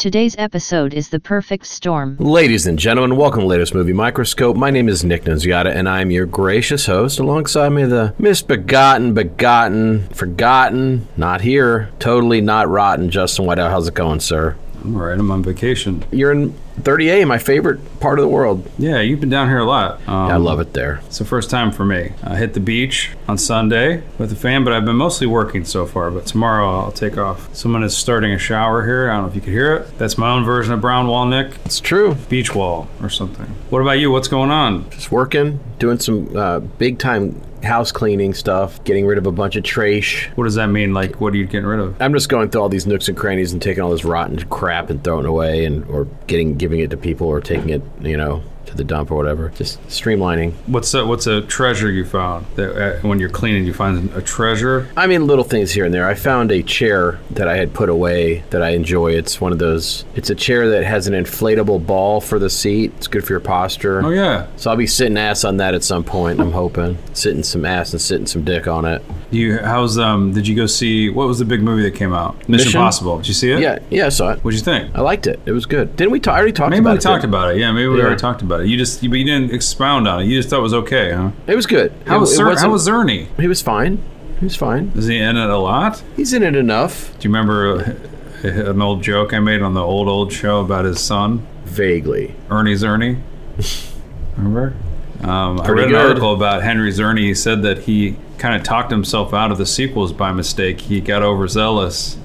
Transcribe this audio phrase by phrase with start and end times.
[0.00, 2.16] Today's episode is The Perfect Storm.
[2.18, 4.56] Ladies and gentlemen, welcome to Latest Movie Microscope.
[4.56, 7.18] My name is Nick Nunziata, and I'm your gracious host.
[7.18, 13.10] Alongside me, the misbegotten, begotten, forgotten, not here, totally not rotten.
[13.10, 14.56] Justin Whiteout, how's it going, sir?
[14.86, 16.02] All right, I'm on vacation.
[16.10, 18.68] You're in 30A, my favorite part of the world.
[18.78, 20.00] Yeah, you've been down here a lot.
[20.08, 21.00] Um, I love it there.
[21.06, 22.12] It's the first time for me.
[22.22, 25.86] I hit the beach on Sunday with the fam, but I've been mostly working so
[25.86, 26.10] far.
[26.10, 27.54] But tomorrow I'll take off.
[27.54, 29.10] Someone is starting a shower here.
[29.10, 29.98] I don't know if you could hear it.
[29.98, 31.52] That's my own version of brown wall, Nick.
[31.64, 32.14] It's true.
[32.28, 33.46] Beach wall or something.
[33.70, 34.10] What about you?
[34.10, 34.88] What's going on?
[34.90, 39.56] Just working, doing some uh, big time house cleaning stuff, getting rid of a bunch
[39.56, 40.30] of trash.
[40.34, 40.94] What does that mean?
[40.94, 42.00] Like, what are you getting rid of?
[42.00, 44.90] I'm just going through all these nooks and crannies and taking all this rotten crap
[44.90, 48.16] and throwing it away, and or getting giving it to people or taking it, you
[48.16, 49.50] know, to the dump or whatever.
[49.56, 50.52] Just streamlining.
[50.66, 52.46] What's a, what's a treasure you found?
[52.56, 54.88] That uh, when you're cleaning, you find a treasure.
[54.96, 56.06] I mean, little things here and there.
[56.08, 59.12] I found a chair that I had put away that I enjoy.
[59.12, 60.04] It's one of those.
[60.14, 62.92] It's a chair that has an inflatable ball for the seat.
[62.96, 64.04] It's good for your posture.
[64.04, 64.46] Oh yeah.
[64.56, 66.40] So I'll be sitting ass on that at some point.
[66.40, 69.02] I'm hoping sitting some ass and sitting some dick on it.
[69.30, 70.32] You how's um?
[70.32, 72.36] Did you go see what was the big movie that came out?
[72.48, 72.68] Mission, Mission?
[72.80, 73.18] Impossible.
[73.18, 73.60] Did you see it?
[73.60, 74.40] Yeah, yeah, I saw it.
[74.44, 74.94] What'd you think?
[74.96, 75.38] I liked it.
[75.46, 75.94] It was good.
[75.96, 76.20] Didn't we?
[76.20, 76.34] talk?
[76.34, 77.02] I already talked Maybe about we it.
[77.02, 77.58] talked didn't about it.
[77.58, 78.04] Yeah, maybe we Yeah.
[78.04, 78.59] already talked about it.
[78.66, 80.26] You just, but you didn't expound on it.
[80.26, 81.30] You just thought it was okay, huh?
[81.46, 81.92] It was good.
[82.06, 83.28] How it, was it how was Czerny?
[83.40, 84.02] He was fine.
[84.38, 84.92] He was fine.
[84.96, 86.02] Is he in it a lot?
[86.16, 87.12] He's in it enough.
[87.18, 87.98] Do you remember
[88.44, 92.34] uh, an old joke I made on the old old show about his son, Vaguely.
[92.50, 93.20] Ernie Czerny?
[94.36, 94.74] remember?
[95.22, 96.06] Um, I read an good.
[96.08, 97.24] article about Henry Czerny.
[97.24, 100.80] He said that he kind of talked himself out of the sequels by mistake.
[100.80, 102.16] He got overzealous.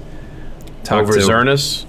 [0.83, 1.85] Talked Over to- Zernus.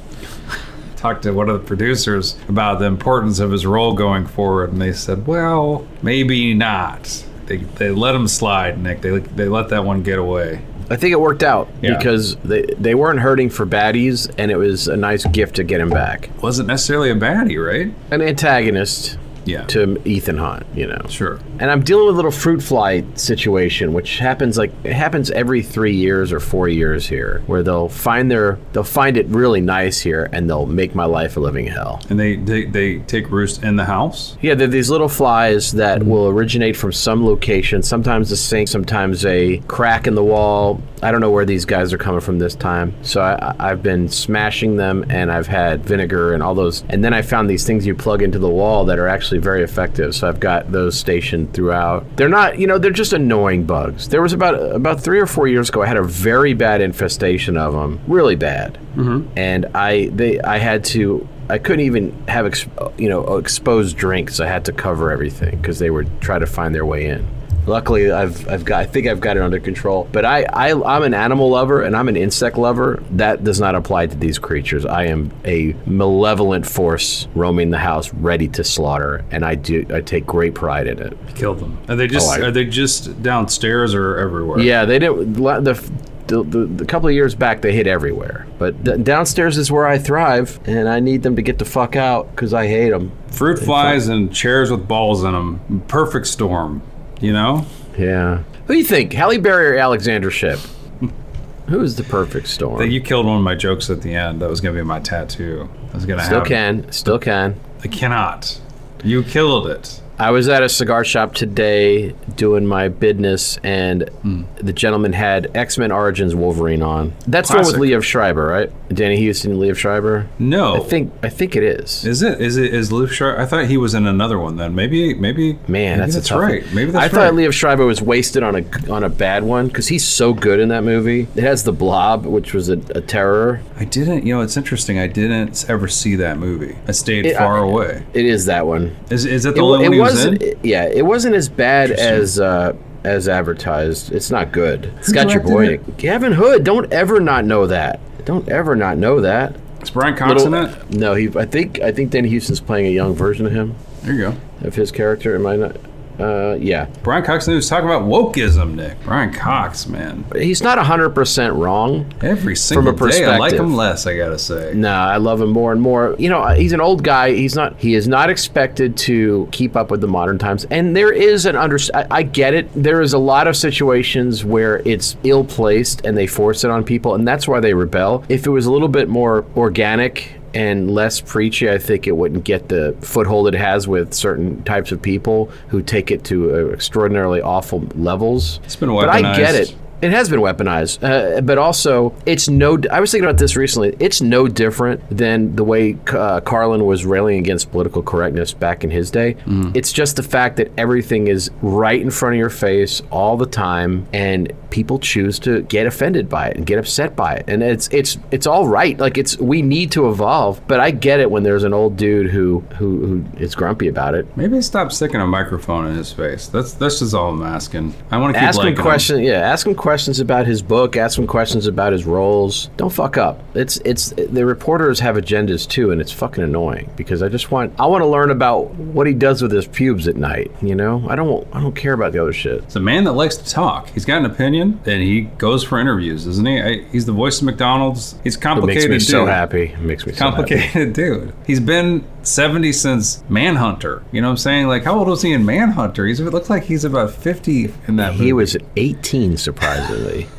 [0.97, 4.81] Talked to one of the producers about the importance of his role going forward, and
[4.81, 9.03] they said, "Well, maybe not." They, they let him slide, Nick.
[9.03, 10.63] They they let that one get away.
[10.89, 11.97] I think it worked out Yeah.
[11.97, 15.81] because they they weren't hurting for baddies, and it was a nice gift to get
[15.81, 16.31] him back.
[16.43, 17.93] Wasn't necessarily a baddie, right?
[18.13, 19.65] An antagonist Yeah.
[19.67, 21.01] to Ethan Hunt, you know.
[21.09, 21.39] Sure.
[21.59, 25.63] And I'm dealing with a little fruit fly situation, which happens like it happens every
[25.63, 30.01] three years or four years here, where they'll find their they'll find it really nice
[30.01, 32.03] here, and they'll make my life a living hell.
[32.11, 34.37] And they, they they take roost in the house.
[34.43, 39.25] Yeah, they're these little flies that will originate from some location, sometimes a sink, sometimes
[39.25, 40.81] a crack in the wall.
[41.03, 42.95] I don't know where these guys are coming from this time.
[43.03, 46.85] So I, I've been smashing them and I've had vinegar and all those.
[46.89, 49.63] And then I found these things you plug into the wall that are actually very
[49.63, 50.15] effective.
[50.15, 52.17] So I've got those stationed throughout.
[52.17, 54.09] They're not, you know, they're just annoying bugs.
[54.09, 57.57] There was about about three or four years ago, I had a very bad infestation
[57.57, 58.79] of them, really bad.
[58.97, 59.29] Mm-hmm.
[59.37, 62.53] And I they I had to I couldn't even have
[62.99, 64.41] you know exposed drinks.
[64.41, 67.27] I had to cover everything because they would try to find their way in.
[67.67, 70.09] Luckily, I've, I've got I think I've got it under control.
[70.13, 73.03] But I, I I'm an animal lover and I'm an insect lover.
[73.13, 74.87] That does not apply to these creatures.
[74.87, 80.01] I am a malevolent force roaming the house, ready to slaughter, and I do I
[80.01, 81.17] take great pride in it.
[81.35, 81.79] Kill them.
[81.89, 84.61] Are they just Oh, I- are they just downstairs or everywhere?
[84.61, 85.35] Yeah, they didn't.
[85.35, 85.93] The,
[86.27, 88.47] the, the, the couple of years back, they hit everywhere.
[88.59, 91.95] But d- downstairs is where I thrive, and I need them to get the fuck
[91.95, 93.13] out because I hate them.
[93.29, 95.85] Fruit flies and chairs with balls in them.
[95.87, 96.83] Perfect storm.
[97.21, 97.67] You know.
[97.99, 98.43] Yeah.
[98.67, 100.59] Who do you think, Halle Berry or Alexandra Shipp?
[101.69, 102.79] Who is the perfect storm?
[102.79, 104.43] That you killed one of my jokes at the end.
[104.43, 105.69] That was gonna be my tattoo.
[105.93, 106.49] I was gonna still have.
[106.49, 107.59] can, still can.
[107.83, 108.61] I cannot.
[109.05, 110.01] You killed it.
[110.19, 114.45] I was at a cigar shop today doing my business, and hmm.
[114.57, 117.13] the gentleman had X Men Origins Wolverine on.
[117.27, 117.81] That's the one Classic.
[117.81, 118.73] with Liev Schreiber, right?
[118.89, 120.29] Danny Huston, and Liev Schreiber.
[120.39, 120.77] No.
[120.77, 122.05] I think I think it is.
[122.05, 122.41] Is it?
[122.41, 122.73] Is it?
[122.73, 123.41] Is Luke Schreiber?
[123.41, 124.57] I thought he was in another one.
[124.57, 125.55] Then maybe, maybe.
[125.67, 126.65] Man, maybe that's, that's right.
[126.65, 126.75] one.
[126.75, 127.47] Maybe that's I thought right.
[127.49, 130.69] Liev Schreiber was wasted on a on a bad one because he's so good in
[130.69, 131.27] that movie.
[131.35, 133.61] It has the Blob, which was a, a terror.
[133.77, 134.25] I didn't.
[134.25, 134.99] You know, it's interesting.
[134.99, 136.77] I didn't ever see that movie.
[136.87, 138.07] I stayed It- far I- away.
[138.15, 138.97] It is that one.
[139.11, 140.39] Is is that the It, only it one he was in?
[140.63, 142.73] yeah, it wasn't as bad as uh,
[143.03, 144.13] as advertised.
[144.13, 144.93] It's not good.
[144.99, 145.99] It's got your boy it?
[145.99, 146.63] Kevin Hood.
[146.63, 147.99] Don't ever not know that.
[148.27, 149.57] Don't ever not know that.
[149.81, 150.91] Is Brian Cox in Little- it?
[150.91, 151.31] No, he.
[151.37, 154.35] I think I think Danny Huston's playing a young version of him, There you go.
[154.67, 155.35] of his character.
[155.35, 155.77] Am I not?
[156.19, 159.03] Uh, yeah, Brian Cox was talking about wokeism, Nick.
[159.05, 160.25] Brian Cox, man.
[160.35, 162.13] he's not hundred percent wrong.
[162.23, 164.07] Every single a day, I like him less.
[164.07, 164.73] I gotta say.
[164.75, 166.17] Nah, I love him more and more.
[166.19, 167.33] You know, he's an old guy.
[167.33, 167.79] He's not.
[167.79, 170.65] He is not expected to keep up with the modern times.
[170.71, 171.79] And there is an under.
[171.95, 172.71] I, I get it.
[172.75, 176.85] There is a lot of situations where it's ill placed and they force it on
[176.85, 178.25] people, and that's why they rebel.
[178.29, 182.45] If it was a little bit more organic and less preachy, I think it wouldn't
[182.45, 186.73] get the foothold it has with certain types of people who take it to uh,
[186.73, 188.59] extraordinarily awful levels.
[188.65, 189.05] It's been a while.
[189.05, 189.77] But I get it.
[190.03, 192.79] It has been weaponized, uh, but also it's no.
[192.91, 193.97] I was thinking about this recently.
[193.99, 198.91] It's no different than the way uh, Carlin was railing against political correctness back in
[198.91, 199.37] his day.
[199.75, 203.47] It's just the fact that everything is right in front of your face all the
[203.47, 207.45] time, and people choose to get offended by it and get upset by it.
[207.49, 208.99] And it's it's it's all right.
[208.99, 212.31] Like it's we need to evolve, but I get it when there's an old dude
[212.31, 214.27] who who, who is grumpy about it.
[214.37, 216.49] Maybe stop sticking a microphone in his face.
[216.49, 217.95] That's that's just all I'm asking.
[218.11, 219.21] I want to keep ask liking him questions.
[219.21, 220.97] Yeah, ask him questions about his book.
[220.97, 222.71] Ask him questions about his roles.
[222.77, 223.41] Don't fuck up.
[223.55, 227.73] It's it's the reporters have agendas too, and it's fucking annoying because I just want
[227.79, 230.51] I want to learn about what he does with his pubes at night.
[230.61, 232.65] You know, I don't I don't care about the other shit.
[232.65, 233.89] It's a man that likes to talk.
[233.91, 236.61] He's got an opinion, and he goes for interviews, isn't he?
[236.61, 238.19] I, he's the voice of McDonald's.
[238.25, 238.91] He's a It complicated.
[238.91, 239.67] makes me so happy.
[239.67, 240.37] It makes me so happy.
[240.57, 241.33] Complicated dude.
[241.47, 244.03] He's been 70 since Manhunter.
[244.13, 244.67] You know what I'm saying?
[244.69, 246.07] Like, how old was he in Manhunter?
[246.07, 248.25] He's, it looks like he's about 50 in that movie.
[248.25, 250.29] He was 18, surprisingly.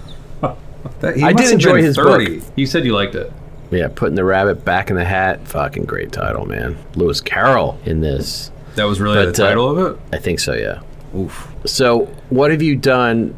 [1.01, 2.41] That- he I did enjoy been his 30.
[2.55, 3.31] You said you liked it.
[3.71, 5.45] yeah, putting the rabbit back in the hat.
[5.47, 6.77] Fucking great title, man.
[6.95, 8.51] Lewis Carroll in this.
[8.75, 9.99] That was really But, the uh, title of it?
[10.13, 10.53] I think so.
[10.53, 10.81] Yeah.
[11.15, 11.51] Oof.
[11.65, 13.35] So, what have you done?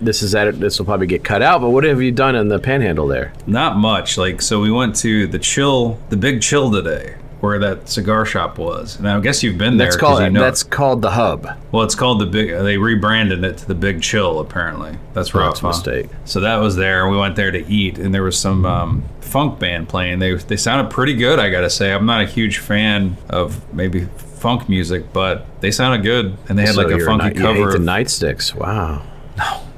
[0.00, 0.58] This is edit.
[0.58, 1.60] This will probably get cut out.
[1.60, 3.32] But what have you done in the Panhandle there?
[3.46, 4.18] Not much.
[4.18, 8.58] Like, so we went to the chill, the big chill today, where that cigar shop
[8.58, 8.98] was.
[8.98, 9.86] And I guess you've been there.
[9.86, 11.46] That's called you know, that's called the Hub.
[11.72, 12.48] well, it's called the big.
[12.50, 14.40] They rebranded it to the Big Chill.
[14.40, 15.60] Apparently, that's rough.
[15.60, 15.68] That's a huh?
[15.68, 16.10] mistake.
[16.24, 17.08] So that was there.
[17.08, 20.18] We went there to eat, and there was some um, funk band playing.
[20.18, 21.38] They they sounded pretty good.
[21.38, 26.02] I gotta say, I'm not a huge fan of maybe funk music, but they sounded
[26.02, 27.54] good, and they had So like a funky not- you cover.
[27.54, 28.54] hate the of- nightsticks.
[28.54, 29.02] Wow.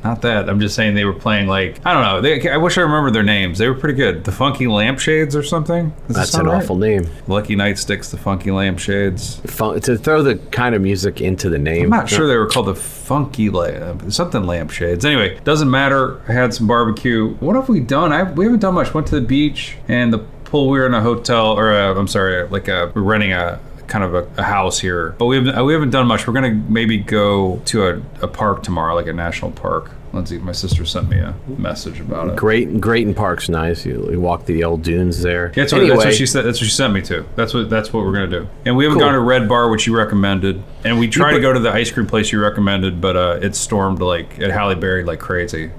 [0.03, 0.49] Not that.
[0.49, 2.21] I'm just saying they were playing like I don't know.
[2.21, 3.59] They, I wish I remembered their names.
[3.59, 4.25] They were pretty good.
[4.25, 5.93] The Funky Lampshades or something.
[6.07, 6.63] Does That's an right?
[6.63, 7.09] awful name.
[7.27, 9.37] Lucky Nightsticks, the Funky Lampshades.
[9.41, 11.85] Fun, to throw the kind of music into the name.
[11.85, 15.05] I'm not sure they were called the Funky La- uh, something Lampshades.
[15.05, 16.23] Anyway, doesn't matter.
[16.29, 17.35] I had some barbecue.
[17.35, 18.13] What have we done?
[18.13, 18.95] I, we haven't done much.
[18.95, 20.71] Went to the beach and the pool.
[20.71, 24.05] We were in a hotel, or i I'm sorry, like a, we're renting a kind
[24.05, 25.15] of a, a house here.
[25.19, 26.27] But we haven't we haven't done much.
[26.27, 29.91] We're gonna maybe go to a, a park tomorrow, like a national park.
[30.13, 32.37] Lindsay, my sister sent me a message about it.
[32.37, 33.87] Great, Grayton Park's nice.
[33.87, 35.53] You, you walk the old dunes there.
[35.55, 36.45] That's what, anyway, that's what she said.
[36.45, 37.25] That's what she sent me to.
[37.37, 38.49] That's what that's what we're gonna do.
[38.65, 39.07] And we haven't Cool.
[39.09, 41.93] gone to Red Bar, which you recommended, and we tried to go to the ice
[41.93, 45.71] cream place you recommended, but uh, it stormed like at Halle Berry like crazy,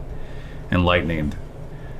[0.69, 1.33] and lightning.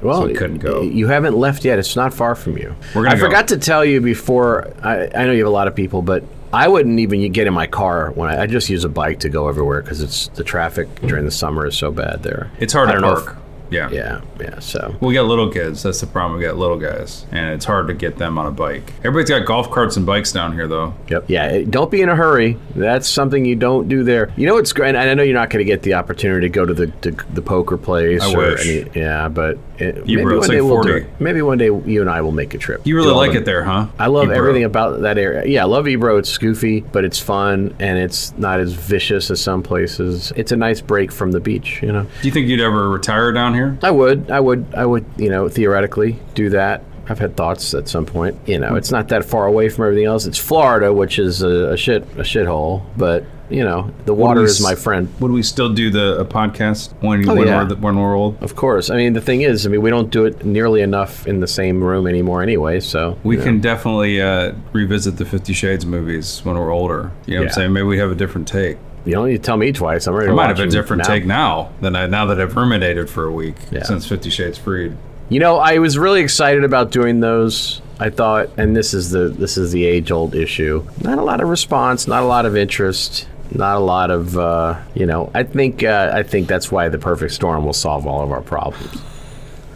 [0.02, 0.82] Well, so we couldn't go.
[0.82, 1.80] You haven't left yet.
[1.80, 2.76] It's not far from you.
[2.96, 3.26] We're gonna I go.
[3.26, 4.74] forgot to tell you before.
[4.84, 7.54] I, I know you have a lot of people, but I wouldn't even get in
[7.54, 10.44] my car when I, I just use a bike to go everywhere because it's the
[10.44, 12.52] traffic during the summer is so bad there.
[12.60, 13.36] It's hard I to don't if-
[13.72, 13.90] yeah.
[13.90, 14.60] Yeah, yeah.
[14.60, 15.82] So We got little kids.
[15.84, 16.38] That's the problem.
[16.38, 18.92] We got little guys, and it's hard to get them on a bike.
[18.98, 20.94] Everybody's got golf carts and bikes down here, though.
[21.08, 21.30] Yep.
[21.30, 21.62] Yeah.
[21.62, 22.58] Don't be in a hurry.
[22.76, 24.34] That's something you don't do there.
[24.36, 26.50] You know what's great, and I know you're not going to get the opportunity to
[26.54, 28.22] go to the to the poker place.
[28.22, 28.68] I or wish.
[28.68, 31.08] Any, yeah, but it, You maybe bro, one it's day like we'll do it.
[31.20, 32.86] Maybe one day you and I will make a trip.
[32.86, 33.88] You really like it there, huh?
[34.00, 34.36] I love Ebro.
[34.38, 35.46] everything about that area.
[35.46, 36.18] Yeah, I love Ebro.
[36.18, 40.32] It's goofy, but it's fun and it's not as vicious as some places.
[40.36, 41.80] It's a nice break from the beach.
[41.82, 42.04] You know.
[42.22, 43.78] Do you think you'd ever retire down here?
[43.84, 46.84] I would, I would, I would, you know, theoretically do that.
[47.10, 48.38] I've had thoughts at some point.
[48.46, 50.26] You know, it's not that far away from everything else.
[50.26, 52.84] It's Florida, which is a, a shit, a shithole.
[52.96, 55.08] But you know, the water is my friend.
[55.20, 57.64] Would we still do the a podcast when Oh, when, yeah.
[57.68, 58.42] we're when we're old?
[58.42, 58.90] Of course.
[58.90, 61.48] I mean, the thing is, I mean, we don't do it nearly enough in the
[61.48, 63.18] same room anymore anyway, so.
[63.24, 63.44] We know.
[63.44, 67.12] can definitely uh, revisit the Fifty Shades movies when we're older.
[67.26, 67.74] You know what I'm saying?
[67.74, 68.78] Maybe we have a different take.
[69.04, 70.06] You don't need to tell me twice.
[70.08, 71.08] I'm ready I might have a different now.
[71.08, 73.84] take now than I now that I've ruminated for a week Yeah.
[73.84, 74.96] since Fifty Shades Freed.
[75.30, 77.82] You know, I was really excited about doing those.
[78.00, 80.86] I thought, and this is the this is the age old issue.
[81.02, 84.80] Not a lot of response, not a lot of interest, not a lot of uh,
[84.94, 85.32] you know.
[85.34, 88.42] I think uh, I think that's why the perfect storm will solve all of our
[88.42, 89.02] problems.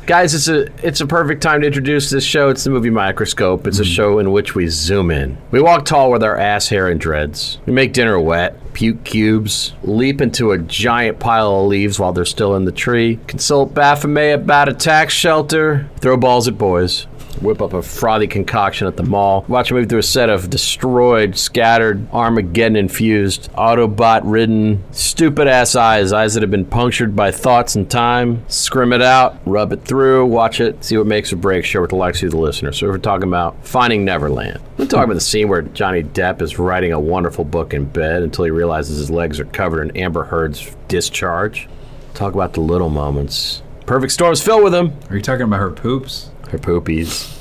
[0.05, 2.49] Guys, it's a it's a perfect time to introduce this show.
[2.49, 3.65] It's the movie Microscope.
[3.65, 5.35] It's a show in which we zoom in.
[5.49, 7.57] We walk tall with our ass hair and dreads.
[7.65, 12.23] We make dinner wet, puke cubes, leap into a giant pile of leaves while they're
[12.23, 17.07] still in the tree, consult Baphomet about a tax shelter, throw balls at boys,
[17.41, 20.49] whip up a frothy concoction at the mall, watch a movie through a set of
[20.49, 27.31] destroyed, scattered, Armageddon infused, Autobot ridden, stupid ass eyes, eyes that have been punctured by
[27.31, 31.37] thoughts and time, scrim it out, rub it through, watch it, see what makes or
[31.37, 32.71] breaks, share with the likes of the listener.
[32.71, 34.59] So we're talking about Finding Neverland.
[34.77, 38.23] We're talking about the scene where Johnny Depp is writing a wonderful book in bed
[38.23, 41.67] until he realizes his legs are covered in Amber Heard's discharge.
[42.13, 43.61] Talk about the little moments.
[43.85, 44.97] Perfect storm's filled with them.
[45.09, 46.31] Are you talking about her poops?
[46.55, 47.35] Her poopies.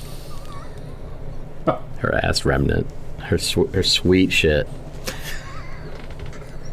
[1.99, 2.89] her ass remnant.
[3.21, 4.67] Her sw- her sweet shit.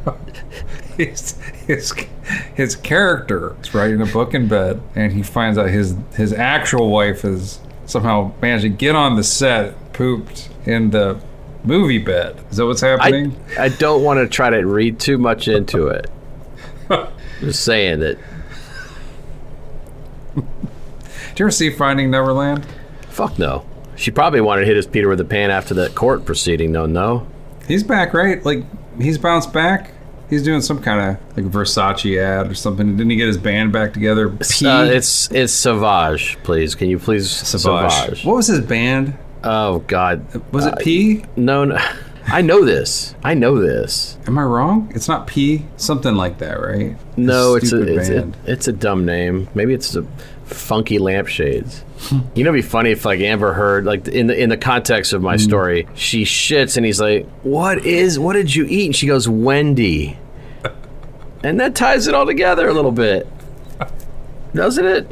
[0.97, 1.93] his, his,
[2.55, 6.89] his character is writing a book in bed, and he finds out his his actual
[6.89, 11.21] wife has somehow managed to get on the set, pooped in the
[11.63, 12.43] movie bed.
[12.49, 13.39] Is that what's I happening?
[13.59, 16.09] I don't want to try to read too much into it.
[17.39, 18.17] Just saying that.
[21.41, 22.67] You ever see Finding Neverland?
[23.09, 23.65] Fuck no.
[23.95, 26.71] She probably wanted to hit his Peter with a pan after that court proceeding.
[26.71, 27.25] No, no.
[27.67, 28.45] He's back, right?
[28.45, 28.63] Like
[29.01, 29.91] he's bounced back.
[30.29, 32.95] He's doing some kind of like Versace ad or something.
[32.95, 34.29] Didn't he get his band back together?
[34.29, 36.75] P- Uh, it's it's Savage, please.
[36.75, 37.91] Can you please Savage.
[37.91, 38.23] Savage?
[38.23, 39.17] What was his band?
[39.43, 40.23] Oh God.
[40.53, 41.25] Was Uh, it P?
[41.35, 41.79] No, no.
[42.27, 43.15] I know this.
[43.23, 44.15] I know this.
[44.27, 44.91] Am I wrong?
[44.93, 45.65] It's not P.
[45.77, 46.95] Something like that, right?
[47.17, 48.37] No, it's a it's a, band.
[48.45, 49.49] it's a dumb name.
[49.55, 50.05] Maybe it's a
[50.51, 51.83] funky lampshades.
[52.35, 55.11] you know, it'd be funny if like Amber Heard, like in the in the context
[55.11, 55.15] Mm.
[55.15, 58.17] of my story, she shits and he's like, "What is?
[58.19, 60.17] What did you eat?" And she goes, "Wendy,"
[61.43, 63.27] and that ties it all together a little bit,
[64.53, 65.07] doesn't it?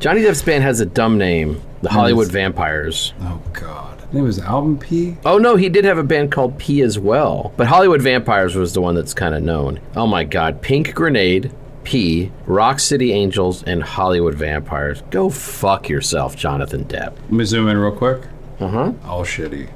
[0.00, 3.14] Johnny Depp's band has a dumb name, the Hollywood Vampires.
[3.22, 3.90] Oh God.
[4.12, 5.16] It was album P.
[5.24, 7.52] Oh no, he did have a band called P as well.
[7.56, 9.80] But Hollywood Vampires was the one that's kind of known.
[9.96, 11.50] Oh my god, Pink Grenade,
[11.84, 15.02] P, Rock City Angels, and Hollywood Vampires.
[15.10, 17.14] Go fuck yourself, Jonathan Depp.
[17.14, 18.22] Let me zoom in real quick.
[18.60, 18.92] Uh huh.
[19.04, 19.68] All shitty.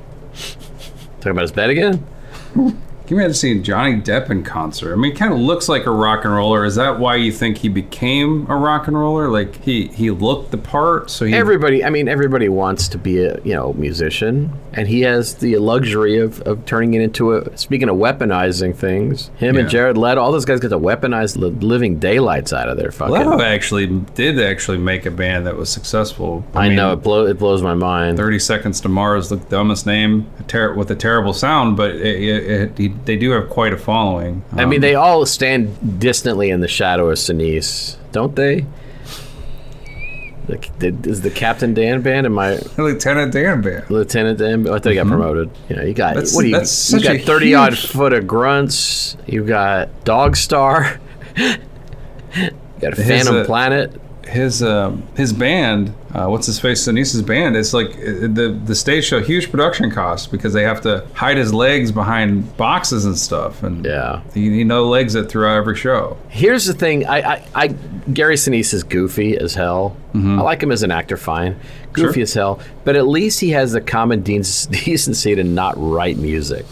[1.20, 2.06] Talking about his bed again?
[2.54, 4.92] Can you imagine seeing Johnny Depp in concert?
[4.92, 6.64] I mean, he kind of looks like a rock and roller.
[6.66, 9.28] Is that why you think he became a rock and roller?
[9.30, 13.22] Like he he looked the part, so he Everybody, I mean, everybody wants to be
[13.24, 17.56] a you know musician, and he has the luxury of, of turning it into a.
[17.56, 21.48] Speaking of weaponizing things, him and Jared Leto, all those guys get to weaponize the
[21.66, 23.14] living daylights out of their fucking.
[23.14, 26.44] Leto actually did actually make a band that was successful.
[26.54, 28.16] I, mean, know it blow it blows my mind.
[28.18, 32.00] 30 Seconds to Mars, the dumbest name a ter- with a terrible sound, but it,
[32.22, 34.42] it, it, he- they do have quite a following.
[34.52, 38.66] I mean, Um, they all stand distantly in the shadow of Sinise, don't they?
[40.48, 42.26] Like, did- is the Captain Dan band?
[42.26, 43.90] Am I Lieutenant Dan band.
[43.90, 44.66] Lieutenant Dan?
[44.66, 45.50] I thought he got promoted.
[45.68, 46.14] You know, you got Mm-hmm.
[46.16, 46.54] That's- what do you?
[46.56, 49.16] that's You such a got thirty odd foot of grunts.
[49.26, 50.98] You got Dog Star.
[51.36, 52.50] you
[52.80, 54.00] got His, Phantom uh, Planet.
[54.26, 57.56] his um, his band, uh, what's his face, Denise's band.
[57.56, 61.36] It's like uh, the the stage show, huge production costs because they have to hide
[61.36, 64.22] his legs behind boxes and stuff, and Yeah.
[64.34, 66.16] he, he no legs it throughout every show.
[66.28, 67.06] Here's the thing.
[67.06, 67.68] I, I, I
[68.12, 69.96] Gary Sinise is goofy as hell.
[70.14, 71.58] I like him as an actor, fine.
[71.92, 72.12] Goofy Mm-hmm.
[72.14, 72.22] Sure.
[72.22, 72.60] as hell.
[72.84, 74.38] But at least he has the common de-
[74.70, 76.64] decency to not write music.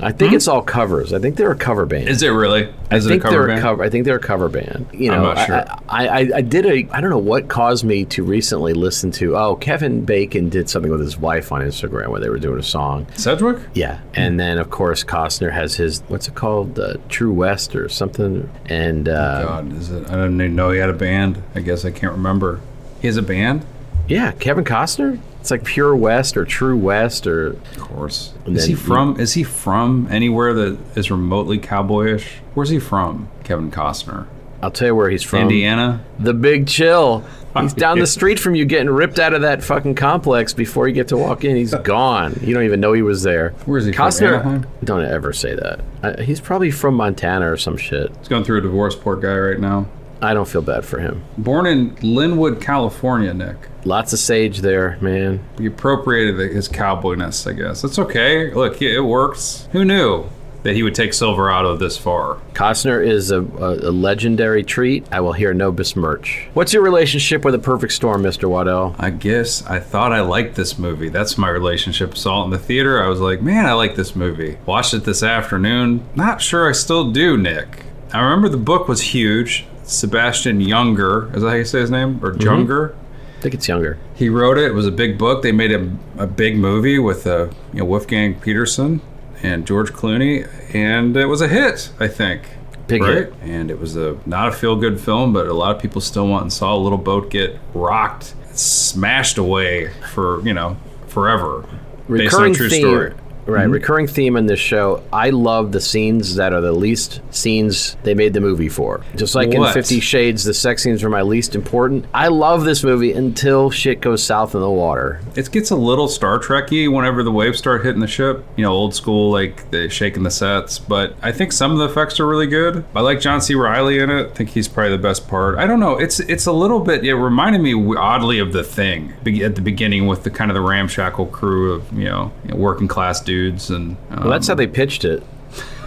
[0.00, 1.12] I think it's all covers.
[1.12, 2.08] I think they're a cover band.
[2.08, 2.68] Is it really?
[2.90, 3.58] I Is it a think cover they're band?
[3.58, 3.82] a cover.
[3.84, 4.86] I think they're a cover band.
[4.92, 5.64] You I'm not sure.
[5.88, 6.88] I, I, I did a.
[6.90, 9.36] I don't know what caused me to recently listen to.
[9.36, 12.62] Oh, Kevin Bacon did something with his wife on Instagram where they were doing a
[12.62, 13.06] song.
[13.14, 13.58] Sedgwick?
[13.74, 17.88] Yeah, and then of course Costner has his what's it called, uh, True West or
[17.88, 18.48] something.
[18.66, 20.06] And uh, God, is it?
[20.06, 21.42] I didn't even know he had a band.
[21.54, 22.60] I guess I can't remember.
[23.00, 23.64] He has a band.
[24.08, 25.18] yeah, Kevin Costner.
[25.44, 28.32] It's like Pure West or True West or Of course.
[28.46, 29.20] Is then he from?
[29.20, 32.24] Is he from anywhere that is remotely cowboyish?
[32.54, 33.28] Where's he from?
[33.42, 34.26] Kevin Costner.
[34.62, 35.42] I'll tell you where he's from.
[35.42, 36.02] Indiana.
[36.18, 37.26] The Big Chill.
[37.60, 40.94] He's down the street from you, getting ripped out of that fucking complex before you
[40.94, 41.56] get to walk in.
[41.56, 42.40] He's gone.
[42.40, 43.50] You don't even know he was there.
[43.66, 44.66] Where is he from, Costner, Anaheim?
[44.82, 45.80] don't ever say that.
[46.02, 48.10] Uh, he's probably from Montana or some shit.
[48.16, 49.88] He's going through a divorce, poor guy, right now.
[50.22, 51.24] I don't feel bad for him.
[51.36, 53.56] Born in Lynwood, California, Nick.
[53.84, 55.44] Lots of sage there, man.
[55.58, 57.82] He appropriated his cowboyness, I guess.
[57.82, 58.52] That's okay.
[58.52, 59.68] Look, it works.
[59.72, 60.26] Who knew
[60.62, 62.38] that he would take Silverado this far?
[62.54, 65.06] Costner is a, a, a legendary treat.
[65.12, 66.48] I will hear no besmirch.
[66.54, 68.48] What's your relationship with a perfect storm, Mr.
[68.48, 68.96] Waddell?
[68.98, 71.10] I guess I thought I liked this movie.
[71.10, 72.16] That's my relationship.
[72.16, 73.02] Saw it in the theater.
[73.04, 74.56] I was like, man, I like this movie.
[74.64, 76.06] Watched it this afternoon.
[76.14, 77.82] Not sure I still do, Nick.
[78.14, 79.66] I remember the book was huge.
[79.84, 82.24] Sebastian Younger, is that how you say his name?
[82.24, 82.94] Or Junger?
[83.38, 83.98] I think it's younger.
[84.14, 84.64] He wrote it.
[84.64, 85.42] It was a big book.
[85.42, 89.02] They made a, a big movie with uh, you know, Wolfgang Petersen
[89.42, 92.42] and George Clooney, and it was a hit, I think.
[92.86, 93.14] Big right?
[93.14, 93.34] hit.
[93.42, 96.28] And it was a not a feel good film, but a lot of people still
[96.28, 100.76] went and saw a little boat get rocked, smashed away for you know
[101.06, 101.64] forever.
[102.08, 103.14] based on a true theme, story.
[103.46, 103.72] Right, mm-hmm.
[103.72, 105.02] recurring theme in this show.
[105.12, 109.02] I love the scenes that are the least scenes they made the movie for.
[109.16, 112.06] Just like in Fifty Shades, the sex scenes are my least important.
[112.14, 115.20] I love this movie until shit goes south in the water.
[115.36, 118.44] It gets a little Star Trekky whenever the waves start hitting the ship.
[118.56, 120.78] You know, old school, like they shaking the sets.
[120.78, 122.84] But I think some of the effects are really good.
[122.94, 123.54] I like John C.
[123.54, 124.28] Reilly in it.
[124.28, 125.58] I think he's probably the best part.
[125.58, 125.98] I don't know.
[125.98, 127.04] It's it's a little bit.
[127.04, 130.62] It reminded me oddly of the thing at the beginning with the kind of the
[130.62, 133.33] ramshackle crew of you know, you know, working class dudes
[133.70, 133.96] and.
[134.10, 135.22] Um, Well, that's how they pitched it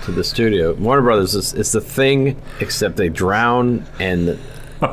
[0.03, 0.73] to the studio.
[0.73, 4.37] Warner Brothers is it's the thing, except they drown and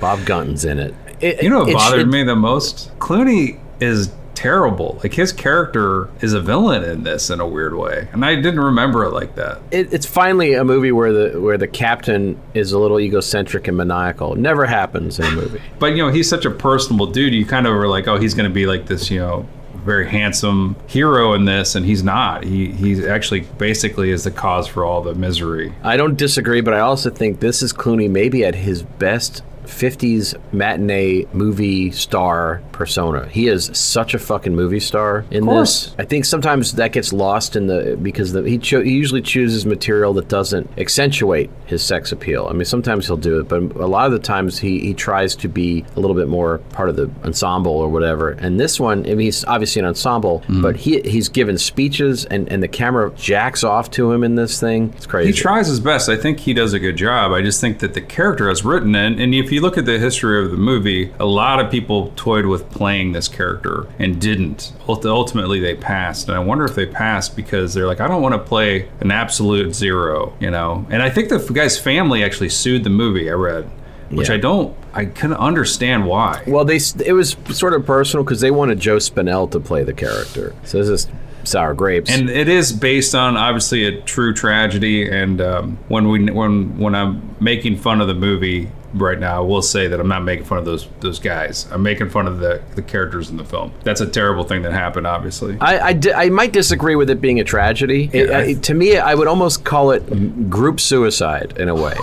[0.00, 0.94] Bob Gunton's in it.
[1.20, 2.90] It- You know what it- bothered it- me the most?
[2.98, 4.98] Clooney is terrible.
[5.02, 8.60] Like his character is a villain in this in a weird way, and I didn't
[8.60, 9.62] remember it like that.
[9.70, 13.78] it, it's finally a movie where the where the captain is a little egocentric and
[13.78, 14.34] maniacal.
[14.34, 15.62] Never happens in a movie.
[15.78, 17.32] But you know, he's such a personable dude.
[17.32, 19.48] You kind of were like, oh, he's going to be like this, you know,
[19.86, 22.44] very handsome hero in this, and he's not.
[22.44, 25.72] He he's actually basically is the cause for all the misery.
[25.82, 30.34] I don't disagree, but I also think this is Clooney maybe at his best 50s
[30.52, 33.26] matinee movie star persona.
[33.28, 35.94] He is such a fucking movie star in this.
[35.98, 39.66] I think sometimes that gets lost in the because the, he cho- he usually chooses
[39.66, 42.46] material that doesn't accentuate his sex appeal.
[42.48, 45.34] I mean, sometimes he'll do it, but a lot of the times he he tries
[45.36, 48.30] to be a little bit more part of the ensemble or whatever.
[48.30, 50.62] And this one, I mean, he's obviously an ensemble, Mm-hmm.
[50.62, 54.60] but he he's given speeches and and the camera jacks off to him in this
[54.60, 54.92] thing.
[54.96, 55.32] It's crazy.
[55.32, 56.08] He tries his best.
[56.08, 57.32] I think he does a good job.
[57.32, 59.98] I just think that the character is written in, and if you look at the
[59.98, 64.72] history of the movie, a lot of people toyed with playing this character and didn't.
[64.88, 68.34] Ultimately, they passed, and I wonder if they passed because they're like, I don't want
[68.34, 70.86] to play an absolute zero, you know.
[70.90, 73.30] And I think the guy's family actually sued the movie.
[73.30, 73.70] I read,
[74.10, 74.34] which Yeah.
[74.34, 76.42] I don't, I couldn't understand why.
[76.46, 79.92] Well, they it was sort of personal because they wanted Joe Spinell to play the
[79.94, 80.54] character.
[80.64, 81.08] So this is
[81.44, 82.10] sour grapes.
[82.10, 85.08] and it is based on obviously a true tragedy.
[85.08, 89.40] And um, when we when when I'm making fun of the movie right now, I
[89.46, 91.66] will say that I'm not making fun of those those guys.
[91.70, 93.72] I'm making fun of the the characters in the film.
[93.84, 95.56] That's a terrible thing that happened, obviously.
[95.60, 98.10] I, I, di- I might disagree with it being a tragedy.
[98.12, 101.74] It- Yeah, I- I- to me, I would almost call it group suicide in a
[101.74, 101.94] way.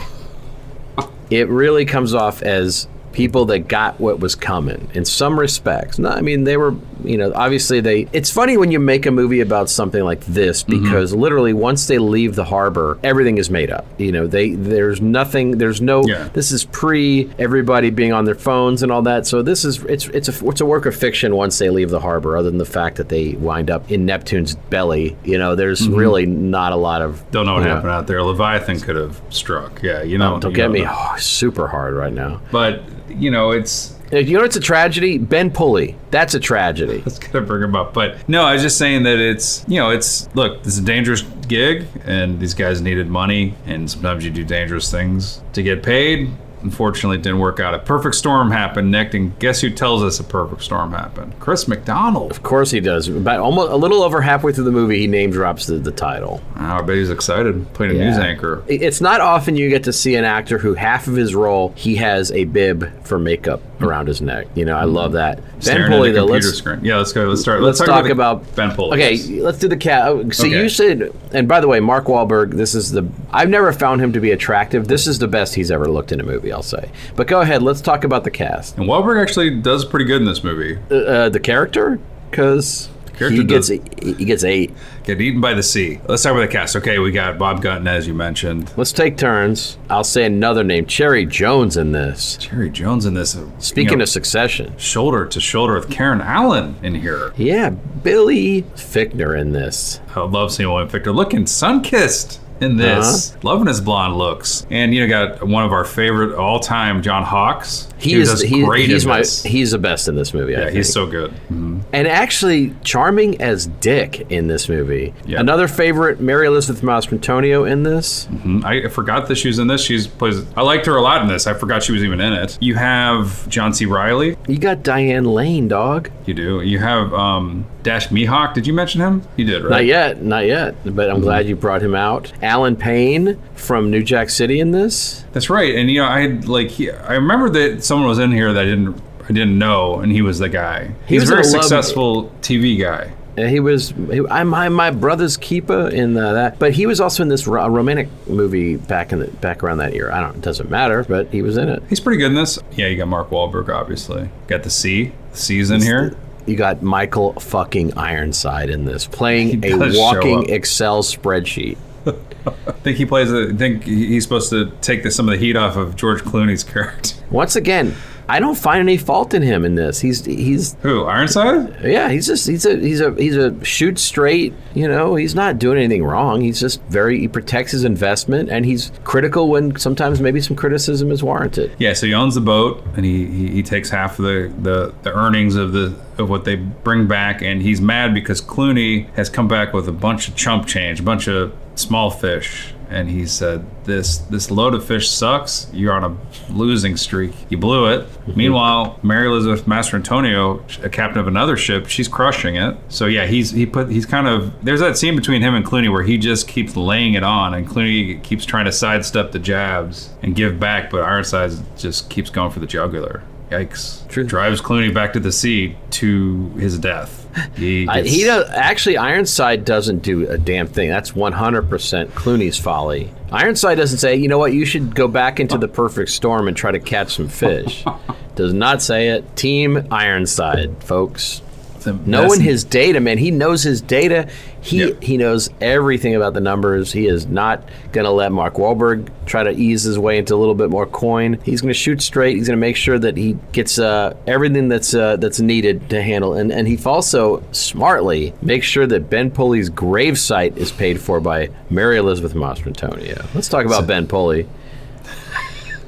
[1.29, 5.99] It really comes off as people that got what was coming in some respects.
[5.99, 8.07] No, I mean they were, you know, obviously they.
[8.11, 10.83] It's funny when you make a movie about something like this Mm-hmm.
[10.83, 13.85] because literally once they leave the harbor, everything is made up.
[13.97, 15.57] You know, they there's nothing.
[15.57, 16.03] There's no.
[16.05, 16.29] Yeah.
[16.33, 19.25] This is pre everybody being on their phones and all that.
[19.27, 21.99] So this is it's it's a it's a work of fiction once they leave the
[21.99, 22.35] harbor.
[22.37, 25.95] Other than the fact that they wind up in Neptune's belly, you know, there's Mm-hmm.
[25.95, 27.29] really not a lot of.
[27.31, 28.23] Don't know what happened out there.
[28.23, 29.81] Leviathan could have struck.
[29.83, 30.39] Yeah, you know.
[30.39, 32.39] Don't you get know me oh, super hard right now.
[32.51, 35.95] But you know, it's you know it's a tragedy, Ben Pulley.
[36.11, 37.03] That's a tragedy.
[37.05, 37.93] It's gonna bring him up.
[37.93, 40.85] But no, I was just saying that it's you know it's look, this is a
[40.85, 45.83] dangerous gig, and these guys needed money, and sometimes you do dangerous things to get
[45.83, 46.29] paid.
[46.63, 47.73] Unfortunately, it didn't work out.
[47.73, 51.37] A perfect storm happened, Nick, and guess who tells us a perfect storm happened?
[51.39, 52.31] Chris McDonald.
[52.31, 53.07] Of course he does.
[53.07, 56.41] About almost a little over halfway through the movie, he name drops the, the title.
[56.57, 57.71] Oh, I bet he's excited.
[57.73, 58.63] Playing a news anchor.
[58.67, 61.95] It's not often you get to see an actor who half of his role he
[61.97, 64.47] has a bib for makeup around his neck.
[64.55, 65.39] You know, I love that.
[65.59, 66.25] Staring ben Pulley, though.
[66.27, 66.85] computer Let's screen.
[66.85, 67.25] Yeah, let's go.
[67.25, 67.61] Let's start.
[67.61, 69.01] let's, Let's, talk, about, about, Ben Pulley.
[69.01, 70.33] Okay, let's do the cat.
[70.33, 70.61] So Okay.
[70.61, 72.53] you said, and by the way, Mark Wahlberg.
[72.53, 73.07] This is the.
[73.31, 74.87] I've never found him to be attractive.
[74.87, 76.51] This is the best he's ever looked in a movie.
[76.51, 76.91] I'll say.
[77.15, 77.61] But go ahead.
[77.63, 78.77] Let's talk about the cast.
[78.77, 80.79] And Wahlberg actually does pretty good in this movie.
[80.89, 82.89] Uh, uh, the character, because.
[83.17, 83.79] Character He gets does
[84.17, 84.71] he gets eight.
[85.03, 85.99] get eaten by the sea.
[86.07, 86.75] Let's start with the cast.
[86.75, 88.71] Okay, we got Bob Gunton as you mentioned.
[88.75, 89.77] Let's take turns.
[89.89, 90.85] I'll say another name.
[90.87, 92.37] Cherry Jones in this.
[92.37, 93.37] Jerry Jones in this.
[93.59, 94.75] Speaking you know, of Succession.
[94.77, 97.33] shoulder to shoulder with Karen Allen in here.
[97.37, 100.01] Yeah, Billy Fichtner in this.
[100.15, 103.31] I love seeing William Fichtner looking sun kissed in this.
[103.31, 103.39] Uh-huh.
[103.43, 104.65] Loving his blonde looks.
[104.69, 107.89] And you know, got one of our favorite all time, John Hawkes.
[107.97, 109.43] He is he, great he's my this.
[109.43, 110.55] he's the best in this movie.
[110.55, 111.33] I yeah, he's so good.
[111.49, 115.13] and actually charming as Dick in this movie.
[115.25, 115.39] Yeah.
[115.39, 118.27] Another favorite, Mary Elizabeth Mastrantonio in this.
[118.31, 118.63] Mhm.
[118.65, 119.81] I forgot that she was in this.
[119.81, 120.43] She's plays.
[120.55, 121.47] I liked her a lot in this.
[121.47, 122.57] I forgot she was even in it.
[122.61, 123.85] You have John C.
[123.85, 124.37] Reilly.
[124.47, 126.11] You got Diane Lane, dog.
[126.25, 126.61] You do.
[126.61, 128.53] You have um, Dash Mihok.
[128.53, 129.21] Did you mention him?
[129.35, 129.69] You did, right?
[129.69, 130.75] Not yet, not yet.
[130.95, 132.31] But I'm glad you brought him out.
[132.41, 135.25] Allen Payne from New Jack City in this.
[135.33, 135.75] That's right.
[135.75, 138.61] And you know, I had like he, I remember that someone was in here that
[138.61, 140.87] I didn't I didn't know, and he was the guy.
[141.07, 143.13] He He's was a very a love- successful TV guy.
[143.37, 147.01] Uh, He was he, I'm my, my brother's keeper in uh, that, but he was
[147.01, 150.11] also in this ro- romantic movie back in the back around that year.
[150.11, 151.81] I don't, it doesn't matter, but he was in it.
[151.89, 152.59] He's pretty good in this.
[152.73, 154.29] Yeah, you got Mark Wahlberg, obviously.
[154.47, 155.13] Got the C.
[155.31, 156.15] The C's in here.
[156.45, 160.49] You got Michael fucking Ironside in this, playing a walking.
[160.49, 161.77] Excel spreadsheet.
[162.05, 162.11] I
[162.83, 163.31] think he plays.
[163.31, 166.21] A, I think he's supposed to take the, some of the heat off of George
[166.21, 167.15] Clooney's character.
[167.29, 167.95] Once again,
[168.27, 169.99] I don't find any fault in him in this.
[169.99, 171.05] He's he's Who?
[171.05, 171.83] Ironside?
[171.83, 174.53] yeah, he's just he's a he's a he's a shoot straight.
[174.73, 176.41] You know, he's not doing anything wrong.
[176.41, 181.11] He's just very he protects his investment and he's critical when sometimes maybe some criticism
[181.11, 181.75] is warranted.
[181.79, 181.93] Yeah.
[181.93, 185.13] So he owns the boat, and he, he, he takes half of the, the, the
[185.13, 189.47] earnings of the of what they bring back, and he's mad because Clooney has come
[189.47, 193.65] back with a bunch of chump change, a bunch of small fish, and he said,
[193.85, 195.67] "This this load of fish sucks.
[195.73, 197.33] You're on a losing streak.
[197.49, 198.35] You blew it." Mhm.
[198.35, 202.77] Meanwhile, Mary Elizabeth Mastrantonio, a captain of another ship, she's crushing it.
[202.89, 205.91] So yeah, he's he put he's kind of there's that scene between him and Clooney
[205.91, 210.09] where he just keeps laying it on, and Clooney keeps trying to sidestep the jabs
[210.21, 213.23] and give back, but Ironside just keeps going for the jugular.
[213.53, 214.07] Yikes!
[214.09, 214.23] True.
[214.23, 217.19] Drives Clooney back to the sea to his death.
[217.55, 218.97] He, gets- he does actually.
[218.97, 220.89] Ironside doesn't do a damn thing.
[220.89, 221.67] That's 100%
[222.09, 223.11] Clooney's folly.
[223.31, 226.55] Ironside doesn't say, you know what, you should go back into the perfect storm and
[226.55, 227.83] try to catch some fish.
[228.35, 229.35] does not say it.
[229.35, 231.41] Team Ironside, folks.
[231.83, 234.27] The Knowing best- his data, man, he knows his data.
[234.61, 234.89] He Yeah.
[235.01, 236.91] he knows everything about the numbers.
[236.93, 240.55] He is not gonna let Mark Wahlberg try to ease his way into a little
[240.55, 241.37] bit more coin.
[241.43, 242.37] He's gonna shoot straight.
[242.37, 246.33] He's gonna make sure that he gets uh, everything that's uh, that's needed to handle.
[246.33, 251.49] And and he also smartly makes sure that Ben Pulley's gravesite is paid for by
[251.69, 253.25] Mary Elizabeth Mastrantonio.
[253.35, 254.47] Let's talk about Ben Pulley.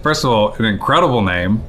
[0.04, 1.64] First of all, an incredible name.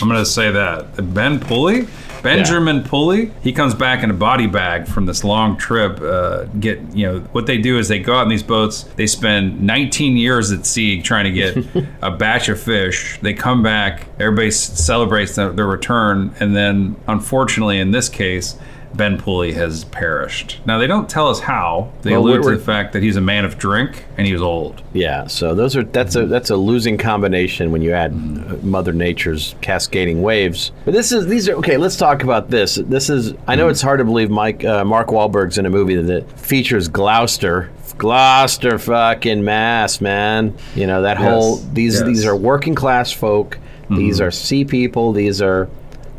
[0.00, 1.12] I'm going to say that.
[1.14, 1.86] Ben Pulley?
[2.22, 3.32] Benjamin Pulley.
[3.42, 6.00] He comes back in a body bag from this long trip.
[6.00, 8.84] Uh, get you know what they do is they go out in these boats.
[8.96, 13.18] They spend 19 years at sea trying to get a batch of fish.
[13.22, 14.06] They come back.
[14.18, 18.56] Everybody celebrates their, their return, and then unfortunately, in this case.
[18.94, 20.60] Ben Pulley has perished.
[20.66, 21.92] Now they don't tell us how.
[22.02, 24.42] They Well, allude to the fact that he's a man of drink and he was
[24.42, 24.82] old.
[24.92, 28.92] Yeah, so those are that's a that's a losing combination when you add uh, Mother
[28.92, 30.72] Nature's cascading waves.
[30.84, 31.76] But this is these are okay.
[31.76, 32.76] Let's talk about this.
[32.76, 35.96] This is I know it's hard to believe Mike uh, Mark Wahlberg's in a movie
[35.96, 37.70] that features Gloucester.
[37.98, 40.56] Gloucester fucking mass, man.
[40.74, 42.06] You know that whole these yes.
[42.06, 43.58] these are working class folk.
[43.90, 45.12] These are sea people.
[45.12, 45.68] These are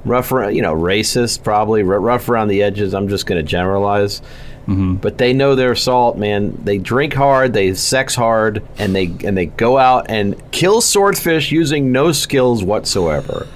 [0.06, 2.94] rough, you know, racist, probably rough around the edges.
[2.94, 4.22] I'm just going to generalize.
[4.68, 4.96] Mm-hmm.
[4.96, 6.58] But they know their salt, man.
[6.64, 11.52] They drink hard, they sex hard, and they and they go out and kill swordfish
[11.52, 13.48] using no skills whatsoever.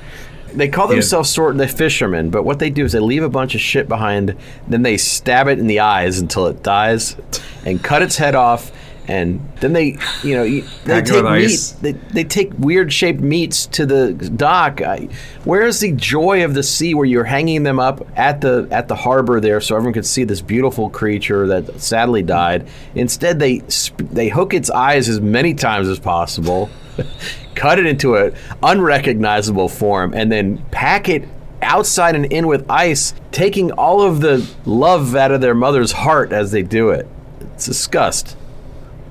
[0.56, 3.56] They call themselves sword the fishermen, but what they do is they leave a bunch
[3.56, 7.18] of shit behind, then they stab it in the eyes until it dies,
[7.66, 8.72] and cut its head off,
[9.08, 10.44] and then they, you know,
[10.86, 11.74] they take meat.
[11.82, 14.82] They, they take weird shaped meats to the dock.
[14.82, 15.10] I,
[15.44, 18.96] where's the joy of the sea where you're hanging them up at the at the
[18.96, 22.68] harbor there so everyone could see this beautiful creature that sadly died?
[22.96, 23.60] Instead, they
[24.00, 26.70] they hook its eyes as many times as possible,
[27.56, 28.32] cut it into a
[28.64, 31.28] unrecognizable form, and then pack it
[31.62, 36.32] outside and in with ice, taking all of the love out of their mother's heart
[36.32, 37.08] as they do it.
[37.54, 38.38] It's disgust.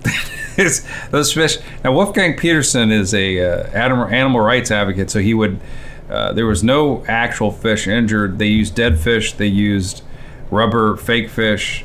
[1.10, 1.58] Those fish.
[1.82, 5.60] Now, Wolfgang Petersen is a uh, animal, animal rights advocate, so he would.
[6.08, 8.38] Uh, there was no actual fish injured.
[8.38, 9.32] They used dead fish.
[9.32, 10.02] They used
[10.50, 11.84] rubber fake fish.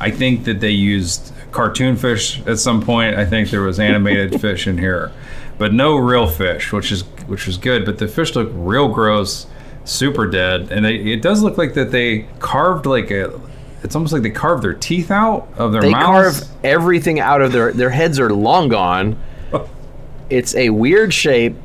[0.00, 3.16] I think that they used cartoon fish at some point.
[3.16, 5.12] I think there was animated fish in here,
[5.56, 7.84] but no real fish, which is which was good.
[7.84, 9.46] But the fish look real gross,
[9.84, 13.40] super dead, and they, it does look like that they carved like a
[13.82, 15.90] it's almost like they carve their teeth out of their mouth.
[15.90, 16.40] They mouths.
[16.40, 19.16] carve everything out of their their heads are long gone.
[20.30, 21.56] It's a weird shape.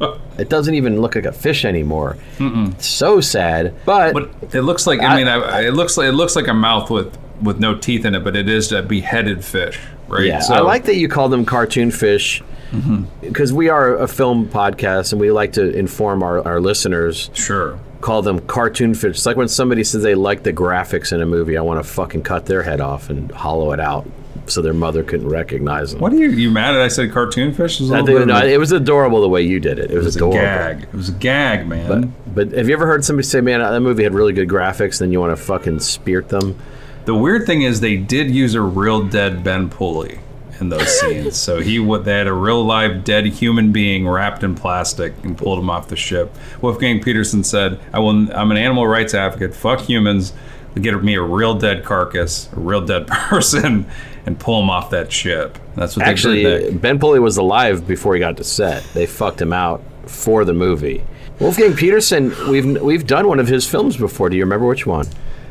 [0.36, 2.16] It doesn't even look like a fish anymore.
[2.40, 3.72] It's so sad.
[3.84, 6.48] But, But it looks like I, I- mean I, it looks like it looks like
[6.48, 10.24] a mouth with with no teeth in it, but it is a beheaded fish, right?
[10.24, 13.04] yeah, So- I like that you call them cartoon fish mm-hmm.
[13.20, 17.30] because we are a film podcast and we like to inform our, our listeners.
[17.34, 17.78] Sure.
[18.04, 19.16] Call them cartoon fish.
[19.16, 21.56] It's like when somebody says they like the graphics in a movie.
[21.56, 24.06] I want to fucking cut their head off and hollow it out
[24.44, 26.02] so their mother couldn't recognize them.
[26.02, 27.80] What are you you mad that I said cartoon fish?
[27.80, 29.78] It was a I little think, bit no, it was adorable the way you did
[29.78, 29.90] it.
[29.90, 30.82] It was, it was a gag.
[30.82, 32.14] It was a gag, man.
[32.26, 34.98] But have you ever heard somebody say, "Man, that movie had really good graphics"?
[34.98, 36.58] Then you want to fucking spirit them?
[37.06, 40.18] The weird thing is they did use a real dead Ben Pulley
[40.60, 41.36] in those scenes.
[41.36, 45.36] so he would they had a real live dead human being wrapped in plastic and
[45.36, 46.34] pulled him off the ship.
[46.60, 48.30] Wolfgang Petersen said, "I will.
[48.32, 49.54] I'm an animal rights advocate.
[49.54, 50.32] Fuck humans.
[50.80, 53.86] Get me a real dead carcass, a real dead person,
[54.26, 56.72] and pull him off that ship." That's what Actually, they did.
[56.74, 56.80] Nick.
[56.82, 58.82] Ben Pulley was alive before he got to set.
[58.94, 61.04] They fucked him out for the movie.
[61.40, 64.28] Wolfgang Petersen, we've we've done one of his films before.
[64.30, 65.06] Do you remember which one?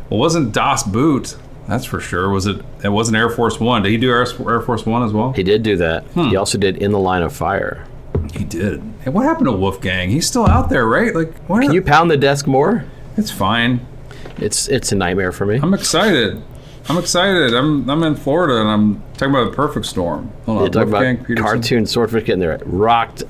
[0.09, 1.35] Well, wasn't Das Boot?
[1.67, 2.29] That's for sure.
[2.29, 2.61] Was it?
[2.83, 3.83] It wasn't Air Force One.
[3.83, 5.31] Did he do Air, Air Force One as well?
[5.33, 6.03] He did do that.
[6.07, 6.27] Hmm.
[6.29, 7.85] He also did In the Line of Fire.
[8.33, 8.81] He did.
[9.01, 10.09] Hey, what happened to Wolfgang?
[10.09, 11.13] He's still out there, right?
[11.15, 11.61] Like, what?
[11.61, 12.85] Can you pound the desk more?
[13.17, 13.85] It's fine.
[14.37, 15.59] It's it's a nightmare for me.
[15.61, 16.41] I'm excited.
[16.89, 17.53] I'm excited.
[17.53, 20.31] I'm I'm in Florida and I'm talking about the perfect storm.
[20.45, 20.89] Hold on.
[20.89, 21.43] Wolfgang about Petersen.
[21.45, 23.23] cartoon swordfish getting their rocked.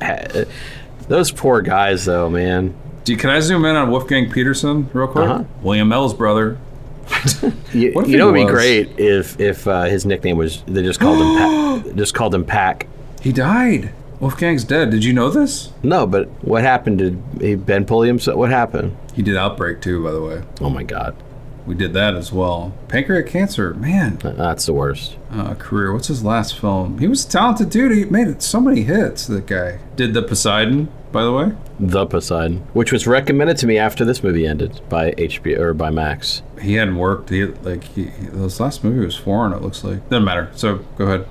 [1.07, 2.73] Those poor guys, though, man.
[3.03, 5.29] Do you, can I zoom in on Wolfgang Petersen real quick?
[5.29, 5.43] Uh-huh.
[5.61, 6.57] William L's brother.
[7.73, 10.83] You, What if you know, it'd be great if if uh, his nickname was they
[10.83, 11.35] just called him
[11.85, 12.87] Pac, just called him Pack.
[13.21, 13.91] He died.
[14.19, 14.91] Wolfgang's dead.
[14.91, 15.71] Did you know this?
[15.81, 16.99] No, but what happened?
[16.99, 18.37] Did he Ben Pulley himself?
[18.37, 18.95] What happened?
[19.15, 20.43] He did Outbreak too, by the way.
[20.61, 21.15] Oh my God,
[21.65, 22.73] We did that as well.
[22.87, 24.19] Pancreatic cancer, man.
[24.21, 25.17] that's the worst.
[25.31, 25.91] Uh, career.
[25.93, 26.99] What's his last film?
[26.99, 27.91] He was a talented dude.
[27.91, 29.25] He made so many hits.
[29.27, 31.51] That guy did the Poseidon, by the way.
[31.79, 35.89] The Poseidon, which was recommended to me after this movie ended by HBO or by
[35.91, 36.41] Max.
[36.61, 37.29] He hadn't worked.
[37.29, 39.53] He like he, his last movie was foreign.
[39.53, 40.49] It looks like doesn't matter.
[40.55, 41.27] So go ahead.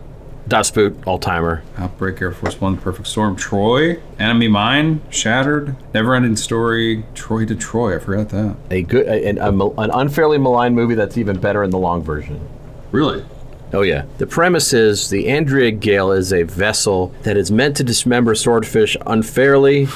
[0.49, 1.63] Das Boot, all timer.
[1.77, 7.55] Outbreak, Air Force One, Perfect Storm, Troy, Enemy Mine, Shattered, Never Ending Story, Troy to
[7.55, 7.97] Troy.
[7.97, 8.57] I forgot that.
[8.71, 12.41] A good, a, an, an unfairly maligned movie that's even better in the long version.
[12.91, 13.25] Really?
[13.73, 14.05] Oh yeah.
[14.19, 18.97] The premise is the Andrea Gail is a vessel that is meant to dismember swordfish
[19.07, 19.89] unfairly.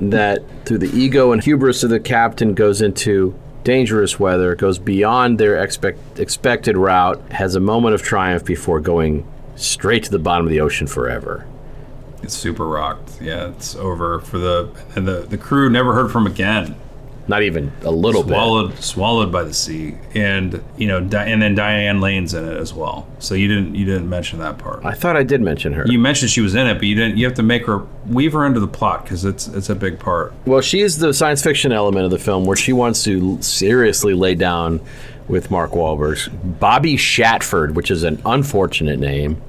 [0.00, 5.38] That through the ego and hubris of the captain goes into dangerous weather, goes beyond
[5.38, 9.26] their expect, expected route, has a moment of triumph before going
[9.56, 11.46] straight to the bottom of the ocean forever.
[12.22, 13.20] It's super rocked.
[13.20, 16.76] Yeah, it's over for the and the the crew never heard from again.
[17.26, 18.32] Not even a little bit.
[18.32, 22.56] swallowed swallowed by the sea, and you know, Di- and then Diane Lane's in it
[22.58, 23.06] as well.
[23.18, 24.84] So you didn't you didn't mention that part.
[24.84, 25.86] I thought I did mention her.
[25.86, 27.16] You mentioned she was in it, but you didn't.
[27.16, 29.98] You have to make her weave her into the plot because it's it's a big
[29.98, 30.34] part.
[30.44, 34.34] Well, she's the science fiction element of the film where she wants to seriously lay
[34.34, 34.80] down
[35.26, 39.40] with Mark Wahlberg's Bobby Shatford, which is an unfortunate name.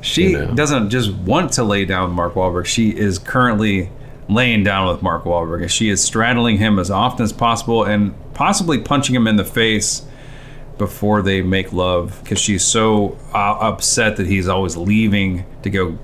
[0.00, 0.54] She You know.
[0.54, 2.66] doesn't just want to lay down Mark Wahlberg.
[2.66, 3.90] She is currently
[4.28, 8.14] laying down with Mark Wahlberg, and she is straddling him as often as possible, and
[8.34, 10.02] possibly punching him in the face
[10.76, 15.98] before they make love because she's so uh, upset that he's always leaving to go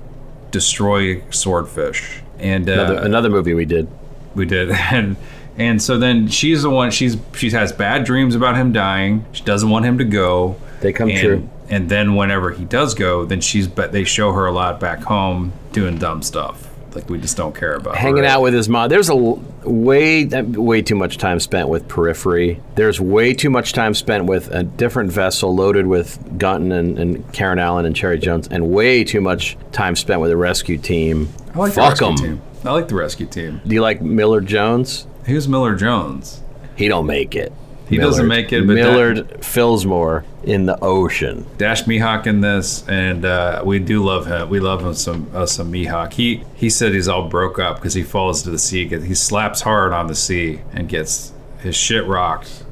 [0.51, 2.21] destroy swordfish.
[2.39, 3.87] And uh, Another, another movie we did.
[4.35, 5.15] we did and
[5.57, 9.41] and so then she's the one she's she has bad dreams about him dying she
[9.45, 11.49] doesn't want him to go They come and, true.
[11.69, 14.99] and then whenever he does go then she's but they show her a lot back
[15.03, 16.64] home doing dumb stuff
[16.95, 18.89] like we just don't care about Hanging out with his mom.
[18.89, 22.61] There's a way way too much time spent with Periphery.
[22.75, 27.33] There's way too much time spent with a different vessel loaded with Gunton and, and
[27.33, 31.29] Karen Allen and Cherry Jones, and way too much time spent with the rescue team.
[31.53, 32.11] I like Fuck the 'em.
[32.11, 35.05] rescue team I like the rescue team Do you like Miller Jones?
[35.25, 36.41] who's Miller Jones
[36.75, 37.53] He don't make it.
[37.87, 41.45] He doesn't make it, but Millard Fillsmore in the ocean.
[41.57, 44.49] Dash Mihok in this, and uh, we do love him.
[44.49, 46.13] We love him some uh, some Mihok.
[46.13, 48.87] He he said he's all broke up because he falls to the sea.
[48.87, 52.63] He slaps hard on the sea and gets his shit rocked.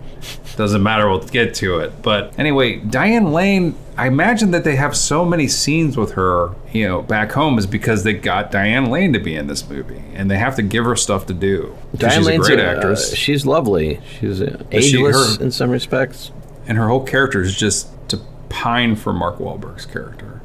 [0.55, 1.09] Doesn't matter.
[1.09, 2.01] We'll get to it.
[2.01, 3.75] But anyway, Diane Lane.
[3.95, 7.67] I imagine that they have so many scenes with her, you know, back home is
[7.67, 10.83] because they got Diane Lane to be in this movie, and they have to give
[10.85, 11.75] her stuff to do.
[11.95, 13.99] Diane she's Lane's a great uh, actress, she's lovely.
[14.19, 16.31] She's uh, she- ageless her- in some respects.
[16.65, 20.41] and her whole character is just to pine for Mark Wahlberg's character.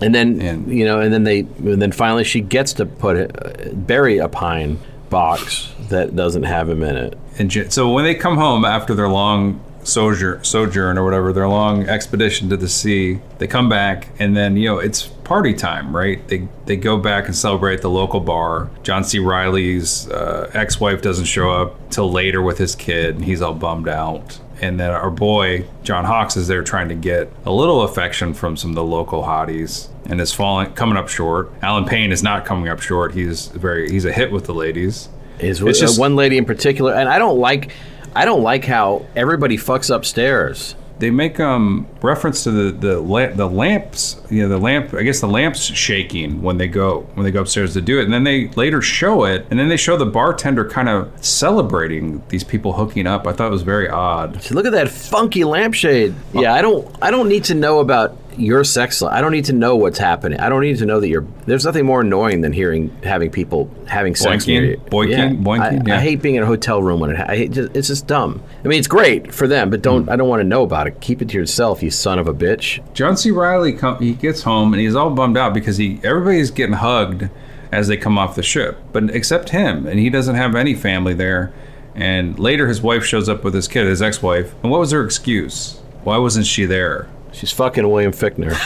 [0.00, 3.16] And then And- you know, and then they, and then finally she gets to put
[3.16, 7.16] it, uh, bury a pine box that doesn't have him in it.
[7.38, 11.48] And J- so when they come home after their long sojourn, sojourn or whatever, their
[11.48, 13.20] long expedition to the sea.
[13.38, 16.26] They come back, and then you know it's party time, right?
[16.28, 18.70] They they go back and celebrate at the local bar.
[18.82, 19.18] John C.
[19.18, 23.88] Reilly's uh, ex-wife doesn't show up till later with his kid, and he's all bummed
[23.88, 24.40] out.
[24.60, 28.56] And then our boy John Hawkes is there trying to get a little affection from
[28.56, 31.50] some of the local hotties, and is falling coming up short.
[31.62, 33.14] Allen Payne is not coming up short.
[33.14, 35.08] He's very he's a hit with the ladies.
[35.38, 37.72] Is It's uh, just- one lady in particular, and I don't like,
[38.14, 40.74] I don't like how everybody fucks upstairs.
[40.98, 45.02] they make um reference to the the la- the lamps you know the lamp I
[45.02, 48.12] guess the lamps shaking when they go when they go upstairs to do it and
[48.12, 52.44] then they later show it and then they show the bartender kind of celebrating these
[52.44, 56.14] people hooking up I thought it was very odd look at that funky lampshade.
[56.32, 59.12] Yeah, I don't, I don't need to know about your sex life.
[59.12, 60.40] I don't need to know what's happening.
[60.40, 61.26] I don't need to know that you're.
[61.46, 64.44] There's nothing more annoying than hearing having people having sex.
[64.46, 64.80] Boinking?
[64.88, 65.10] Boinking?
[65.10, 65.28] Yeah.
[65.30, 65.82] Boinking?
[65.82, 65.96] I, Yeah.
[65.96, 67.20] I hate being in a hotel room when it.
[67.28, 68.42] I hate just, it's just dumb.
[68.64, 70.04] I mean, it's great for them, but don't.
[70.04, 70.10] Hmm.
[70.10, 71.00] I don't want to know about it.
[71.00, 72.80] Keep it to yourself, you son of a bitch.
[72.94, 76.76] John C Reilly he gets home and he's all bummed out because he everybody's getting
[76.76, 77.28] hugged
[77.70, 81.14] as they come off the ship but except him and he doesn't have any family
[81.14, 81.52] there
[81.94, 85.04] and later his wife shows up with his kid his ex-wife and what was her
[85.04, 88.56] excuse why wasn't she there She's fucking William Fichtner.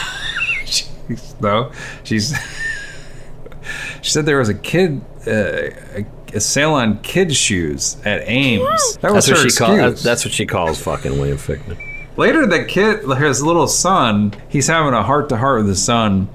[1.39, 1.71] though.
[2.03, 2.33] She's
[4.01, 5.31] she said there was a kid uh,
[5.95, 8.97] a, a sale on kids shoes at Ames.
[9.01, 9.79] That was That's what she calls.
[9.79, 10.03] excuse.
[10.03, 11.77] That's what she calls fucking William Fichtner.
[12.17, 16.27] Later, the kid, his little son, he's having a heart to heart with his son,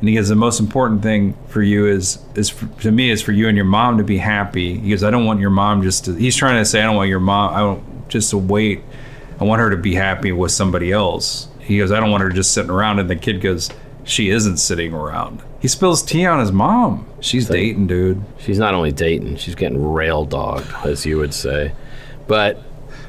[0.00, 3.22] and he goes, "The most important thing for you is is for, to me is
[3.22, 5.82] for you and your mom to be happy." He goes, "I don't want your mom
[5.82, 7.54] just to." He's trying to say, "I don't want your mom.
[7.54, 8.82] I don't just to wait.
[9.40, 12.30] I want her to be happy with somebody else." He goes, "I don't want her
[12.30, 13.70] just sitting around." And the kid goes,
[14.02, 17.06] "She isn't sitting around." He spills tea on his mom.
[17.20, 18.22] She's dating, dude.
[18.38, 21.72] She's not only dating; she's getting rail dogged, as you would say.
[22.26, 22.62] But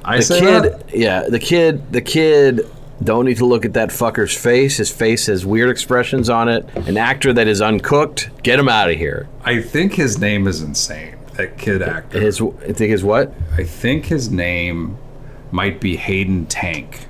[0.03, 0.95] I the say kid, that.
[0.95, 2.61] yeah, the kid, the kid.
[3.01, 4.75] Don't need to look at that fucker's face.
[4.75, 6.67] His face has weird expressions on it.
[6.85, 9.29] An actor that is uncooked, get him out of here.
[9.45, 11.15] I think his name is insane.
[11.35, 12.19] That kid actor.
[12.19, 13.33] His, I think his what?
[13.57, 14.97] I think his name
[15.49, 17.07] might be Hayden Tank.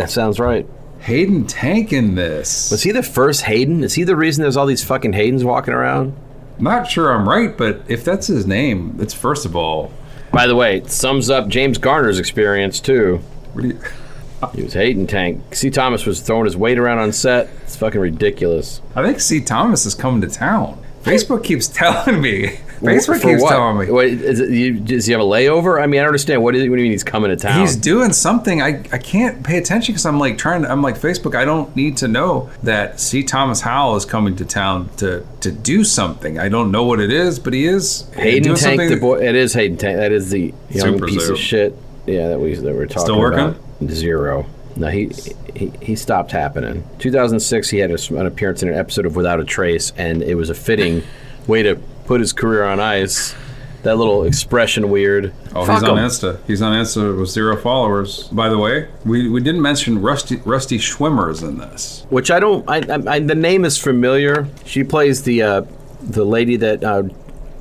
[0.00, 0.66] That sounds right.
[1.00, 2.70] Hayden Tank in this.
[2.70, 3.84] Was he the first Hayden?
[3.84, 6.16] Is he the reason there's all these fucking Haydens walking around?
[6.58, 9.92] Not sure I'm right, but if that's his name, it's first of all.
[10.32, 13.18] By the way, it sums up James Garner's experience too.
[13.52, 13.78] What do you,
[14.54, 15.54] He was Hayden Tank.
[15.54, 15.68] C.
[15.68, 17.50] Thomas was throwing his weight around on set.
[17.64, 18.80] It's fucking ridiculous.
[18.96, 19.42] I think C.
[19.42, 20.82] Thomas is coming to town.
[21.02, 22.58] Facebook keeps telling me.
[22.80, 23.50] Facebook For keeps what?
[23.50, 23.92] telling me.
[23.92, 25.82] Wait, is it, you, does he have a layover?
[25.82, 26.42] I mean, I don't understand.
[26.42, 27.60] What, is, what do you mean he's coming to town?
[27.60, 28.62] He's doing something.
[28.62, 30.70] I, I can't pay attention because I'm like trying to.
[30.70, 31.34] I'm like Facebook.
[31.34, 33.22] I don't need to know that C.
[33.22, 36.38] Thomas Howell is coming to town to to do something.
[36.38, 39.20] I don't know what it is, but he is uh, Hayden doing Tank, the boy.
[39.20, 39.98] It is Hayden Tank.
[39.98, 41.32] That is the young Super piece Zoo.
[41.34, 41.76] of shit.
[42.06, 43.40] Yeah, that we that we're talking Still working?
[43.40, 43.90] about.
[43.90, 44.46] Zero.
[44.80, 45.10] No, he,
[45.54, 46.84] he he stopped happening.
[47.00, 50.36] 2006, he had a, an appearance in an episode of Without a Trace, and it
[50.36, 51.02] was a fitting
[51.46, 53.34] way to put his career on ice.
[53.82, 55.34] That little expression, weird.
[55.54, 55.98] Oh, Fuck he's on.
[55.98, 56.38] Insta.
[56.46, 58.28] He's on Insta with zero followers.
[58.28, 62.06] By the way, we, we didn't mention Rusty Rusty Schwimmer's in this.
[62.08, 62.68] Which I don't.
[62.68, 64.48] I, I, I the name is familiar.
[64.64, 65.62] She plays the uh,
[66.00, 67.02] the lady that uh,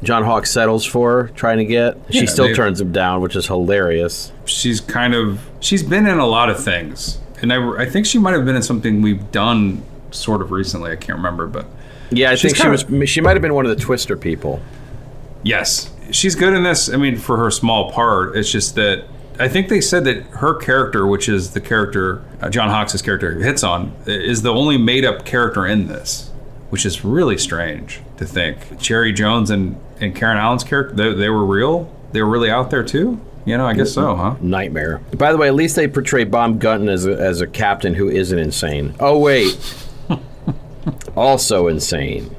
[0.03, 1.97] John Hawk settles for, trying to get.
[2.09, 4.31] She Yeah, still they- turns him down, which is hilarious.
[4.45, 8.17] She's kind of she's been in a lot of things, and I, I think she
[8.17, 10.91] might have been in something we've done sort of recently.
[10.91, 11.65] I can't remember, but
[12.11, 13.09] Yeah, I She's think she kinda- was.
[13.09, 14.61] She might have been one of the Twister people.
[15.43, 16.89] yes, she's good in this.
[16.91, 19.03] I mean, for her small part, it's just that.
[19.41, 23.31] I think they said that her character, which is the character uh, John Hawkes' character
[23.35, 26.29] hits on, is the only made-up character in this,
[26.71, 28.79] which is really strange to think.
[28.79, 31.93] Cherry Jones and, and Karen Allen's character, they, they were real.
[32.11, 33.19] They were really out there too.
[33.45, 34.35] You know, I guess so, huh?
[34.41, 35.01] Nightmare.
[35.17, 38.09] By the way, at least they portray Bob Gunton as a, as a captain who
[38.09, 38.93] isn't insane.
[38.99, 39.57] Oh wait,
[41.15, 42.35] also insane.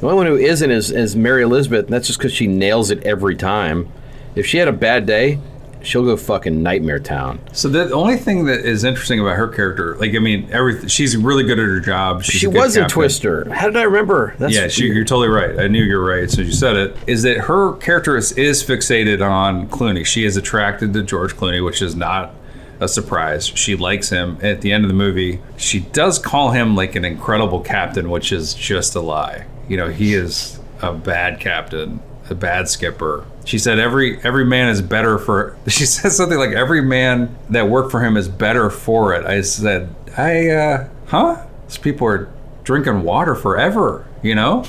[0.00, 1.86] The only one who isn't is, is Mary Elizabeth.
[1.86, 3.92] And that's just because she nails it every time.
[4.34, 5.38] If she had a bad day,
[5.82, 7.38] she'll go fucking Nightmare Town.
[7.52, 11.16] So the only thing that is interesting about her character, like I mean, everything she's
[11.16, 12.22] really good at her job.
[12.22, 12.94] She's she a was in captain.
[12.94, 13.52] Twister.
[13.52, 14.34] How did I remember?
[14.38, 15.58] That's Yeah, she, you're totally right.
[15.58, 16.96] I knew you were right as you said it.
[17.06, 20.04] Is that her character is, is fixated on Clooney?
[20.04, 22.34] She is attracted to George Clooney, which is not
[22.80, 23.46] a surprise.
[23.46, 24.38] She likes him.
[24.42, 28.32] At the end of the movie, she does call him like an incredible captain, which
[28.32, 29.46] is just a lie.
[29.68, 33.24] You know, he is a bad captain, a bad skipper.
[33.44, 35.56] She said every every man is better for.
[35.68, 39.24] She said something like every man that worked for him is better for it.
[39.26, 41.46] I said, I uh, huh?
[41.66, 42.28] These people are
[42.64, 44.06] drinking water forever.
[44.22, 44.64] You know?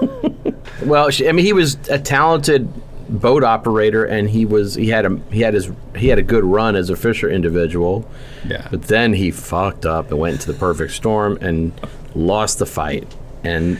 [0.84, 2.68] Well, she, I mean, he was a talented
[3.08, 6.44] boat operator, and he was he had a he had his he had a good
[6.44, 8.08] run as a fisher individual.
[8.46, 8.66] Yeah.
[8.70, 11.72] But then he fucked up and went into the perfect storm and
[12.14, 13.12] lost the fight
[13.42, 13.78] and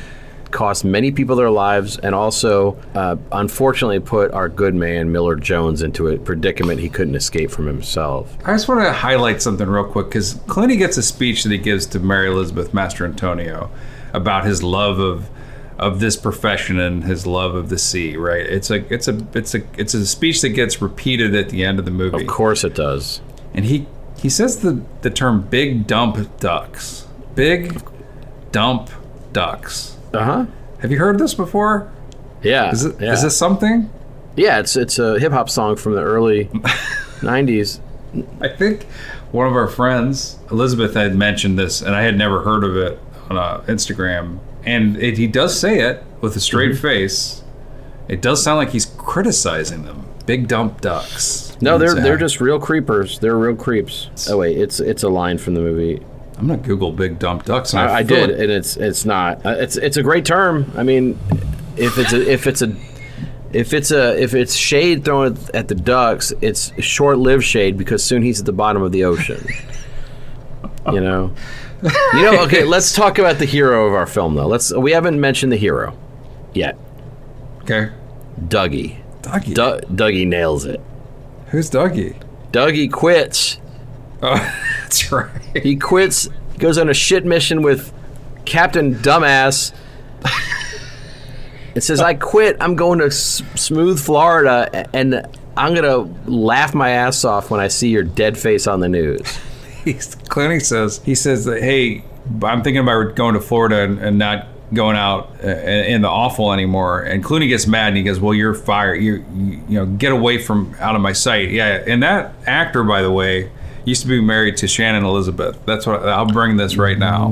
[0.54, 5.82] cost many people their lives and also uh, unfortunately put our good man Miller Jones
[5.82, 8.34] into a predicament he couldn't escape from himself.
[8.46, 11.58] I just want to highlight something real quick because Clooney gets a speech that he
[11.58, 13.68] gives to Mary Elizabeth Mastrantonio
[14.14, 15.28] about his love of
[15.76, 18.16] of this profession and his love of the sea.
[18.16, 18.46] Right?
[18.46, 21.80] It's a it's a it's a it's a speech that gets repeated at the end
[21.80, 23.20] of the movie, Of course it does.
[23.52, 23.86] and he
[24.16, 27.82] he says the the term "big dump ducks." Big
[28.52, 28.88] dump
[29.32, 29.93] ducks.
[30.14, 30.46] Uh-huh.
[30.80, 31.90] Have you heard this before?
[32.42, 32.70] Yeah.
[32.70, 33.14] Is it is yeah.
[33.22, 33.90] this something?
[34.36, 36.44] Yeah, it's it's a hip hop song from the early
[37.20, 37.80] 90s.
[38.40, 38.84] I think
[39.32, 42.98] one of our friends, Elizabeth, had mentioned this, and I had never heard of it
[43.30, 44.38] on uh, Instagram.
[44.64, 46.82] And it, he does say it with a straight Mm-hmm.
[46.82, 47.42] face.
[48.08, 50.06] It does sound like he's criticizing them.
[50.26, 51.56] Big dump ducks.
[51.60, 53.18] No, they're uh, they're just real creepers.
[53.18, 54.08] They're real creeps.
[54.28, 56.04] Oh wait, it's it's a line from the movie.
[56.38, 57.72] I'm gonna Google big dump ducks.
[57.72, 59.44] And I, I did, like- and it's it's not.
[59.46, 60.70] Uh, it's it's a great term.
[60.76, 61.18] I mean,
[61.76, 62.74] if it's a if it's a
[63.52, 68.02] if it's a if it's shade thrown at, at the ducks, it's short-lived shade because
[68.04, 69.46] soon he's at the bottom of the ocean.
[70.92, 71.32] you know.
[71.82, 72.42] You know.
[72.44, 74.46] Okay, let's talk about the hero of our film, though.
[74.46, 74.72] Let's.
[74.72, 75.96] We haven't mentioned the hero
[76.52, 76.76] yet.
[77.62, 77.90] okay.
[78.48, 78.96] Dougie.
[79.22, 79.54] Dougie.
[79.54, 80.80] Du- Dougie nails it.
[81.48, 82.20] Who's Dougie?
[82.52, 83.58] Dougie quits.
[84.22, 84.34] Oh,
[84.98, 85.62] that's right.
[85.62, 86.28] He quits,
[86.58, 87.92] goes on a shit mission with
[88.44, 89.72] Captain Dumbass.
[91.74, 92.56] It says, I quit.
[92.60, 95.26] I'm going to S- Smooth, Florida, and
[95.56, 98.88] I'm going to laugh my ass off when I see your dead face on the
[98.88, 99.40] news.
[99.84, 102.04] He's, Clooney says he says that hey,
[102.42, 106.52] I'm thinking about going to Florida and, and not going out uh, in the awful
[106.52, 107.02] anymore.
[107.02, 109.02] And Clooney gets mad and he goes, "Well, you're fired.
[109.02, 112.82] You you, you know get away from out of my sight." Yeah, and that actor,
[112.82, 113.50] by the way,
[113.84, 115.58] used to be married to Shannon Elizabeth.
[115.66, 117.28] That's what I'll bring this right now.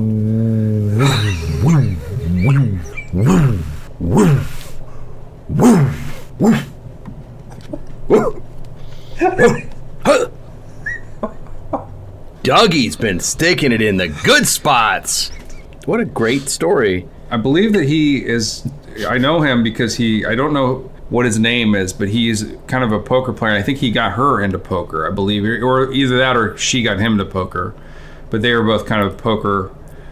[12.43, 15.31] Dougie's been sticking it in the good spots.
[15.87, 17.09] What a great story.
[17.31, 18.69] I believe that he is.
[19.09, 20.27] I know him because he.
[20.27, 23.53] I don't know what his name is, but he's kind of a poker player.
[23.53, 25.07] I think he got her into poker.
[25.07, 27.75] I believe, or either that or she got him to poker.
[28.31, 29.71] But they were both kind of poker.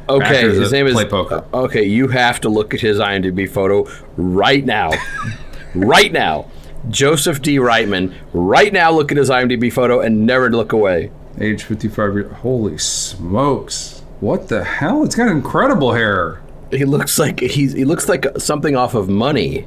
[0.09, 0.93] Okay, his that name is.
[0.93, 1.45] play poker.
[1.55, 4.91] uh, okay, you have to look at his IMDb photo right now.
[5.75, 6.51] right now.
[6.89, 7.57] Joseph D.
[7.57, 8.15] Reitman.
[8.33, 11.11] Right now, look at his IMDb photo and never look away.
[11.39, 12.33] Age 55 years.
[12.39, 14.03] Holy smokes.
[14.21, 15.05] What the hell?
[15.05, 16.43] It's got incredible hair.
[16.71, 19.67] He looks like he's he looks like something off of Money.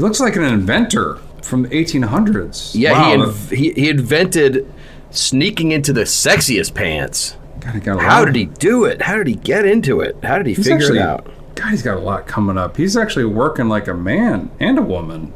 [0.00, 2.70] He looks like an inventor from the 1800s.
[2.74, 4.66] Yeah, wow, he, inv- he he invented
[5.10, 7.36] sneaking into the sexiest pants.
[7.60, 9.02] God, he got a How did he do it?
[9.02, 10.16] How did he get into it?
[10.24, 11.30] How did he He's figure actually, it out?
[11.54, 12.78] God, he's got a lot coming up.
[12.78, 15.34] He's actually working like a man and a woman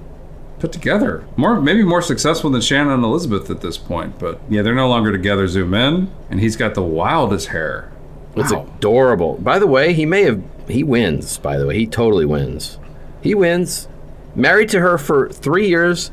[0.60, 1.26] put together.
[1.36, 4.18] More, maybe more successful than Shannon and Elizabeth at this point.
[4.18, 5.46] But yeah, they're no longer together.
[5.46, 7.92] Zoom in, and he's got the wildest hair.
[8.34, 8.66] It's Wow.
[8.78, 9.34] adorable.
[9.34, 11.36] By the way, he may have he wins.
[11.36, 12.78] By the way, he totally wins.
[13.20, 13.88] He wins.
[14.36, 16.10] Married to her for three years,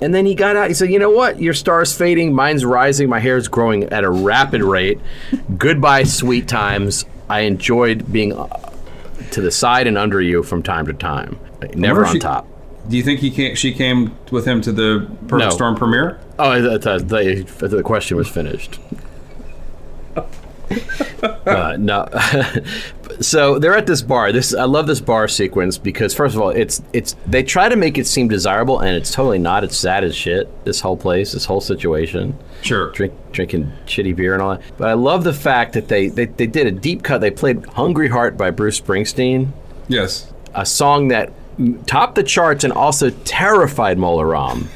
[0.00, 0.68] and then he got out.
[0.68, 1.40] He said, "You know what?
[1.40, 2.34] Your star's fading.
[2.34, 3.08] Mine's rising.
[3.08, 4.98] My hair's growing at a rapid rate.
[5.58, 7.04] Goodbye, sweet times.
[7.28, 8.46] I enjoyed being uh,
[9.32, 11.38] to the side and under you from time to time.
[11.74, 12.46] Never on she- top."
[12.88, 15.50] Do you think he came, she came with him to the Perfect No.
[15.50, 16.18] Storm premiere?
[16.38, 16.78] Oh, the,
[17.68, 18.80] the question was finished.
[21.46, 22.08] uh, no.
[23.20, 24.32] so they're at this bar.
[24.32, 27.76] This I love this bar sequence because first of all, it's it's they try to
[27.76, 29.64] make it seem desirable and it's totally not.
[29.64, 30.48] It's sad as shit.
[30.64, 32.38] This whole place, this whole situation.
[32.62, 32.90] Sure.
[32.92, 34.62] Drink, drinking shitty beer and all that.
[34.76, 37.20] But I love the fact that they, they, they did a deep cut.
[37.20, 39.48] They played Hungry Heart by Bruce Springsteen,
[39.88, 40.30] Yes.
[40.54, 41.32] a song that
[41.86, 44.68] topped the charts and also terrified Mola Ram.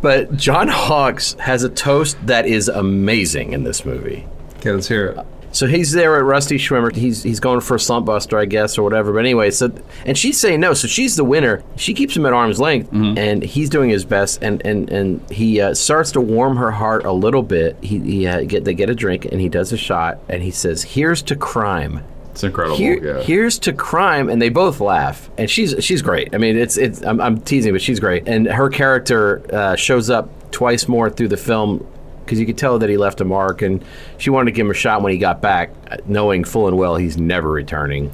[0.00, 4.26] But John Hawkes has a toast that is amazing in this movie.
[4.58, 5.26] Okay, let's hear it.
[5.52, 6.94] So he's there at Rusty Schwimmer.
[6.94, 9.10] He's he's going for a slump buster, I guess, or whatever.
[9.12, 9.72] But anyway, so
[10.04, 10.74] and she's saying no.
[10.74, 11.62] So she's the winner.
[11.76, 14.42] She keeps him at arm's length, and he's doing his best.
[14.42, 17.78] And and and he uh, starts to warm her heart a little bit.
[17.80, 20.50] He, he uh, get they get a drink, and he does a shot, and he
[20.50, 22.04] says, "Here's to crime."
[22.36, 22.76] It's incredible.
[22.76, 23.22] Here, yeah.
[23.22, 26.34] Here's to crime, and they both laugh, and she's she's great.
[26.34, 30.10] I mean, it's it's I'm, I'm teasing, but she's great, and her character uh, shows
[30.10, 31.86] up twice more through the film
[32.26, 33.82] because you could tell that he left a mark, and
[34.18, 35.70] she wanted to give him a shot when he got back,
[36.06, 38.12] knowing full and well he's never returning.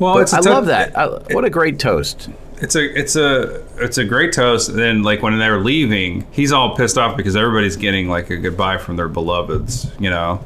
[0.00, 0.98] well, But it's a I tough- love that.
[0.98, 2.28] I, what a great toast.
[2.60, 4.68] it's a it's a it's a great toast.
[4.70, 8.36] And then like when they're leaving, he's all pissed off because everybody's getting like a
[8.36, 10.44] goodbye from their beloveds, you know,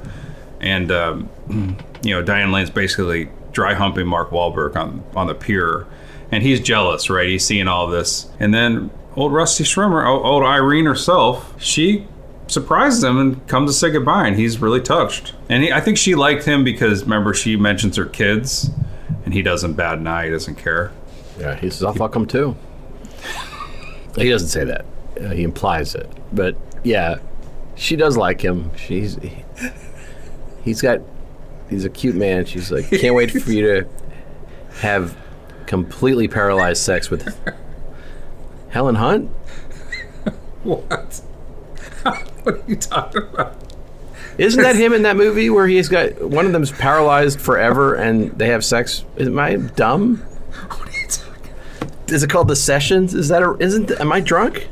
[0.60, 5.86] and um, you know Diane Lane's basically dry humping Mark Wahlberg on on the pier,
[6.30, 7.28] and he's jealous, right?
[7.28, 12.06] He's seeing all this, and then old Rusty Schwimmer, old Irene herself, she
[12.46, 15.32] surprises him and comes to say goodbye, and he's really touched.
[15.48, 18.70] And he, I think she liked him because remember she mentions her kids,
[19.24, 20.92] and he doesn't bat an eye, he doesn't care.
[21.38, 22.56] Yeah, he says, I'll fuck him too.
[24.16, 24.84] He doesn't say that.
[25.20, 26.08] Uh, he implies it.
[26.32, 27.16] But yeah,
[27.74, 28.70] she does like him.
[28.76, 29.44] She's he,
[30.62, 31.00] he's got
[31.70, 32.44] he's a cute man.
[32.44, 33.88] She's like, can't wait for you to
[34.80, 35.16] have
[35.66, 37.36] completely paralyzed sex with
[38.70, 39.30] Helen Hunt.
[40.64, 41.20] What?
[42.42, 43.54] what are you talking about?
[44.38, 48.32] Isn't that him in that movie where he's got one of them's paralyzed forever and
[48.38, 49.04] they have sex?
[49.18, 50.16] Am I dumb?
[50.16, 51.52] What are you talking?
[52.08, 53.12] Is it called The Sessions?
[53.12, 54.68] Is that a, isn't am I drunk?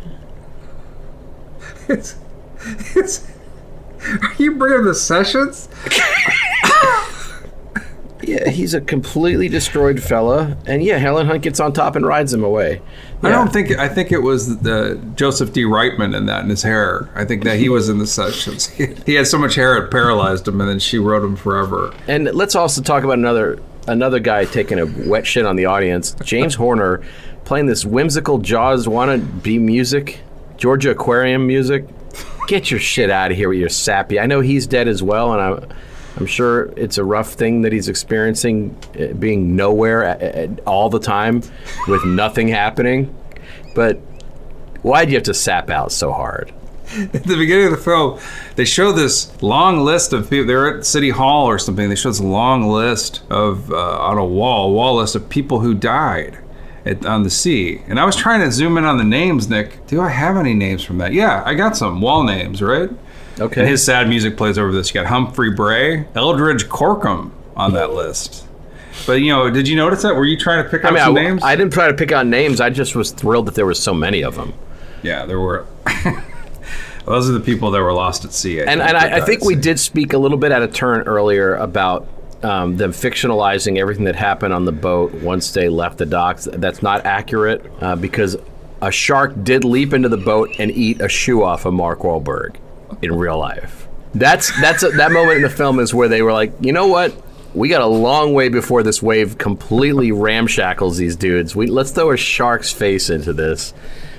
[1.88, 2.16] It's,
[2.94, 3.30] it's,
[4.00, 5.68] are you bringing the sessions?
[8.22, 12.32] Yeah, he's a completely destroyed fella, and yeah, Helen Hunt gets on top and rides
[12.32, 12.80] him away.
[13.22, 13.72] I don't think.
[13.72, 15.62] I think it was the Joseph D.
[15.64, 17.08] Reitman in that in his hair.
[17.14, 18.66] I think that he was in the sessions.
[18.66, 21.94] He had so much hair it paralyzed him, and then she rode him forever.
[22.06, 26.14] And let's also talk about another another guy taking a wet shit on the audience.
[26.22, 27.02] James Horner
[27.44, 30.20] playing this whimsical Jaws wanna be music,
[30.56, 31.84] Georgia Aquarium music.
[32.46, 34.20] Get your shit out of here with your sappy.
[34.20, 35.76] I know he's dead as well, and I'm
[36.16, 41.42] I'm sure it's a rough thing that he's experiencing, uh, being nowhere all the time
[41.88, 43.14] with nothing happening.
[43.74, 43.98] But
[44.82, 46.52] why do you have to sap out so hard?
[46.94, 48.20] At the beginning of the film,
[48.56, 50.46] they show this long list of people.
[50.46, 51.88] They're at City Hall or something.
[51.88, 55.60] They show this long list of uh, on a wall, a wall list of people
[55.60, 56.38] who died
[56.84, 57.80] at, on the sea.
[57.86, 59.86] And I was trying to zoom in on the names, Nick.
[59.86, 61.14] Do I have any names from that?
[61.14, 62.90] Yeah, I got some wall names, right?
[63.40, 63.60] Okay.
[63.60, 64.88] And his sad music plays over this.
[64.88, 68.46] You got Humphrey Bray, Eldridge Corkum on that list.
[69.06, 70.14] But you know, did you notice that?
[70.14, 71.42] Were you trying to pick I out mean, some I, names?
[71.42, 72.60] I didn't try to pick out names.
[72.60, 74.54] I just was thrilled that there were so many of them.
[75.02, 75.66] yeah, there were.
[77.04, 78.60] Those are the people that were lost at sea.
[78.60, 79.60] I And, and I, I think we sea.
[79.60, 82.06] did speak a little bit at a turn earlier about
[82.44, 86.46] um, them fictionalizing everything that happened on the boat once they left the docks.
[86.52, 88.36] That's not accurate uh, because
[88.80, 92.56] a shark did leap into the boat and eat a shoe off of Mark Wahlberg
[93.00, 93.88] in real life.
[94.14, 96.86] That's that's a, that moment in the film is where they were like, you know
[96.86, 97.14] what?
[97.54, 101.56] We got a long way before this wave completely ramshackles these dudes.
[101.56, 103.72] We let's throw a shark's face into this.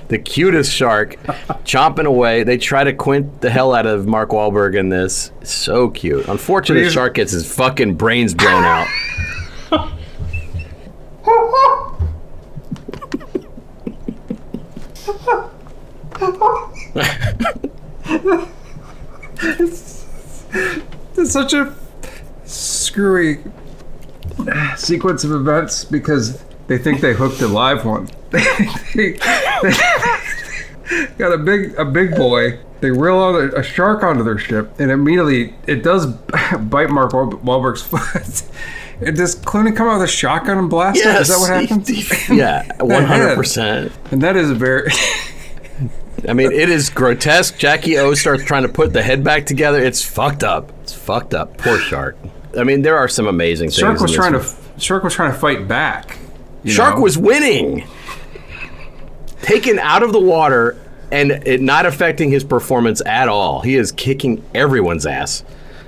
[0.08, 1.14] The cutest shark
[1.64, 2.42] chomping away.
[2.42, 5.30] They try to quint the hell out of Mark Wahlberg in this.
[5.42, 6.28] So cute.
[6.28, 8.86] Unfortunately, the shark gets his fucking brains blown out.
[19.44, 20.06] It's
[21.16, 21.74] it's such a
[22.44, 23.38] screwy
[24.76, 28.08] sequence of events because they think they hooked a live one.
[28.94, 29.12] they,
[31.18, 32.58] got a big a big boy.
[32.80, 36.06] They reel a, a shark onto their ship, and immediately it does
[36.58, 38.42] bite Mark Wahl- Wahlberg's foot.
[39.00, 41.06] And does Clooney come out with a shotgun and blast it?
[41.06, 41.88] Is that what happened?
[42.28, 43.92] yeah, one hundred percent.
[44.10, 44.90] And that is a very
[46.28, 47.58] I mean, it is grotesque.
[47.58, 49.82] Jackie O starts trying to put the head back together.
[49.82, 50.72] It's fucked up.
[50.82, 51.56] It's fucked up.
[51.58, 52.16] Poor shark.
[52.58, 53.78] I mean, there are some amazing things.
[53.78, 56.18] shark in was this trying to shark was trying to fight back.
[56.62, 57.02] you Shark know?
[57.02, 57.86] was winning.
[59.42, 60.76] Taken out of the water
[61.12, 63.60] and it not affecting his performance at all.
[63.60, 65.44] He is kicking everyone's ass.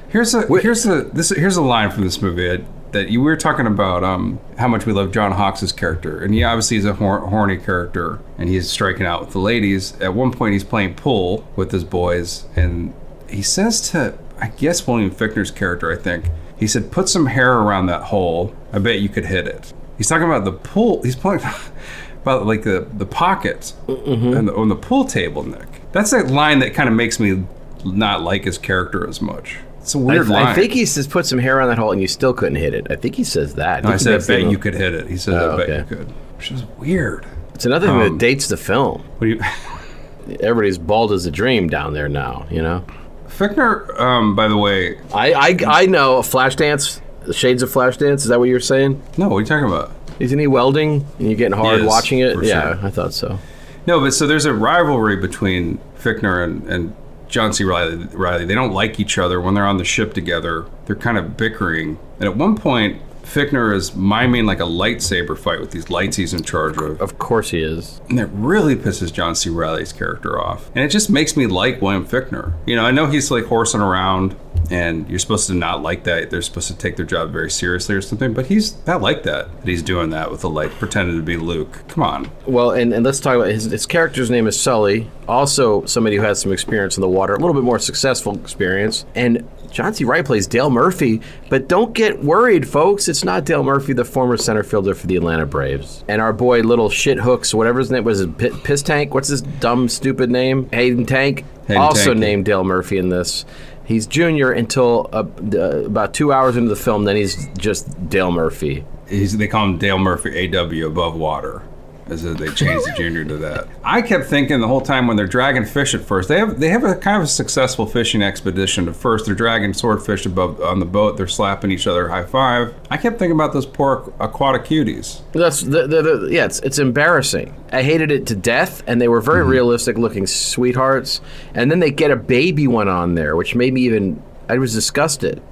[0.08, 2.64] Here's a here's a this here's a line from this movie
[2.96, 6.22] that, that you we were talking about um how much we love John Hawkes' character
[6.22, 9.98] and he obviously is a hor- horny character and he's striking out with the ladies.
[10.00, 12.94] At one point he's playing pool with his boys and
[13.28, 16.26] he says to I guess William Fichtner's character I think
[16.58, 18.54] he said put some hair around that hole.
[18.72, 19.72] I bet you could hit it.
[19.98, 21.02] He's talking about the pool.
[21.02, 21.40] He's playing
[22.22, 25.92] about like the the pockets and the, on the pool table, Nick.
[25.92, 27.44] That's a line that kind of makes me
[27.84, 29.58] not like his character as much.
[29.86, 30.46] It's a I, weird line.
[30.48, 32.74] I think he says put some hair on that hole and you still couldn't hit
[32.74, 32.88] it.
[32.90, 33.84] I think he says that.
[33.84, 34.50] No, I said, I bet move.
[34.50, 35.06] you could hit it.
[35.06, 35.78] He said, Oh, I bet okay.
[35.78, 36.08] you could.
[36.36, 37.24] Which is weird.
[37.54, 39.02] It's another thing Um, that dates the film.
[39.18, 39.40] What do you,
[40.40, 42.84] Everybody's bald as a dream down there now, you know?
[43.28, 47.00] Fichtner, um, by the way, I, I, I know Flashdance,
[47.32, 48.14] Shades of Flashdance.
[48.16, 49.00] Is that what you're saying?
[49.16, 49.92] no, what are you talking about?
[50.18, 52.42] Isn't he welding and you're getting hard is, watching it?
[52.42, 52.86] Yeah, sure.
[52.86, 53.38] I thought so.
[53.86, 56.96] No, but so there's a rivalry between Fichtner and, and
[57.28, 57.64] John C.
[57.64, 58.06] Reilly.
[58.06, 58.44] Reilly.
[58.44, 60.66] They don't like each other when they're on the ship together.
[60.86, 61.98] They're kind of bickering.
[62.18, 66.32] And at one point, Fichtner is miming like a lightsaber fight with these lights he's
[66.32, 67.00] in charge of.
[67.00, 68.00] Of course he is.
[68.08, 69.50] And it really pisses John C.
[69.50, 70.70] Reilly's character off.
[70.74, 72.52] And it just makes me like William Fichtner.
[72.66, 74.36] You know, I know he's like horsing around
[74.70, 76.30] and you're supposed to not like that.
[76.30, 79.48] They're supposed to take their job very seriously or something, but he's not like that.
[79.60, 81.86] That he's doing that with the light, pretending to be Luke.
[81.88, 82.30] Come on.
[82.46, 85.10] Well, and, and let's talk about his, his character's name is Sully.
[85.28, 89.04] Also, somebody who has some experience in the water, a little bit more successful experience.
[89.14, 90.04] And John C.
[90.04, 93.08] Wright plays Dale Murphy, but don't get worried, folks.
[93.08, 96.04] It's not Dale Murphy, the former center fielder for the Atlanta Braves.
[96.08, 99.12] And our boy, little shit hooks, whatever his name was, his P- Piss Tank.
[99.12, 100.68] What's his dumb, stupid name?
[100.70, 101.44] Hayden Tank.
[101.66, 102.20] Hayden also Tank.
[102.20, 103.44] named Dale Murphy in this.
[103.86, 105.24] He's junior until uh,
[105.54, 107.04] uh, about two hours into the film.
[107.04, 108.84] Then he's just Dale Murphy.
[109.08, 111.62] He's, they call him Dale Murphy AW above water.
[112.08, 113.66] As if they changed the junior to that.
[113.84, 116.68] I kept thinking the whole time when they're dragging fish at first, they have they
[116.68, 118.88] have a kind of a successful fishing expedition.
[118.88, 121.16] At first, they're dragging swordfish above on the boat.
[121.16, 122.74] They're slapping each other high five.
[122.90, 125.20] I kept thinking about those poor aquatic cuties.
[125.32, 126.44] That's the, the, the, yeah.
[126.44, 127.54] It's, it's embarrassing.
[127.72, 129.50] I hated it to death, and they were very mm-hmm.
[129.50, 131.20] realistic looking sweethearts.
[131.54, 134.22] And then they get a baby one on there, which made me even.
[134.48, 135.42] I was disgusted.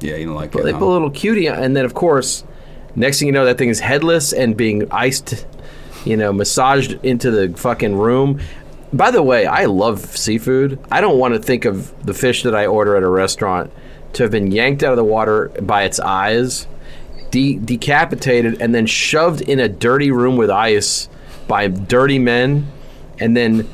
[0.00, 0.72] Yeah, you don't like They it.
[0.72, 2.44] put a little cutie, and then of course,
[2.94, 5.46] next thing you know, that thing is headless and being iced,
[6.04, 8.40] you know, massaged into the fucking room.
[8.92, 10.78] By the way, I love seafood.
[10.90, 13.72] I don't want to think of the fish that I order at a restaurant
[14.14, 16.66] to have been yanked out of the water by its eyes,
[17.30, 21.08] de- decapitated, and then shoved in a dirty room with ice
[21.46, 22.66] by dirty men,
[23.18, 23.68] and then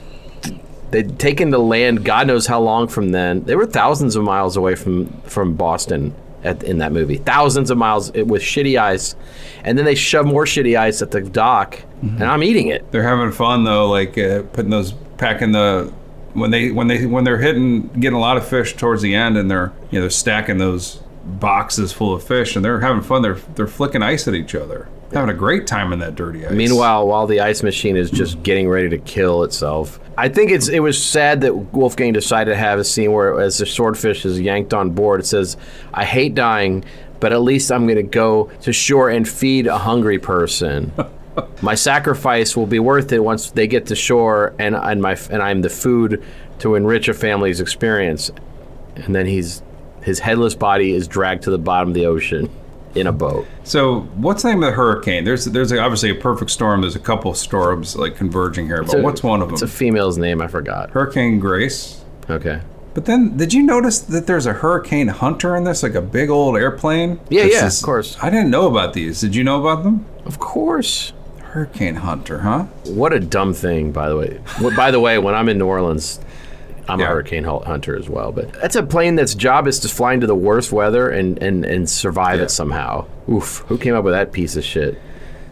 [0.90, 3.44] they'd taken to land God knows how long from then.
[3.44, 6.14] They were thousands of miles away from from Boston
[6.47, 7.16] at, in that movie.
[7.16, 9.16] Thousands of miles with shitty ice,
[9.64, 12.90] and then they shove more shitty ice at the dock, and I'm eating it.
[12.92, 15.92] They're having fun though, like uh, putting those packing the
[16.34, 19.36] when they when they when they're hitting getting a lot of fish towards the end,
[19.36, 23.22] and they're you know they're stacking those boxes full of fish, and they're having fun.
[23.22, 26.52] They're they're flicking ice at each other, having a great time in that dirty ice.
[26.52, 30.68] Meanwhile, while the ice machine is just getting ready to kill itself, I think it's
[30.68, 34.40] it was sad that Wolfgang decided to have a scene where, as the swordfish is
[34.40, 35.57] yanked on board, it says,
[35.92, 36.84] "I hate dying,
[37.20, 40.92] but at least I'm going to go to shore and feed a hungry person."
[41.62, 45.42] my sacrifice will be worth it once they get to shore and and my and
[45.42, 46.22] I'm the food
[46.61, 48.30] to enrich a family's experience.
[48.96, 49.62] And then he's
[50.02, 52.48] his headless body is dragged to the bottom of the ocean
[52.97, 53.47] in a boat.
[53.64, 55.24] So, what's the name of the hurricane?
[55.24, 56.80] There's there's obviously a perfect storm.
[56.80, 59.55] There's a couple storms like converging here, but So what's one of them?
[59.55, 60.90] It's a female's name, I forgot.
[60.90, 62.05] Hurricane Grace.
[62.28, 62.61] Okay.
[62.94, 66.30] But then, did you notice that there's a Hurricane Hunter in this, like a big
[66.30, 67.20] old airplane?
[67.28, 68.16] Yeah, This yeah, is- of course.
[68.22, 69.20] I didn't know about these.
[69.20, 70.07] Did you know about them?
[70.24, 71.12] Of course.
[71.42, 72.64] Hurricane Hunter, huh?
[72.84, 74.40] What a dumb thing, by the way.
[74.76, 76.20] By the way, when I'm in New Orleans,
[76.89, 77.07] I'm Yeah.
[77.07, 78.32] a hurricane hunter as well.
[78.32, 81.64] But that's a plane that's job is to fly into the worst weather and, and,
[81.64, 82.45] and survive Yeah.
[82.45, 83.07] it somehow.
[83.30, 85.01] Oof, who came up with that piece of shit?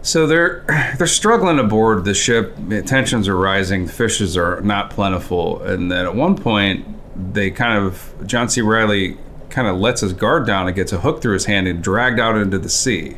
[0.03, 0.65] So they're
[0.99, 2.55] they're struggling aboard the ship.
[2.85, 3.87] Tensions are rising.
[3.89, 6.85] Fishes are not plentiful, and then at one point,
[7.33, 8.61] they kind of John C.
[8.61, 9.17] Reilly
[9.49, 12.21] kind of lets his guard down and gets a hook through his hand and dragged
[12.21, 13.17] out into the sea.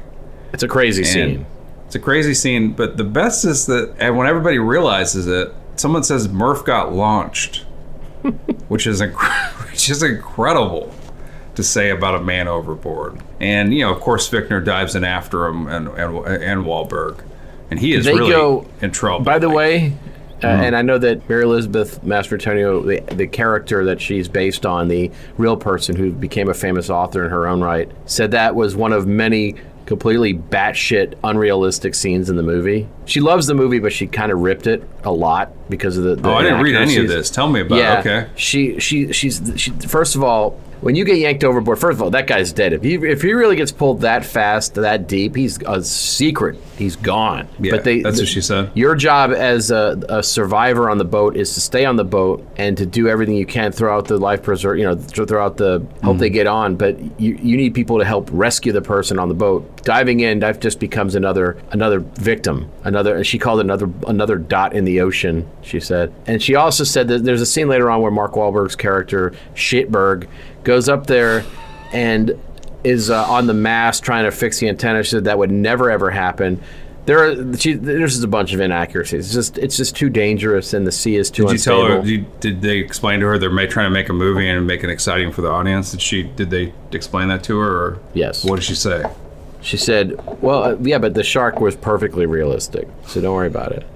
[0.53, 1.47] It's a crazy And scene.
[1.87, 6.05] It's a crazy scene, but the best is that and when everybody realizes it, someone
[6.05, 7.66] says Murph got launched,
[8.69, 9.15] which is inc-
[9.71, 10.93] which is incredible
[11.55, 13.19] to say about a man overboard.
[13.41, 17.21] And you know, of course, Fichtner dives in after him and and, and Wahlberg,
[17.71, 19.25] and he is They really go- in trouble.
[19.25, 19.91] By the way, uh,
[20.37, 20.47] Mm-hmm.
[20.65, 25.11] and I know that Mary Elizabeth Mastrantonio, the, the character that she's based on, the
[25.39, 28.93] real person who became a famous author in her own right, said that was one
[28.93, 29.55] of many
[29.87, 32.89] completely batshit unrealistic scenes in the movie.
[33.07, 36.17] She loves the movie, but she kind of ripped it a lot because of the.
[36.17, 37.31] the oh, I didn't read any of this.
[37.31, 37.79] Tell me about.
[37.79, 37.99] Yeah.
[37.99, 38.01] it.
[38.01, 38.31] Okay.
[38.37, 39.71] She she she's she.
[39.71, 42.73] First of all, when you get yanked overboard, first of all, that guy's dead.
[42.73, 46.59] If he if he really gets pulled that fast, that deep, he's a secret.
[46.77, 47.49] He's gone.
[47.59, 48.71] Yeah, that's what she said.
[48.75, 52.47] Your job as a, a survivor on the boat is to stay on the boat
[52.59, 54.77] and to do everything you can throughout the life preserve.
[54.79, 56.21] You know, th- throughout the help Mm.
[56.21, 56.77] they get on.
[56.77, 59.83] But you you need people to help rescue the person on the boat.
[59.85, 62.71] Diving in, that just becomes another another victim.
[62.85, 63.25] Another.
[63.25, 65.49] She called another another dot in the ocean.
[65.63, 68.77] She said, and she also said that there's a scene later on where Mark Wahlberg's
[68.77, 70.27] character Shitberg
[70.67, 71.45] goes up there
[71.93, 72.39] and
[72.85, 75.03] is uh, on the mast trying to fix the antenna.
[75.05, 76.61] She said that would never ever happen.
[77.07, 79.27] There, are, she, there's just a bunch of inaccuracies.
[79.27, 81.87] It's just, it's just too dangerous, and the sea is too Did you unstable.
[81.87, 82.03] tell her?
[82.03, 84.83] Did, you- did they explain to her they're trying to make a movie and make
[84.83, 85.93] it exciting for the audience?
[85.93, 86.25] Did she?
[86.25, 87.71] Did they explain that to her?
[87.71, 88.45] Or Yes.
[88.45, 89.05] What did she say?
[89.63, 93.71] She said, "Well, uh, yeah, but the shark was perfectly realistic, so don't worry about
[93.73, 93.87] it."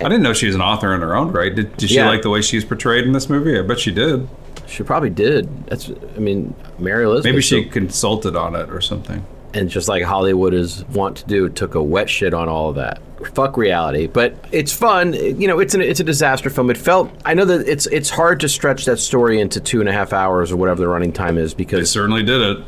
[0.00, 1.54] I didn't know she was an author in her own right.
[1.54, 2.08] Did, did she Yeah.
[2.08, 3.58] like the way she's portrayed in this movie?
[3.58, 4.28] I bet she did.
[4.66, 5.66] She probably did.
[5.66, 7.24] That's, I mean, Mary Elizabeth.
[7.32, 9.24] Maybe she consulted on it or something.
[9.54, 12.76] and just like Hollywood is want to do, took a wet shit on all of
[12.76, 13.00] that.
[13.34, 15.14] Fuck reality, but it's fun.
[15.14, 16.68] You know, it's an it's a disaster film.
[16.70, 17.10] It felt.
[17.24, 20.12] I know that it's it's hard to stretch that story into two and a half
[20.12, 22.64] hours or whatever the running time is because They certainly did it.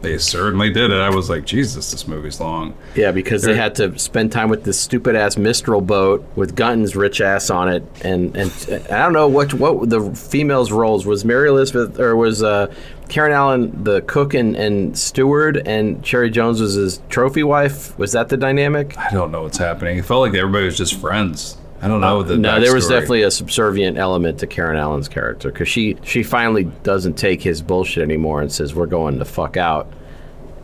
[0.00, 1.00] They certainly did it.
[1.00, 2.74] I was like, Jesus, this movie's long.
[2.94, 6.94] yeah, because they had to spend time with this stupid ass Mistral boat with Gunton's
[6.94, 8.52] rich ass on it, and and
[8.92, 11.24] I don't know what what the females' roles was.
[11.24, 12.72] Mary Elizabeth or was uh,
[13.08, 17.98] Karen Allen the cook and, and steward, and Cherry Jones was his trophy wife.
[17.98, 18.96] Was that the dynamic?
[18.96, 19.98] I don't know what's happening.
[19.98, 21.56] It felt like everybody was just friends.
[21.80, 22.90] I don't know the Uh, no, there was backstory.
[22.90, 27.62] definitely a subservient element to Karen Allen's character because she she finally doesn't take his
[27.62, 29.92] bullshit anymore and says we're going the fuck out.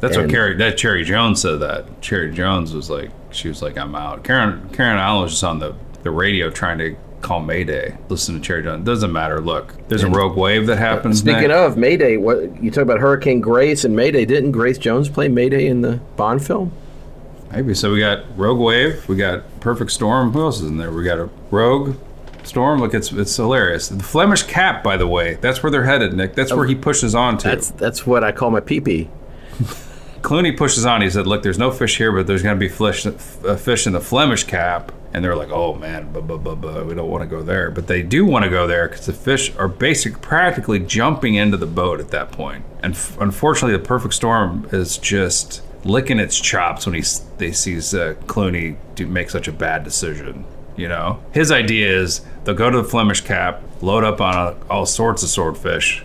[0.00, 0.54] That's what Carrie.
[0.56, 2.02] That Cherry Jones said that.
[2.02, 4.22] Cherry Jones was like, she was like, I'm out.
[4.24, 7.96] Karen Karen Allen was just on the the radio trying to call Mayday.
[8.10, 8.84] Listen to Cherry Jones.
[8.84, 9.40] Doesn't matter.
[9.40, 11.20] Look, there's a rogue wave that happens.
[11.20, 11.72] Speaking next.
[11.72, 14.26] of Mayday, what you talk about Hurricane Grace and Mayday?
[14.26, 16.72] Didn't Grace Jones play Mayday in the Bond film?
[17.54, 17.92] Maybe so.
[17.92, 19.08] We got Rogue Wave.
[19.08, 20.32] We got Perfect Storm.
[20.32, 20.90] Who else is in there?
[20.90, 21.96] We got a Rogue.
[22.42, 23.88] Storm, look, it's it's hilarious.
[23.88, 26.34] The Flemish cap, by the way, that's where they're headed, Nick.
[26.34, 27.48] That's where he pushes on to.
[27.48, 29.08] That's that's what I call my peepee.
[30.20, 31.02] Clooney pushes on.
[31.02, 33.12] He said, "Look, there's no fish here, but there's going to be fish, uh,
[33.56, 36.94] fish in the Flemish Cap." And they're like, "Oh man, buh, buh, buh, buh, we
[36.94, 39.54] don't want to go there." But they do want to go there because the fish
[39.56, 42.64] are basic, practically jumping into the boat at that point.
[42.82, 47.02] And f- unfortunately, the Perfect Storm is just licking its chops when he
[47.38, 50.44] they sees uh, Clooney do make such a bad decision.
[50.76, 54.54] You know, his idea is they'll go to the Flemish Cap, load up on uh
[54.68, 56.04] all sorts of swordfish,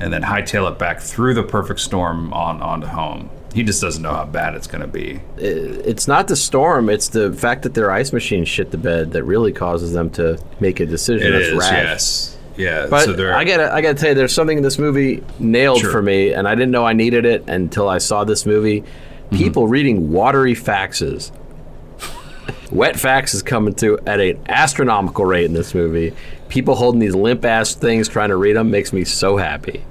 [0.00, 3.30] and then hightail it back through the perfect storm on onto home.
[3.54, 5.20] He just doesn't know how bad it's going to be.
[5.36, 9.24] It's not the storm; it's the fact that their ice machine shit the bed that
[9.24, 11.26] really causes them to make a decision.
[11.28, 11.72] It that's is, rash.
[11.72, 12.86] yes, yeah.
[12.88, 15.90] But so I gotta, I gotta tell you, there's something in this movie nailed Sure.
[15.90, 18.84] for me, and I didn't know I needed it until I saw this movie.
[19.30, 19.36] Mm-hmm.
[19.36, 21.30] People reading watery faxes.
[22.70, 26.14] Wet fax is coming through at an astronomical rate in this movie.
[26.48, 29.84] People holding these limp ass things trying to read them makes me so happy.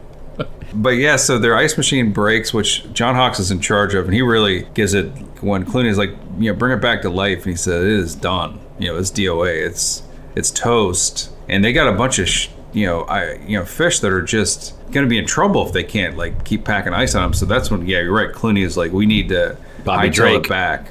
[0.74, 4.14] but yeah, so their ice machine breaks, which John Hawkes is in charge of, and
[4.14, 5.08] he really gives it
[5.42, 8.16] when Clooney's like, you know, bring it back to life, and he said, it is
[8.16, 8.60] done.
[8.78, 10.04] You know, it's DOA, it's
[10.36, 14.00] it's toast, and they got a bunch of sh- you know, I you know, fish
[14.00, 17.16] that are just going to be in trouble if they can't like keep packing ice
[17.16, 17.34] on them.
[17.34, 18.32] So that's when, yeah, you're right.
[18.34, 20.88] Clooney is like, we need to Bobby hightail it back.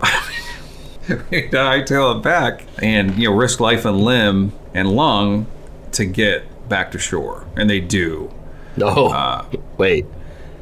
[1.08, 5.46] we need to hightail it back and you know risk life and limb and lung
[5.92, 8.32] to get back to shore, and they do.
[8.76, 9.44] No, Uh,
[9.76, 10.06] wait.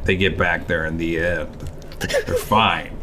[0.05, 1.55] They get back there in the end.
[2.01, 2.99] They're fine.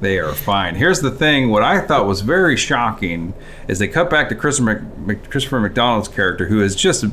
[0.00, 0.74] They are fine.
[0.76, 3.34] Here's the thing: what I thought was very shocking
[3.68, 4.86] is they cut back to Christopher,
[5.28, 7.04] Christopher McDonald's character, who is just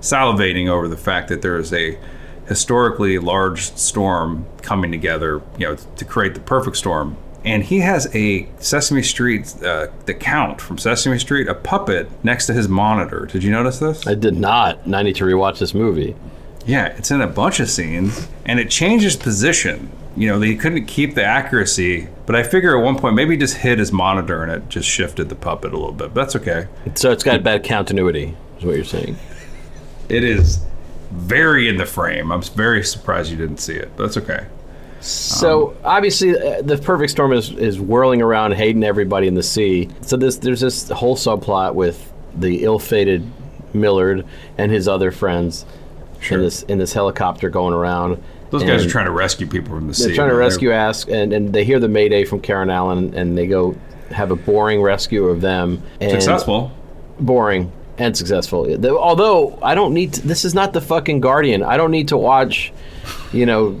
[0.00, 1.98] salivating over the fact that there is a
[2.46, 7.16] historically large storm coming together, you know, to create the perfect storm.
[7.44, 12.46] And he has a Sesame Street, uh, the Count from Sesame Street, a puppet next
[12.46, 13.26] to his monitor.
[13.26, 14.06] Did you notice this?
[14.06, 14.84] I did not.
[14.84, 16.16] And I need to rewatch this movie.
[16.66, 19.90] Yeah, it's in a bunch of scenes, and it changes position.
[20.16, 23.38] You know, they couldn't keep the accuracy, but I figure at one point maybe he
[23.38, 26.12] just hit his monitor and it just shifted the puppet a little bit.
[26.12, 26.66] But that's okay.
[26.94, 29.16] So it's got bad continuity, is what you're saying.
[30.08, 30.64] It is
[31.12, 32.32] very in the frame.
[32.32, 34.46] I'm very surprised you didn't see it, but that's okay.
[35.00, 39.90] So obviously, uh, the perfect storm is, is whirling around, hating everybody in the sea.
[40.00, 43.30] So this there's this whole subplot with the ill-fated
[43.72, 44.26] Millard
[44.58, 45.66] and his other friends
[46.20, 46.38] Sure.
[46.38, 48.22] in this in this helicopter going around.
[48.50, 50.06] Those guys are trying to rescue people from the sea.
[50.06, 53.36] They're trying to rescue Ask, and, and they hear the mayday from Karen Allen, and
[53.36, 53.76] they go
[54.10, 55.82] have a boring rescue of them.
[56.00, 56.70] And Successful.
[57.18, 58.66] boring and successful.
[58.96, 61.62] Although I don't need to, this is not the fucking Guardian.
[61.62, 62.72] I don't need to watch,
[63.32, 63.80] you know,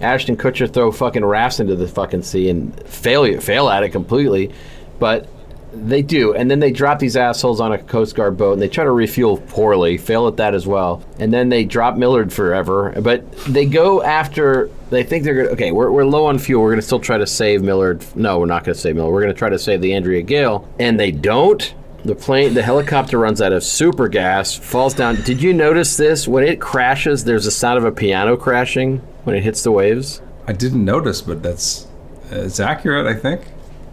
[0.00, 4.52] Ashton Kutcher throw fucking rafts into the fucking sea and fail fail at it completely,
[4.98, 5.28] but
[5.72, 6.34] they do.
[6.34, 8.90] And then they drop these assholes on a Coast Guard boat and they try to
[8.90, 11.02] refuel poorly, fail at that as well.
[11.18, 14.70] And then they drop Millard forever, but they go after.
[14.90, 15.48] They think they're gonna.
[15.50, 16.62] Okay, we're, we're low on fuel.
[16.62, 18.04] We're gonna still try to save Millard.
[18.16, 19.12] No, we're not gonna save Millard.
[19.12, 21.74] We're gonna try to save the Andrea Gail, and they don't.
[22.04, 25.16] The plane, the helicopter runs out of super gas, falls down.
[25.22, 26.28] Did you notice this?
[26.28, 30.22] When it crashes, there's a sound of a piano crashing when it hits the waves.
[30.46, 31.88] I didn't notice, but that's
[32.30, 33.42] it's accurate, I think.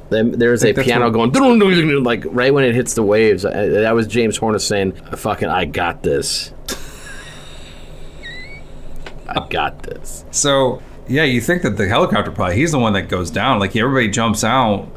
[0.09, 3.43] Then there's a piano what- going like right when it hits the waves.
[3.43, 6.53] That was James Horner saying, "Fucking, I got this.
[9.27, 13.09] I got this." So yeah, you think that the helicopter pilot, he's the one that
[13.09, 13.59] goes down.
[13.59, 14.87] Like everybody jumps out.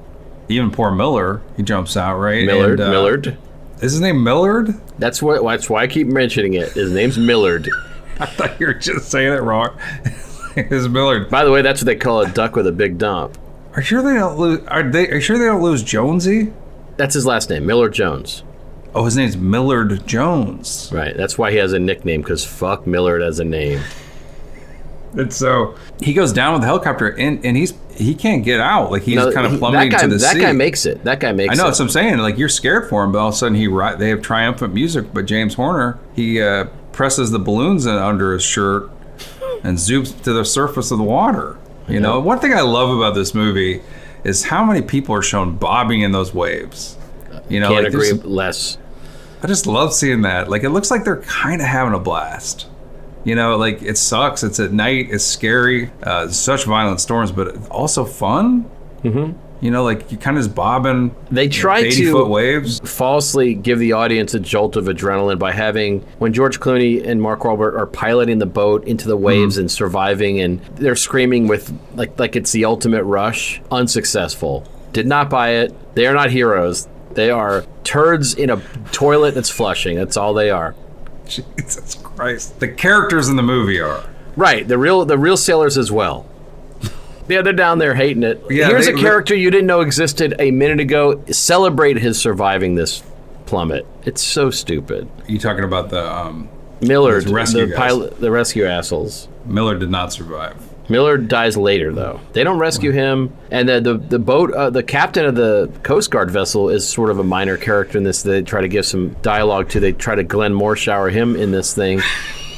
[0.51, 2.47] Even poor Miller, he jumps out, right?
[2.47, 3.37] Millard, And, uh, Millard.
[3.83, 4.75] Is his name Millard?
[4.99, 5.45] That's what.
[5.45, 6.73] That's why I keep mentioning it.
[6.73, 7.69] His name's Millard.
[8.21, 9.79] I thought you were just saying it wrong.
[10.57, 11.29] is Millard.
[11.31, 13.39] By the way, that's what they call a duck with a big dump.
[13.75, 14.67] Are you sure they don't lose?
[14.69, 15.09] Are they?
[15.11, 16.53] Are you sure they don't lose Jonesy?
[16.97, 18.43] That's his last name, Millard Jones.
[18.95, 20.91] Oh, his name's Millard Jones.
[20.93, 21.17] Right.
[21.17, 23.81] That's why he has a nickname because fuck Millard as a name.
[25.13, 28.91] And so he goes down with the helicopter, and, and he's he can't get out.
[28.91, 30.41] Like he's No, kind of plummeting that guy, to the that sea.
[30.41, 31.03] guy makes it.
[31.05, 31.53] That guy makes it.
[31.53, 31.67] I know it.
[31.69, 32.19] that's what I'm saying.
[32.19, 33.67] Like you're scared for him, but all of a sudden he
[33.99, 35.13] they have triumphant music.
[35.15, 38.91] But James Horner he uh, presses the balloons under his shirt
[39.63, 41.57] and zoops to the surface of the water.
[41.89, 43.83] You know, one thing I love about this movie
[44.25, 46.97] is how many people are shown bobbing in those waves.
[47.49, 48.79] You know, Can't like agree less.
[49.43, 50.51] I just love seeing that.
[50.51, 52.67] Like it looks like they're kind of having a blast.
[53.25, 54.43] You know, like it sucks.
[54.43, 55.09] It's at night.
[55.11, 55.91] It's scary.
[56.03, 58.71] Uh, such violent storms, but also fun.
[59.03, 59.39] Mm-hmm.
[59.61, 61.15] You know, like you kind of just bobbing.
[61.33, 62.79] They try eighty to foot waves.
[62.85, 67.41] falsely give the audience a jolt of adrenaline by having when George Clooney and Mark
[67.41, 69.61] Wahlberg are piloting the boat into the waves Mm-hmm.
[69.63, 73.61] and surviving, and they're screaming with like like it's the ultimate rush.
[73.73, 74.65] Unsuccessful.
[74.93, 75.75] Did not buy it.
[75.97, 76.87] They are not heroes.
[77.15, 79.97] They are turds in a toilet that's flushing.
[79.97, 80.77] That's all they are.
[81.27, 82.61] Jesus Christ!
[82.61, 84.05] The characters in the movie are.
[84.37, 84.67] Right.
[84.69, 86.27] The real the real sailors as well.
[87.29, 88.43] Yeah, they're down there hating it.
[88.51, 91.23] Yeah, Here's they- a character you didn't know existed a minute ago.
[91.31, 93.03] Celebrate his surviving this
[93.47, 93.87] plummet.
[94.05, 95.09] It's so stupid.
[95.27, 96.49] You talking about the um,
[96.81, 97.77] Millard, rescue the guys.
[97.77, 99.29] pilot, the rescue assholes.
[99.45, 100.57] Miller did not survive.
[100.91, 102.19] Miller dies later, though.
[102.33, 106.11] They don't rescue him, and the the, the boat, uh, the captain of the Coast
[106.11, 108.23] Guard vessel is sort of a minor character in this.
[108.23, 109.81] They try to give some dialogue to.
[109.81, 112.01] They try to Glenn Morshower him in this thing,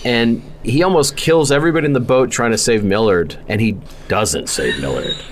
[0.05, 4.49] and he almost kills everybody in the boat trying to save Millard, and he doesn't
[4.49, 5.17] save Millard.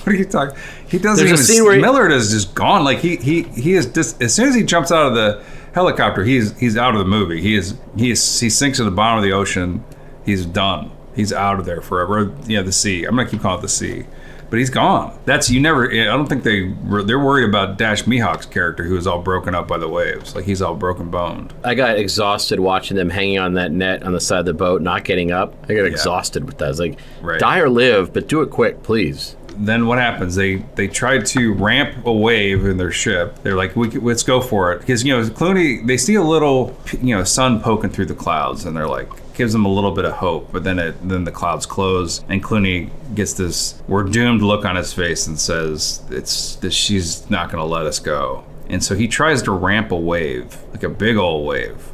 [0.00, 0.56] What are you talking?
[0.88, 1.44] He doesn't There's a even.
[1.44, 2.84] scene where he- Millard is just gone.
[2.84, 5.42] Like he he he is just as soon as he jumps out of the
[5.74, 7.42] helicopter, he's he's out of the movie.
[7.42, 9.84] He is he is he sinks to the bottom of the ocean.
[10.24, 10.90] He's done.
[11.14, 12.34] He's out of there forever.
[12.46, 13.04] Yeah, the sea.
[13.04, 14.06] I'm gonna keep calling it the sea.
[14.50, 15.16] But he's gone.
[15.26, 15.90] That's you never.
[15.90, 16.72] I don't think they
[17.04, 20.34] they're worried about Dash Mihok's character, who is all broken up by the waves.
[20.34, 21.54] Like he's all broken boned.
[21.64, 24.82] I got exhausted watching them hanging on that net on the side of the boat,
[24.82, 25.54] not getting up.
[25.68, 26.64] I got exhausted with that.
[26.64, 27.38] I was like, Right.
[27.38, 29.36] die or live, but do it quick, please.
[29.56, 30.34] then what happens?
[30.34, 33.38] They they tried to ramp a wave in their ship.
[33.44, 35.86] They're like, we, let's go for it because you know Clooney.
[35.86, 39.08] They see a little you know sun poking through the clouds, and they're like
[39.40, 40.52] gives them a little bit of hope.
[40.52, 44.76] But then it then the clouds close, and Clooney gets this we're doomed look on
[44.76, 48.44] his face and says it's that she's not going to let us go.
[48.68, 51.90] And so he tries to ramp a wave, like a big old wave,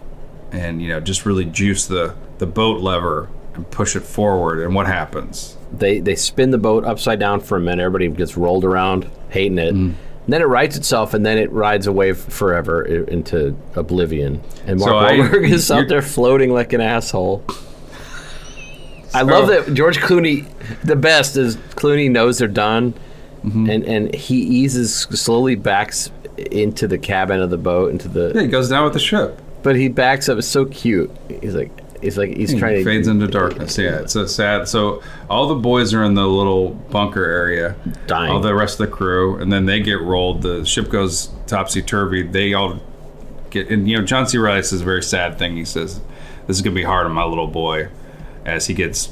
[0.50, 4.58] and you know just really juice the the boat lever and push it forward.
[4.58, 5.56] And what happens?
[5.72, 7.80] They they spin the boat upside down for a minute.
[7.80, 9.72] Everybody gets rolled around, hating it.
[9.72, 9.94] Mm.
[10.28, 14.42] Then it rights itself, and then it rides away forever i- into oblivion.
[14.66, 17.44] And Mark So I- Wahlberg is out there floating like an asshole.
[19.14, 20.46] I love that George Clooney.
[20.82, 22.94] The best is Clooney knows they're done,
[23.44, 23.70] Mm-hmm.
[23.70, 28.32] and and he eases slowly backs into the cabin of the boat into the.
[28.34, 29.40] Yeah, he goes down with the ship.
[29.62, 30.38] But he backs up.
[30.38, 31.10] It's so cute.
[31.40, 31.70] He's like
[32.00, 33.76] he's like he's trying to fades into darkness.
[33.78, 34.68] Yeah, it's a sad.
[34.68, 37.76] So all the boys are in the little bunker area,
[38.06, 38.32] Dying.
[38.32, 40.42] All the rest of the crew, and then they get rolled.
[40.42, 42.22] The ship goes topsy turvy.
[42.22, 42.80] They all
[43.50, 44.38] get, and you know, John C.
[44.38, 45.56] Reilly says a very sad thing.
[45.56, 46.00] He says,
[46.46, 47.88] "This is gonna be hard on my little boy,"
[48.44, 49.08] as he gets,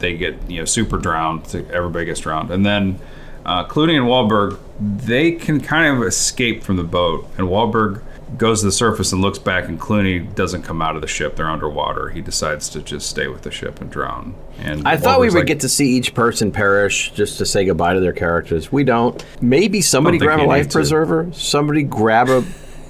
[0.00, 1.54] they get you know super drowned.
[1.72, 2.98] Everybody gets drowned, and then.
[3.44, 8.02] Uh, Clooney and Wahlberg, they can kind of escape from the boat, and Wahlberg
[8.36, 11.36] goes to the surface and looks back, and Clooney doesn't come out of the ship.
[11.36, 12.08] They're underwater.
[12.08, 14.34] He decides to just stay with the ship and drown.
[14.58, 17.64] And I thought we would like, get to see each person perish just to say
[17.64, 18.72] goodbye to their characters.
[18.72, 19.24] We don't.
[19.40, 20.78] Maybe somebody think grab a life need to.
[20.78, 21.32] preserver.
[21.32, 22.44] Somebody grab a,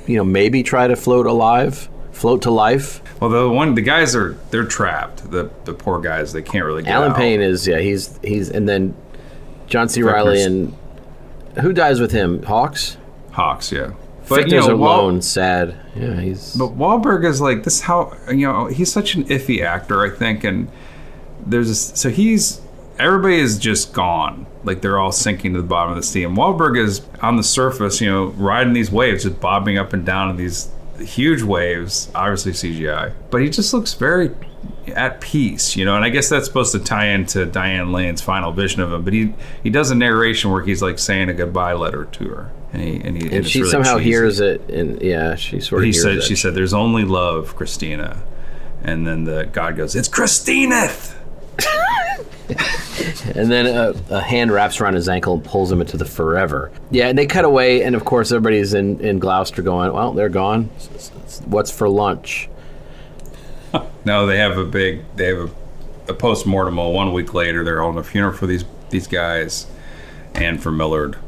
[0.07, 3.03] you know, maybe try to float alive, float to life.
[3.21, 5.31] Well, the one, the guys are they're trapped.
[5.31, 7.17] The the poor guys, they can't really get Allen out.
[7.17, 7.79] Payne is yeah.
[7.79, 8.95] He's he's and then
[9.67, 10.03] John C.
[10.03, 10.75] Reilly and
[11.61, 12.43] who dies with him?
[12.43, 12.97] Hawkes.
[13.33, 13.93] Hawkes, yeah.
[14.29, 15.77] But you know, alone, sad.
[15.95, 16.55] Yeah, he's.
[16.57, 17.81] But Wahlberg is like this.
[17.83, 20.69] How you know he's such an iffy actor, I think, and
[21.45, 22.61] there's this, so he's
[22.99, 24.47] everybody is just gone.
[24.65, 26.25] Like they're all sinking to the bottom of the sea.
[26.25, 30.05] And Wahlberg is on the surface, you know, riding these waves, just bobbing up and
[30.05, 32.11] down in these huge waves.
[32.15, 34.31] Obviously CGI, but he just looks very
[34.89, 35.97] at peace, you know.
[35.97, 39.03] And I guess that's supposed to tie into Diane Lane's final vision of him.
[39.03, 42.51] But he he does a narration where he's like saying a goodbye letter to her,
[42.73, 45.61] and he and, he, and it's she really somehow cheesy hears it, and yeah, she
[45.61, 46.23] sort of he hears said it.
[46.23, 48.23] she said there's only love christina
[48.83, 50.89] and then the god goes it's christina
[53.35, 56.71] And then a, a hand wraps around his ankle and pulls him into the forever.
[56.91, 60.29] Yeah, and they cut away, and of course everybody's in, in Gloucester going, well, they're
[60.29, 60.65] gone.
[61.45, 62.49] What's for lunch?
[64.07, 65.51] No they have a big they have a
[66.09, 66.77] a post mortem.
[66.77, 69.67] One week later, they're holding a funeral for these these guys,
[70.35, 71.19] and for Millard.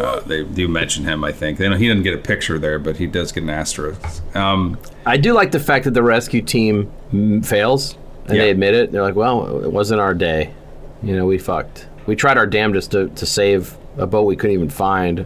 [0.00, 1.58] Uh, they do mention him, I think.
[1.58, 4.00] They know he didn't get a picture there, but he does get an asterisk.
[4.34, 4.76] Um,
[5.06, 6.90] I do like the fact that the rescue team
[7.42, 8.42] fails and Yeah.
[8.42, 8.90] they admit it.
[8.90, 10.52] They're like, well, it wasn't our day.
[11.04, 11.86] You know, we fucked.
[12.06, 15.24] We tried our damnedest to, to save a boat we couldn't even find,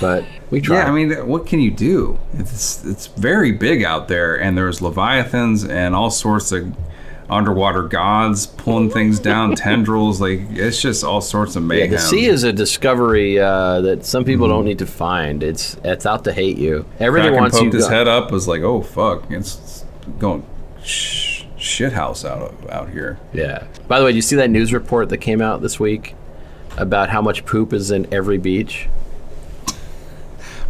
[0.00, 0.78] but we tried.
[0.78, 2.18] Yeah, I mean, what can you do?
[2.34, 6.74] It's it's very big out there, and there's leviathans and all sorts of
[7.30, 10.20] underwater gods pulling things down, tendrils.
[10.20, 11.90] Like it's just all sorts of mayhem.
[11.92, 15.42] Yeah, the sea is a discovery uh, that some people don't need to find.
[15.42, 16.84] It's it's out to hate you.
[17.00, 17.64] Everything Kraken wants you.
[17.64, 18.30] poked his go- head up.
[18.30, 19.84] Was like, oh fuck, it's, it's
[20.18, 20.44] going
[20.82, 23.18] sh- shit house out of, out here.
[23.32, 23.66] Yeah.
[23.88, 26.14] By the way, did you see that news report that came out this week
[26.76, 28.88] about how much poop is in every beach?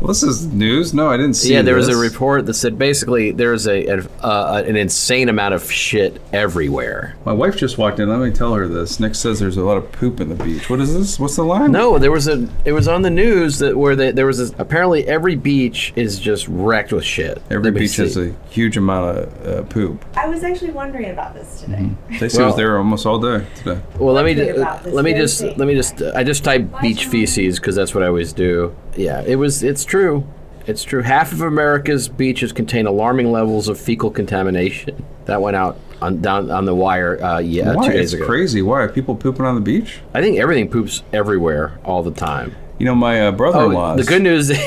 [0.01, 0.93] Well, this is news.
[0.93, 1.51] No, I didn't see.
[1.53, 1.57] It.
[1.57, 5.55] Yeah, there was a report that said basically there's a, a uh, an insane amount
[5.55, 7.17] of shit everywhere.
[7.25, 8.09] My wife just walked in.
[8.09, 9.01] Let me tell her this.
[9.01, 10.69] Nick says there's a lot of poop in the beach.
[10.69, 11.19] What is this?
[11.19, 11.73] What's the line?
[11.73, 12.49] No, there was a.
[12.65, 16.19] It was on the news that where they, there was a, apparently every beach is
[16.19, 17.41] just wrecked with shit.
[17.51, 20.05] Every Let me beach has a huge amount of uh, poop.
[20.17, 21.77] I was actually wondering about this today.
[21.79, 22.19] Mm-hmm.
[22.19, 23.81] They Well- was there almost all day today.
[23.99, 25.57] Well, let me Wondering ju- about this let me just thing.
[25.57, 28.75] let me just I just typed beach feces because that's what I always do.
[28.97, 29.63] Yeah, it was.
[29.63, 30.27] It's true.
[30.67, 31.03] It's true.
[31.03, 35.05] Half of America's beaches contain alarming levels of fecal contamination.
[35.27, 37.23] That went out on down on the wire.
[37.23, 37.87] Uh, yeah, Why?
[37.87, 38.27] two days It's ago.
[38.27, 38.63] crazy.
[38.63, 40.01] Why are people pooping on the beach?
[40.15, 42.55] I think everything poops everywhere all the time.
[42.79, 43.93] You know, my uh, brother-in-law.
[43.93, 44.51] Oh, the good news.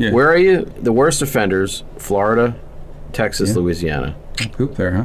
[0.00, 0.12] Yeah.
[0.12, 0.62] Where are you?
[0.80, 2.54] The worst offenders: Florida,
[3.12, 4.14] Texas, Louisiana.
[4.52, 5.04] poop there, huh?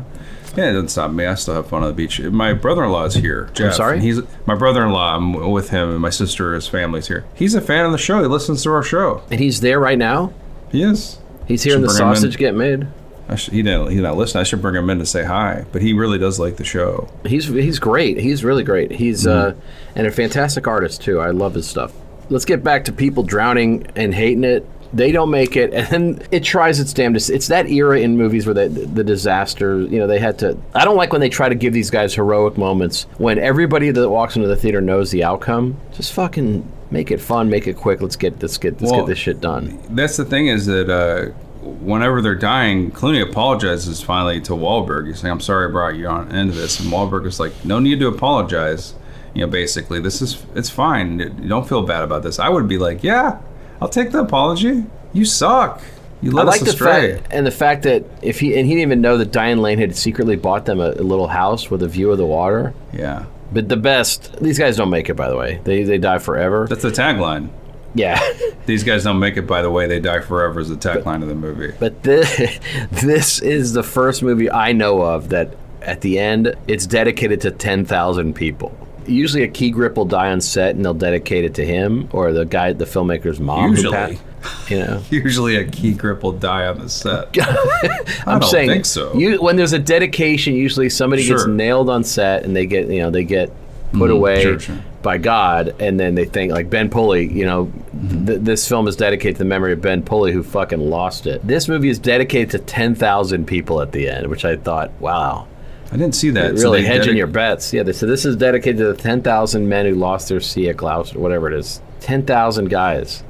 [0.56, 1.26] Yeah, it doesn't stop me.
[1.26, 2.20] I still have fun on the beach.
[2.20, 3.49] My brother-in-law is here.
[3.54, 3.74] Jeff.
[3.74, 3.99] sorry?
[3.99, 5.16] He's my brother-in-law.
[5.16, 7.26] I'm with him, and my sister, his family's here.
[7.34, 8.22] He's a fan of the show.
[8.22, 9.24] He listens to our show.
[9.32, 10.32] And he's there right now.
[10.72, 11.18] He is.
[11.47, 11.93] He's hearing the in.
[11.93, 12.88] sausage get made.
[13.28, 13.91] I should, he didn't.
[13.91, 14.41] He's not listening.
[14.41, 15.66] I should bring him in to say hi.
[15.72, 17.10] But he really does like the show.
[17.26, 18.18] He's he's great.
[18.18, 18.91] He's really great.
[18.91, 19.56] He's uh,
[19.95, 21.20] and a fantastic artist too.
[21.20, 21.93] I love his stuff.
[22.30, 24.68] Let's get back to people drowning and hating it.
[24.94, 27.32] They don't make it, and then it tries its damnedest.
[27.32, 30.58] It's that era in movies where the, the disaster, you know, they had to.
[30.76, 34.10] I don't like when they try to give these guys heroic moments when everybody that
[34.10, 35.78] walks into the theater knows the outcome.
[35.94, 38.02] Just fucking make it fun, make it quick.
[38.02, 39.80] Let's get let's get let's Well, get this shit done.
[39.89, 41.32] That's the thing is that uh,
[41.64, 45.08] whenever they're dying, Clooney apologizes finally to Wahlberg.
[45.08, 47.80] He's saying, "I'm sorry I brought you on into this," and Wahlberg is like, "No
[47.80, 48.94] need to apologize."
[49.34, 51.20] You know, basically, this is it's fine.
[51.20, 52.38] You don't feel bad about this.
[52.38, 53.39] I would be like, "Yeah,
[53.84, 54.86] I'll take the apology.
[55.14, 55.82] You suck.
[56.22, 58.84] You I like us the fact and the fact that if he and he didn't
[58.88, 61.88] even know that Diane Lane had secretly bought them a, a little house with a
[61.90, 62.74] view of the water.
[62.94, 65.60] yeah, But the best, these guys don't make it, by the way.
[65.66, 66.66] They they die forever.
[66.70, 67.50] that's the tagline.
[67.94, 68.20] Yeah,
[68.66, 69.46] These guys don't make it.
[69.46, 70.62] By the way, they die forever.
[70.62, 71.74] Is the tagline of the movie.
[71.78, 72.58] but this
[72.92, 77.52] this is the first movie I know of that at the end it's dedicated to
[77.52, 78.72] ten thousand people.
[79.08, 82.32] Usually, a key grip will die on set, and they'll dedicate it to him or
[82.32, 83.72] the guy, the filmmaker's mom.
[83.72, 83.93] Usually.
[83.93, 84.24] passed-
[84.70, 85.01] you know.
[85.10, 87.36] Usually, a key grip will die on the set.
[88.28, 89.14] I'm saying think so.
[89.14, 93.01] You, when there's a dedication, usually somebody gets nailed on set and they get you
[93.01, 93.49] know they get
[93.93, 94.12] put mm-hmm.
[94.12, 94.78] away sure, sure.
[95.01, 97.32] by God, and then they think like Ben Pulley.
[97.32, 98.26] You know, mm-hmm.
[98.26, 101.45] th- this film is dedicated to the memory of Ben Pulley who fucking lost it.
[101.45, 105.47] This movie is dedicated to ten thousand people at the end, which I thought, wow,
[105.94, 106.58] I didn't see that.
[106.58, 107.72] So really hedging dedic- your bets.
[107.72, 110.68] Yeah, they said this is dedicated to the ten thousand men who lost their sea
[110.70, 110.78] at
[111.16, 111.82] or whatever it is.
[112.00, 113.24] Ten thousand guys.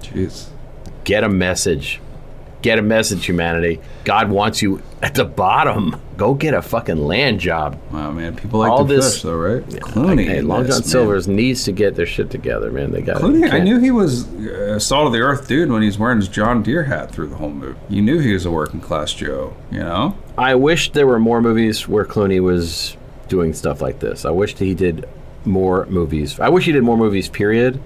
[0.00, 0.46] Jeez.
[1.02, 2.00] Get a message.
[2.64, 3.78] Get a message, humanity.
[4.04, 6.00] God wants you at the bottom.
[6.16, 7.78] Go get a fucking land job.
[7.92, 8.36] Wow, man.
[8.36, 9.62] People like All to this- though, right?
[9.66, 10.24] Clooney.
[10.26, 10.82] hey, in Long John.
[10.82, 12.90] Silver's needs to get their shit together, man.
[12.90, 13.20] They got.
[13.20, 16.28] Clooney, I knew he was a salt of the earth dude when he's wearing his
[16.28, 17.78] John Deere hat through the whole movie.
[17.90, 20.16] You knew he was a working class Joe, you know?
[20.38, 22.96] I wish there were more movies where Clooney was
[23.28, 24.24] doing stuff like this.
[24.24, 25.06] I wish he did
[25.44, 26.40] more movies.
[26.40, 27.28] I wish he did more movies.
[27.28, 27.78] Period.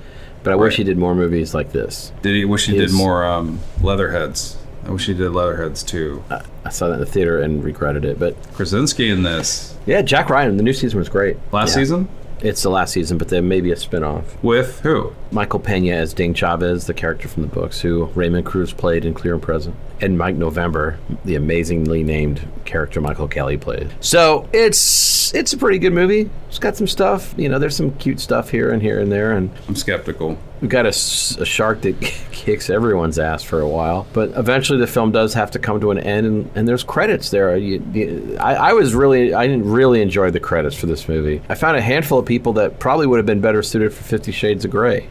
[0.44, 2.12] But I wish he did more movies like this.
[2.22, 4.56] Did he wish he His- did more um, Leatherheads?
[4.88, 6.24] I wish he did Leatherheads too.
[6.64, 8.18] I saw that in the theater and regretted it.
[8.18, 10.56] But Krasinski in this yeah, Jack Ryan.
[10.56, 11.36] The new season was great.
[11.52, 11.74] last Yeah.
[11.82, 12.08] season
[12.40, 14.42] It's the last season, but there may be a spin-off.
[14.44, 15.12] with who?
[15.32, 19.12] Michael Pena as Ding Chavez, the character from the books, who Raymond Cruz played in
[19.12, 23.90] Clear and Present, and Mike November, the amazingly named character Michael Kelly played.
[24.00, 26.30] So it's it's a pretty good movie.
[26.48, 27.58] It's got some stuff, you know.
[27.58, 30.38] There's some cute stuff here and here and there, and I'm skeptical.
[30.60, 32.00] We've got a shark that
[32.32, 34.06] kicks everyone's ass for a while.
[34.12, 37.30] But eventually, the film does have to come to an end, and, and there's credits
[37.30, 37.56] there.
[37.56, 41.42] You, you, I, I was really, I didn't really enjoy the credits for this movie.
[41.48, 44.32] I found a handful of people that probably would have been better suited for Fifty
[44.32, 45.08] Shades of Grey.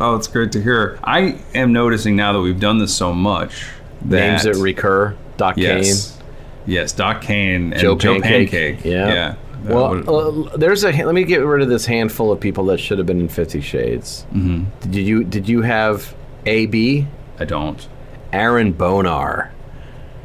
[0.00, 0.98] Oh, it's great to hear.
[1.04, 3.64] I am noticing now that we've done this so much
[4.06, 5.16] that names that recur.
[5.36, 6.20] Doc yes,
[6.66, 8.50] Yes, Doc Kane and Joe Joe, Pancake.
[8.50, 8.84] Pancake.
[8.84, 9.08] Yeah.
[9.08, 9.34] Yeah.
[9.64, 10.92] Well, uh, there's a.
[10.92, 13.60] Let me get rid of this handful of people that should have been in Fifty
[13.60, 14.26] Shades.
[14.32, 14.90] Mm-hmm.
[14.90, 16.14] Did you Did you have
[16.46, 17.06] A B
[17.38, 17.88] I don't.
[18.32, 19.52] Aaron Bonar?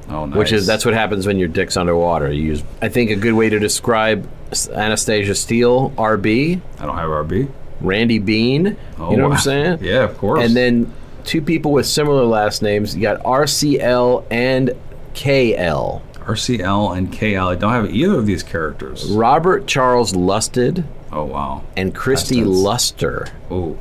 [0.10, 0.38] Oh, nice.
[0.38, 2.32] Which is that's what happens when your dick's underwater.
[2.32, 2.64] You use.
[2.82, 4.28] I think a good way to describe
[4.74, 7.52] Anastasia Steele, RB, I don't have RB.
[7.82, 8.76] Randy Bean.
[8.98, 9.36] Oh, you know what.
[9.36, 9.78] I'm saying?
[9.82, 10.44] Yeah, of course.
[10.44, 10.92] And then
[11.24, 12.96] two people with similar last names.
[12.96, 14.72] You got RCL and
[15.14, 16.02] KL.
[16.34, 17.47] RCL and KL.
[17.47, 19.05] I don't have either of these characters.
[19.11, 21.63] Robert Charles Lusted Oh wow.
[21.75, 23.27] and Christy Luster.
[23.49, 23.77] Oh,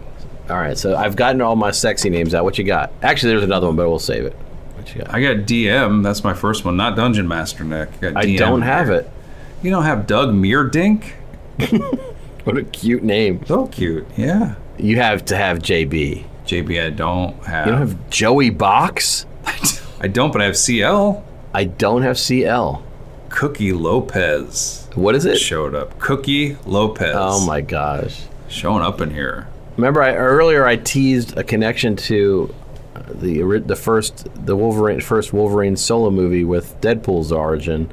[0.49, 2.45] All right, so I've gotten all my sexy names out.
[2.45, 2.93] What you got?
[3.03, 4.33] Actually, there's another one, but we'll save it.
[4.77, 5.15] What you got?
[5.15, 6.03] I got DM.
[6.03, 7.91] That's my first one, not Dungeon Master Nick.
[8.03, 9.11] I, I don't have it.
[9.63, 11.13] You don't have Doug Meerdink?
[12.45, 13.45] What a cute name.
[13.45, 14.07] So cute.
[14.17, 14.55] Yeah.
[14.79, 16.25] You have to have JB.
[16.47, 17.67] JB, I don't have.
[17.67, 19.27] You don't have Joey Box?
[20.01, 21.23] I don't, but I have CL.
[21.55, 22.83] I don't have CL.
[23.31, 25.37] Cookie Lopez What is it?
[25.39, 25.99] showed up.
[25.99, 27.15] Cookie Lopez.
[27.17, 28.23] Oh my gosh.
[28.49, 29.49] Showing up in here.
[29.77, 32.55] Remember, I, earlier I teased a connection to
[33.09, 37.91] the the first the Wolverine first Wolverine solo movie with Deadpool's origin.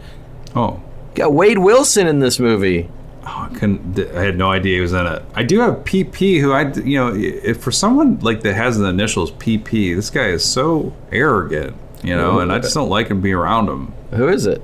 [0.55, 0.81] Oh.
[1.13, 2.89] Got Wade Wilson in this movie.
[3.27, 3.99] Oh, I couldn't.
[4.15, 5.23] I had no idea he was in it.
[5.33, 8.85] I do have PP, who I, you know, if for someone like that has the
[8.85, 11.75] initials PP, this guy is so arrogant,
[12.05, 13.93] you know, and I just don't like him being around him.
[14.11, 14.61] Who is it?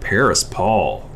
[0.00, 1.08] Paris Paul,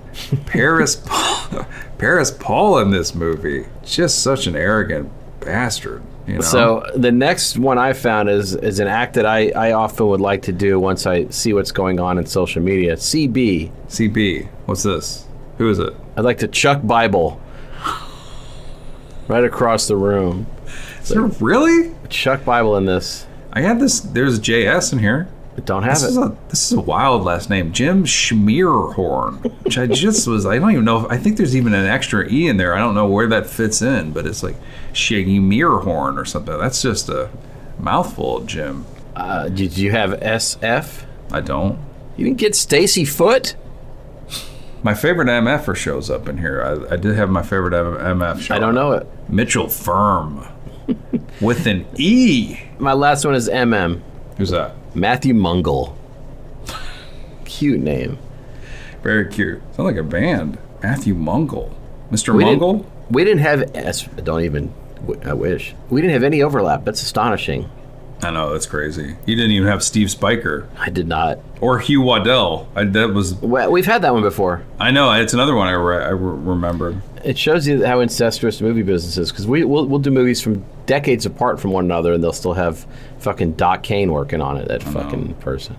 [0.46, 1.66] Paris Paul,
[1.98, 5.10] Paris Paul in this movie, just such an arrogant
[5.40, 6.40] bastard, you know.
[6.40, 10.20] So the next one I found is is an act that I, I often would
[10.20, 12.96] like to do once I see what's going on in social media.
[12.96, 13.70] CB.
[13.88, 15.26] CB, what's this?
[15.58, 15.94] Who is it?
[16.16, 17.40] I'd like to chuck Bible
[19.28, 20.46] right across the room.
[21.02, 21.94] Is there really?
[22.08, 23.26] Chuck Bible in this.
[23.52, 24.00] I had this.
[24.00, 25.28] There's JS in here.
[25.64, 26.08] Don't have This it.
[26.10, 30.46] is a this is a wild last name, Jim Schmierhorn, which I just was.
[30.46, 31.04] I don't even know.
[31.04, 32.74] If, I think there's even an extra e in there.
[32.74, 34.56] I don't know where that fits in, but it's like
[34.92, 36.56] Schmierhorn or something.
[36.58, 37.30] That's just a
[37.78, 38.86] mouthful, Jim.
[39.16, 41.04] uh, did you have SF?
[41.32, 41.78] I don't.
[42.16, 43.56] You didn't get Stacy Foot?
[44.82, 46.62] My favorite MFer shows up in here.
[46.62, 48.54] I, I did have my favorite MF show.
[48.54, 49.06] I don't know it.
[49.28, 50.46] Mitchell Firm
[51.40, 52.58] with an E.
[52.78, 54.02] My last one is MM.
[54.36, 54.74] Who's that?
[54.98, 55.96] Matthew Mungle.
[57.44, 58.18] Cute name.
[59.02, 59.60] Very cute.
[59.74, 60.58] Sounds like a band.
[60.82, 61.72] Matthew Mungle.
[62.10, 62.34] Mr.
[62.34, 62.78] We Mungle?
[62.78, 64.72] didn't, we didn't have Don't even.
[65.24, 66.84] I wish we didn't have any overlap.
[66.84, 67.70] That's astonishing.
[68.22, 69.16] I know, that's crazy.
[69.26, 70.68] You didn't even have Steve Spiker.
[70.76, 71.38] I did not.
[71.60, 72.68] Or Hugh Waddell.
[72.74, 73.34] I, that was.
[73.34, 74.64] Well, we've had that one before.
[74.80, 75.12] I know.
[75.12, 77.00] It's another one I, re- I re- remembered.
[77.24, 80.40] It shows you how incestuous the movie business is because we we'll, we'll do movies
[80.40, 82.86] from decades apart from one another, and they'll still have
[83.18, 84.68] fucking Doc Kane working on it.
[84.68, 85.76] That fucking person.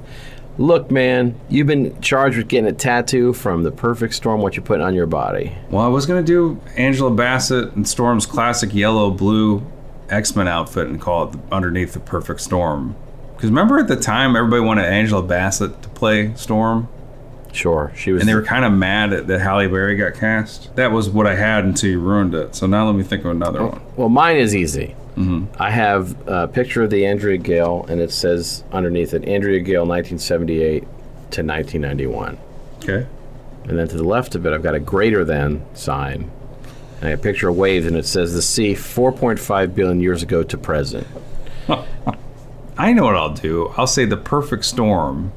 [0.57, 4.41] Look, man, you've been charged with getting a tattoo from the Perfect Storm.
[4.41, 5.53] What you're putting on your body?
[5.71, 9.65] Well, I was gonna do Angela Bassett and Storm's classic yellow blue
[10.09, 12.95] X Men outfit and call it the, underneath the Perfect Storm.
[13.35, 16.87] Because remember at the time everybody wanted Angela Bassett to play Storm,
[17.51, 18.21] Sure, she was.
[18.21, 20.75] and they were kind of mad at, that Halle Berry got cast.
[20.75, 22.53] That was what I had until you ruined it.
[22.55, 23.81] So now let me think of another one.
[23.95, 24.95] Well, mine is easy.
[25.15, 25.45] Mm-hmm.
[25.61, 29.85] I have a picture of the Andrea Gail, and it says underneath it Andrea Gail
[29.85, 32.37] 1978 to 1991.
[32.83, 33.07] Okay.
[33.63, 36.31] And then to the left of it, I've got a greater than sign.
[37.01, 40.57] And a picture of wave, and it says the sea 4.5 billion years ago to
[40.57, 41.07] present.
[42.77, 43.73] I know what I'll do.
[43.77, 45.31] I'll say the perfect storm.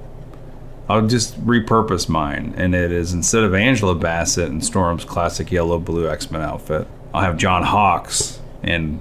[0.89, 5.79] I'll just repurpose mine, and it is instead of Angela Bassett in Storm's classic yellow
[5.79, 9.01] blue X Men outfit, I'll have John Hawkes in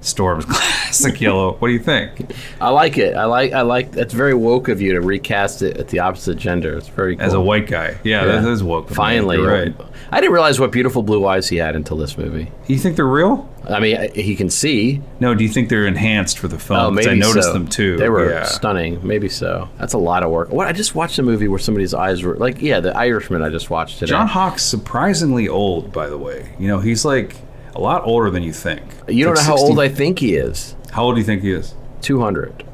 [0.00, 1.54] Storm's classic yellow.
[1.54, 2.32] What do you think?
[2.60, 3.16] I like it.
[3.16, 3.52] I like.
[3.52, 3.92] I like.
[3.92, 6.76] That's very woke of you to recast it at the opposite gender.
[6.76, 7.24] It's very cool.
[7.24, 8.40] As a white guy, yeah, Yeah.
[8.40, 8.90] that is woke.
[8.90, 8.96] of.
[8.96, 9.74] Finally, right.
[10.10, 12.50] I didn't realize what beautiful blue eyes he had until this movie.
[12.68, 13.48] You think they're real?
[13.68, 15.02] I mean, he can see.
[15.18, 15.34] No.
[15.34, 16.78] Do you think they're enhanced for the film?
[16.78, 17.52] Oh, maybe I noticed so.
[17.52, 17.96] them too.
[17.96, 18.44] They were yeah.
[18.44, 19.04] stunning.
[19.04, 19.68] Maybe so.
[19.78, 20.50] That's a lot of work.
[20.50, 23.42] What I just watched a movie where somebody's eyes were like, yeah, the Irishman.
[23.42, 24.10] I just watched today.
[24.10, 26.54] John Hawkes surprisingly old, by the way.
[26.60, 27.34] You know, he's like
[27.76, 28.82] a lot older than you think.
[29.08, 30.74] you don't know how 60 old I think he is.
[30.92, 31.74] How old do you think he is?
[32.00, 32.64] Two hundred.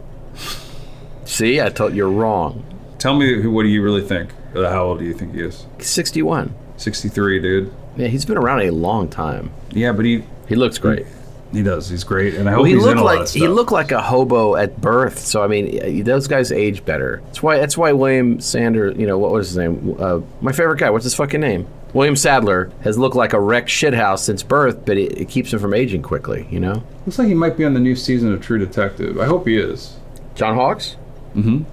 [1.25, 2.65] See, I told you're wrong.
[2.99, 4.31] Tell me, what do you really think?
[4.55, 5.67] How old do you think he is?
[5.79, 6.55] Sixty-one.
[6.77, 7.73] 63, dude.
[7.97, 9.51] Yeah, he's been around a long time.
[9.71, 11.07] Yeah, but he He looks great.
[11.53, 11.89] he does.
[11.89, 13.41] He's great, and I hope Well, he he's in looked a lot like of stuff.
[13.41, 15.19] he looked like a hobo at birth.
[15.21, 17.23] So I mean, those guys age better.
[17.27, 17.59] That's why.
[17.59, 18.97] That's why William Sanders.
[18.99, 19.97] You know what was his name?
[19.99, 20.91] Uh, my favorite guy.
[20.91, 21.67] What's his fucking name?
[21.93, 25.59] William Sadler has looked like a wrecked shithouse since birth, but it, it keeps him
[25.59, 26.47] from aging quickly.
[26.51, 26.83] You know.
[27.07, 29.19] Looks like he might be on the new season of True Detective.
[29.21, 29.97] I hope he is.
[30.35, 30.97] John Hawkes.
[31.35, 31.65] Mm-hmm.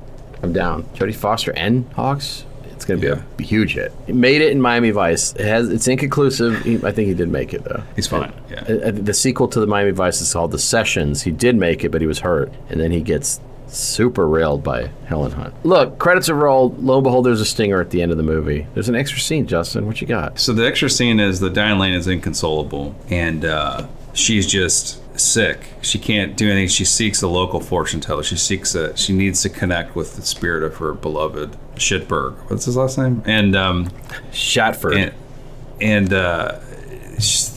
[0.44, 0.84] I'm down.
[0.96, 2.46] Jodie Foster and Hawkes.
[2.72, 3.91] It's going to be a huge hit.
[4.08, 5.34] He made it in Miami Vice.
[5.34, 6.62] It has it's inconclusive.
[6.64, 7.84] He, I think he did make it though.
[7.96, 8.32] He's fine.
[8.50, 8.64] Yeah.
[8.70, 11.24] Uh, uh, The sequel to the Miami Vice is called The Sessions.
[11.24, 13.41] He did make it, but he was hurt, and then he gets
[13.72, 15.54] super railed by Helen Hunt.
[15.66, 16.84] Look, credits are rolled.
[16.84, 18.68] Lo and behold, there's a stinger at the end of the movie.
[18.74, 19.86] There's an extra scene, Justin.
[19.86, 20.40] What you got?
[20.40, 25.60] So the extra scene is that Diane Lane is inconsolable and uh, she's just sick.
[25.82, 26.70] She can't do anything.
[26.70, 28.24] She seeks a local fortune teller.
[28.24, 28.96] She seeks a.
[28.96, 32.36] She needs to connect with the spirit of her beloved Shitberg.
[32.50, 33.22] What's his last name?
[33.26, 33.90] And um,
[34.32, 34.94] Shatford.
[34.94, 35.14] and
[35.82, 36.60] and uh,
[37.20, 37.50] sh-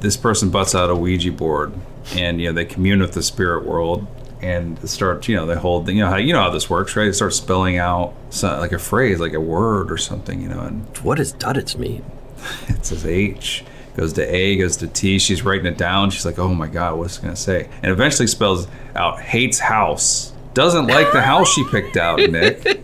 [0.00, 1.72] this person butts out a Ouija board,
[2.14, 4.06] and you know they commune with the spirit world,
[4.42, 7.06] and start you know they hold you know how you know how this works, right?
[7.06, 10.60] They start spelling out so, like a phrase, like a word or something, you know,
[10.60, 12.04] and what does Duddits mean?
[12.68, 13.64] it says H,
[13.96, 15.18] goes to A, goes to T.
[15.18, 16.10] She's writing it down.
[16.10, 17.68] She's like, oh my God, what's it going to say?
[17.82, 20.32] And eventually spells out hates house.
[20.54, 22.82] Doesn't like the house she picked out, Nick,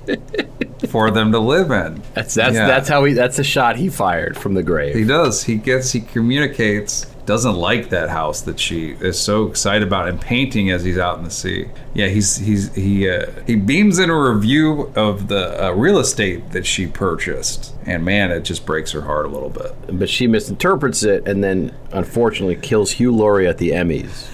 [0.88, 2.02] for them to live in.
[2.14, 2.66] That's that's Yeah.
[2.66, 3.14] that's how he.
[3.14, 4.94] That's the shot he fired from the grave.
[4.94, 5.42] He does.
[5.42, 10.20] He gets, he communicates, doesn't like that house that she is so excited about and
[10.20, 11.68] painting as he's out in the sea.
[11.94, 16.50] Yeah, he's, he's, he, uh, he beams in a review of the uh, real estate
[16.50, 17.74] that she purchased.
[17.86, 19.98] And man, it just breaks her heart a little bit.
[19.98, 24.28] but she misinterprets it and then unfortunately kills Hugh Laurie at the Emmys.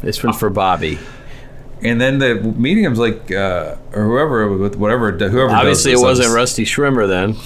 [0.00, 0.98] This one's for Bobby.
[1.82, 5.50] And then the medium's like, uh, or whoever, with whatever, whoever.
[5.50, 7.36] Obviously, it wasn't Rusty Schwimmer then.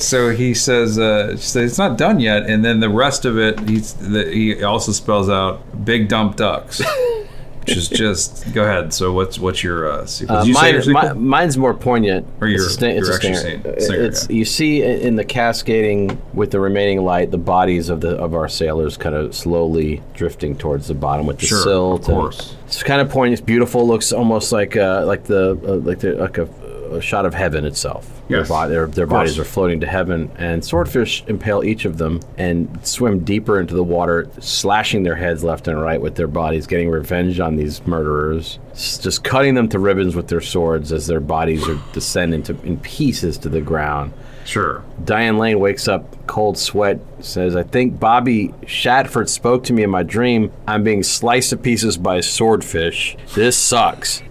[0.00, 2.44] So he says, uh, says, it's not done yet.
[2.48, 6.80] And then the rest of it, he's, the, he also spells out big dump ducks,
[7.60, 8.52] which is just.
[8.54, 8.92] Go ahead.
[8.94, 10.38] So what's what's your uh, sequel?
[10.38, 11.14] Uh, you mine, your sequel?
[11.14, 12.26] mi- mine's more poignant.
[12.40, 13.36] Or your- it's a, sta- it's your a stinger.
[13.36, 14.36] scene- stinger, It's yeah.
[14.36, 18.48] you see in the cascading with the remaining light, the bodies of the of our
[18.48, 22.02] sailors kind of slowly drifting towards the bottom with the Sure, silt.
[22.04, 22.56] of and course.
[22.66, 23.40] It's kind of poignant.
[23.40, 23.86] It's beautiful.
[23.86, 26.48] Looks almost like uh, like the uh, like the like a,
[26.90, 28.08] a shot of heaven itself.
[28.28, 32.20] Yes, Their, their, their bodies are floating to heaven, and swordfish impale each of them
[32.38, 36.66] and swim deeper into the water, slashing their heads left and right with their bodies,
[36.66, 41.06] getting revenge on these murderers, s- just cutting them to ribbons with their swords as
[41.06, 44.12] their bodies are descending to, in pieces to the ground.
[44.44, 44.82] Sure.
[45.04, 49.90] Diane Lane wakes up, cold sweat, says, I think Bobby Shatford spoke to me in
[49.90, 50.50] my dream.
[50.66, 53.16] I'm being sliced to pieces by a swordfish.
[53.34, 54.22] This sucks.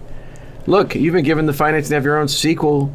[0.66, 2.92] Look, you've been given the financing to have your own sequel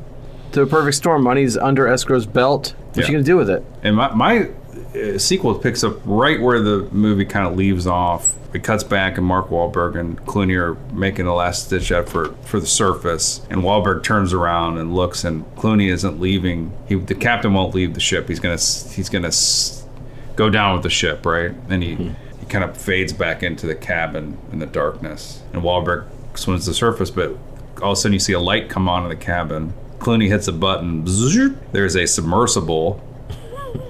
[0.51, 1.23] to A Perfect Storm.
[1.23, 2.75] Money's under escrow's belt.
[2.93, 3.07] What Yeah.
[3.07, 3.63] you gonna do with it?
[3.83, 4.49] And my, my
[4.95, 8.35] uh, sequel picks up right where the movie kind of leaves off.
[8.53, 12.61] It cuts back, and Mark Wahlberg and Clooney are making a last ditch effort for
[12.61, 13.41] the surface.
[13.49, 16.71] And Wahlberg turns around and looks, and Clooney isn't leaving.
[16.87, 18.29] He, the captain won't leave the ship.
[18.29, 19.31] He's gonna he's gonna
[20.37, 21.51] go down with the ship, right?
[21.67, 21.95] And he
[22.39, 25.41] he kind of fades back into the cabin in the darkness.
[25.51, 26.05] And Wahlberg
[26.35, 27.35] swims to the surface, but
[27.81, 29.73] all of a sudden you see a light come on in the cabin.
[29.99, 31.03] Clooney hits a button.
[31.03, 31.57] Bzzzt.
[31.71, 33.01] There's a submersible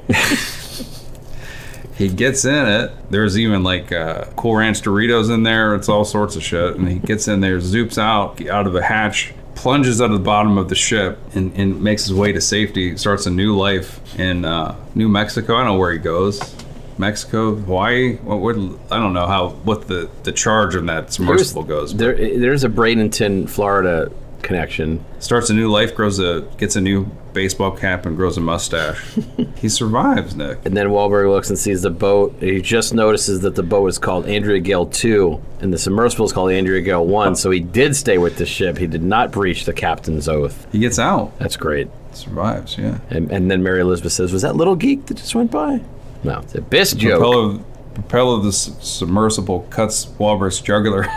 [1.96, 2.92] he gets in it.
[3.10, 5.76] There's even like uh, Cool Ranch Doritos in there.
[5.76, 6.76] It's all sorts of shit.
[6.76, 10.24] And he gets in there, zoops out out of the hatch, plunges out of the
[10.24, 12.98] bottom of the ship, and, and makes his way to safety.
[12.98, 15.56] Starts a new life in uh, New Mexico.
[15.56, 16.56] I don't know where he goes.
[16.98, 18.16] Mexico, Hawaii.
[18.18, 18.56] What,
[18.92, 21.94] I don't know how what the, the charge of that submersible goes.
[21.94, 24.12] but There, there's a Bradenton, Florida
[24.42, 25.04] connection.
[25.20, 29.04] starts a new life, grows a gets a new baseball cap, and grows a mustache.
[29.58, 30.60] he survives, Nick.
[30.66, 32.34] And then Wahlberg looks and sees the boat.
[32.40, 36.32] He just notices that the boat is called Andrea Gail 2, and the submersible is
[36.32, 37.36] called Andrea Gail 1.
[37.36, 38.78] So he did stay with the ship.
[38.78, 40.66] He did not breach the captain's oath.
[40.72, 41.90] He gets out, That's great.
[42.14, 42.78] survives.
[42.78, 43.00] Yeah.
[43.10, 45.82] And, and then Mary Elizabeth says, Was that little geek that just went by?
[46.26, 47.20] No, it's a Biss joke.
[47.20, 47.60] Propeller,
[47.94, 51.08] propeller of the submersible cuts Wahlberg's jugular.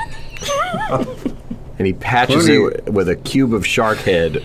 [1.78, 4.44] And he patches Clooney- it with a cube of shark head.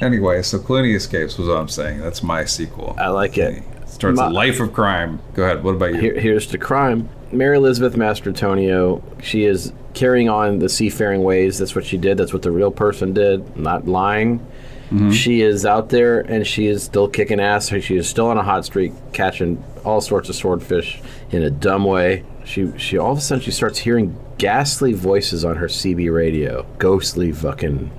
[0.00, 2.00] anyway, so Clooney escapes was what I'm saying.
[2.00, 2.96] That's my sequel.
[2.98, 3.62] I like it.
[3.86, 5.20] Starts My- a life of crime.
[5.34, 5.62] Go ahead.
[5.62, 6.00] What about you?
[6.00, 7.10] Here, here's the crime.
[7.30, 11.58] Mary Elizabeth Mastrantonio, she is carrying on the seafaring ways.
[11.58, 12.16] That's what she did.
[12.16, 14.44] That's what the real person did, not lying.
[14.90, 15.12] Mm-hmm.
[15.12, 17.68] She is out there and she is still kicking ass.
[17.68, 21.00] She is still on a hot streak, catching all sorts of swordfish
[21.30, 22.24] in a dumb way.
[22.44, 26.66] She, she all of a sudden she starts hearing ghastly voices on her CB radio,
[26.78, 27.90] ghostly fucking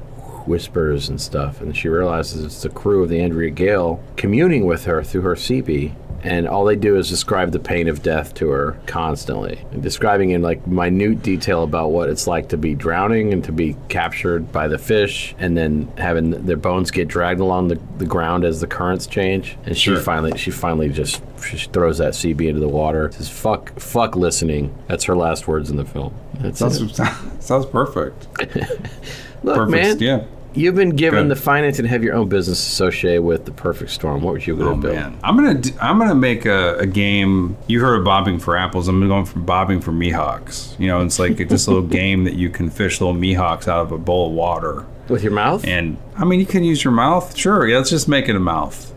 [0.45, 4.85] whispers and stuff, and she realizes it's the crew of the Andrea Gail communing with
[4.85, 5.95] her through her CB.
[6.23, 10.41] And all they do is describe the pain of death to her constantly, describing in
[10.41, 14.67] like minute detail about what it's like to be drowning and to be captured by
[14.67, 18.67] the fish, and then having their bones get dragged along the, the ground as the
[18.67, 19.57] currents change.
[19.65, 19.99] And she Sure.
[19.99, 23.11] finally, she finally just she throws that CB into the water.
[23.13, 26.13] Says "fuck, fuck listening." That's her last words in the film.
[26.35, 27.07] That's Sounds, it.
[27.39, 28.27] sounds perfect.
[29.43, 29.71] Look, Perfect.
[29.71, 29.99] man.
[29.99, 30.23] Yeah.
[30.53, 31.37] You've been given Good.
[31.37, 34.21] the finance and have your own business associated with the perfect storm.
[34.21, 34.95] What would you Oh build?
[34.95, 37.55] man, I'm gonna d- I'm gonna make a, a game.
[37.67, 38.87] You heard of bobbing for apples?
[38.87, 40.77] I'm going for bobbing for mehawks.
[40.79, 43.91] You know, it's like this little game that you can fish little mehawks out of
[43.93, 44.85] a bowl of water.
[45.07, 45.65] With your mouth?
[45.65, 47.35] And I mean, you can use your mouth.
[47.35, 48.93] Sure, yeah, let's just make it a mouth.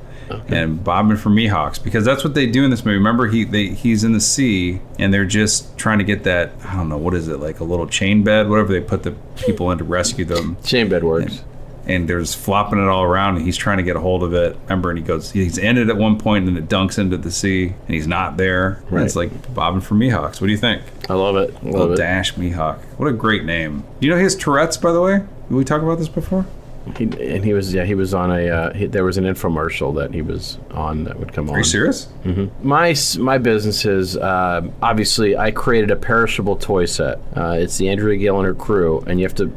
[0.48, 2.96] And bobbing for mehawks because that's what they do in this movie.
[2.98, 6.76] Remember, he they he's in the sea and they're just trying to get that I
[6.76, 9.70] don't know what is it like a little chain bed, whatever they put the people
[9.70, 10.56] in to rescue them.
[10.64, 11.42] Chain bed works.
[11.86, 14.56] and there's flopping it all around and he's trying to get a hold of it.
[14.64, 17.30] Remember and he goes he's ended at one point and then it dunks into the
[17.30, 18.82] sea and he's not there.
[18.90, 20.82] And it's like bobbing for mehawks what do you think?
[21.10, 21.50] I love it.
[21.50, 21.96] I love little it.
[21.96, 23.84] dash mihok what a great name.
[24.00, 25.18] You know he has tourette's by the way?
[25.48, 26.46] Did we talk about this before
[26.98, 29.94] He, and he was yeah he was on a uh, he, there was an infomercial
[29.96, 31.54] that he was on that would come on.
[31.54, 32.08] are you serious
[32.62, 37.18] My s- my business is uh, obviously I created a perishable toy set.
[37.34, 39.50] Uh, it's the Andrea Gill and her crew, and you have to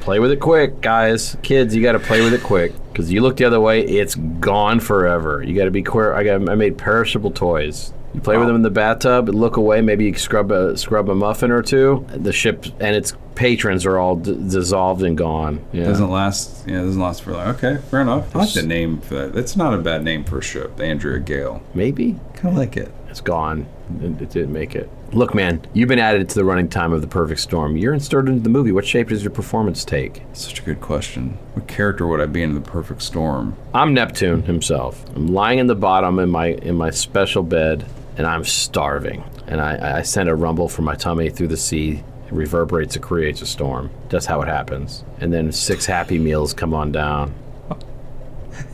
[0.00, 1.36] play with it quick, guys.
[1.42, 4.16] Kids, you got to play with it quick because you look the other way, it's
[4.16, 5.40] gone forever.
[5.40, 6.08] You got to be quick.
[6.08, 7.92] I got I made perishable toys.
[8.14, 9.80] You play with them in the bathtub, look away.
[9.80, 12.06] Maybe you scrub a scrub a muffin or two.
[12.14, 15.64] The ship and its patrons are all d- dissolved and gone.
[15.72, 15.84] Yeah.
[15.84, 19.00] doesn't last yeah it doesn't last for long okay fair enough i like the name
[19.00, 22.56] for that that's not a bad name for a ship andrea gail Maybe kind of
[22.58, 23.66] like it It's gone.
[24.02, 24.90] It, it didn't make it.
[25.12, 27.76] Look, man, you've been added to the running time of the Perfect Storm.
[27.76, 28.72] You're inserted into the movie.
[28.72, 30.22] What shape does your performance take?
[30.34, 34.42] such a good question what character would i be in the perfect storm I'm Neptune
[34.42, 35.04] himself.
[35.16, 37.86] I'm lying in the bottom in my in my special bed,
[38.16, 39.24] and I'm starving.
[39.46, 42.02] And I, I send a rumble from my tummy through the sea.
[42.26, 42.96] It reverberates.
[42.96, 43.90] It creates a storm.
[44.08, 45.04] That's how it happens.
[45.20, 47.34] And then six Happy Meals come on down.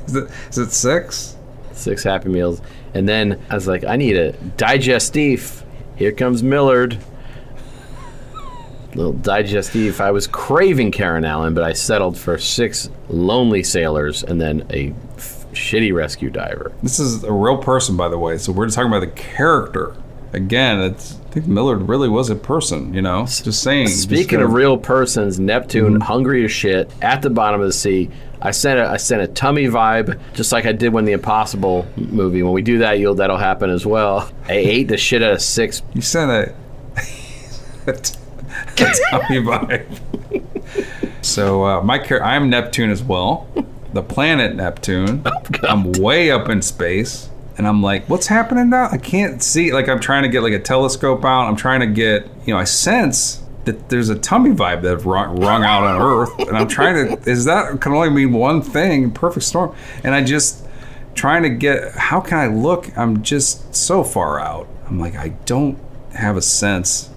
[0.06, 1.36] is it is it six
[1.78, 2.60] Six Happy Meals.
[2.94, 5.64] And then I was like, I need a digestif.
[5.96, 6.98] Here comes Millard.
[8.94, 10.00] Little digestif.
[10.00, 14.92] I was craving Karen Allen, but I settled for six lonely sailors and then a
[15.52, 16.72] shitty rescue diver.
[16.82, 18.38] This is a real person, by the way.
[18.38, 19.94] So we're just talking about the character.
[20.32, 22.92] Again, it's, I think Millard really was a person.
[22.92, 23.88] You know, just saying.
[23.88, 28.10] Speaking gonna- of real persons, Neptune, hungry as shit, at the bottom of the sea.
[28.40, 31.86] I sent a I sent a tummy vibe, just like I did when the Impossible
[31.96, 32.42] movie.
[32.44, 34.30] When we do that, you'll that'll happen as well.
[34.46, 36.54] I ate the shit out of six you sent a.
[37.88, 38.14] a t-
[38.80, 40.44] a tummy vibe.
[41.22, 43.48] so uh, my char- I'm Neptune as well,
[43.92, 45.22] the planet Neptune.
[45.24, 45.32] Oh,
[45.68, 48.88] I'm way up in space, and I'm like, what's happening now?
[48.90, 49.72] I can't see.
[49.72, 51.48] Like I'm trying to get like a telescope out.
[51.48, 55.36] I'm trying to get, you know, I sense that there's a tummy vibe that rung,
[55.40, 57.30] rung out on Earth, and I'm trying to.
[57.30, 59.10] Is that can only mean one thing?
[59.10, 59.74] Perfect storm,
[60.04, 60.66] and I just
[61.14, 61.92] trying to get.
[61.92, 62.96] How can I look?
[62.96, 64.68] I'm just so far out.
[64.86, 65.78] I'm like, I don't
[66.14, 67.10] have a sense.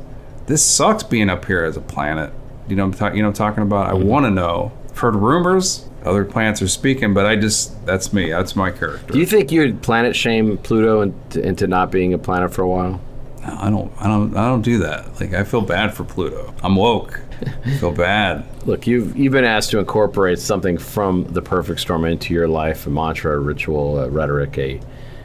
[0.47, 2.33] This sucks being up here as a planet.
[2.67, 3.87] You know, I'm ta- you know, what I'm talking about.
[3.87, 4.07] I mm-hmm.
[4.07, 4.71] want to know.
[4.89, 5.87] I've heard rumors.
[6.03, 8.29] Other planets are speaking, but I just that's me.
[8.31, 9.13] That's my character.
[9.13, 12.67] Do you think you'd planet shame Pluto into, into not being a planet for a
[12.67, 12.99] while?
[13.43, 15.19] I don't, I don't, I don't do that.
[15.19, 16.53] Like I feel bad for Pluto.
[16.63, 17.19] I'm woke.
[17.65, 18.45] I feel bad.
[18.67, 22.85] Look, you've you've been asked to incorporate something from the perfect storm into your life,
[22.85, 24.79] a mantra, a ritual, a rhetoric, a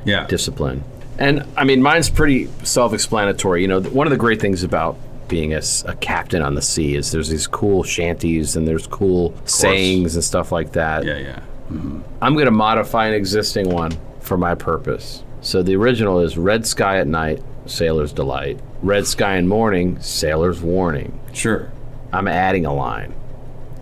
[0.05, 0.27] Yeah.
[0.27, 0.83] discipline.
[1.19, 3.63] And I mean, mine's pretty self-explanatory.
[3.63, 4.97] You know, one of the great things about
[5.29, 5.61] being a
[6.01, 10.53] captain on the sea is there's these cool shanties and there's cool sayings and stuff
[10.53, 11.05] like that.
[11.05, 11.41] yeah, yeah.
[11.71, 12.01] Mm-hmm.
[12.23, 15.25] I'm going to modify an existing one for my purpose.
[15.41, 18.61] So the original is red sky at night, sailor's delight.
[18.83, 21.19] Red sky in morning, sailor's warning.
[21.33, 21.71] Sure.
[22.13, 23.15] I'm adding a line.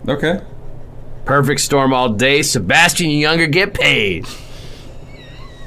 [0.08, 0.40] Okay.
[1.24, 2.42] Perfect storm all day.
[2.42, 4.26] Sebastian Junger get paid.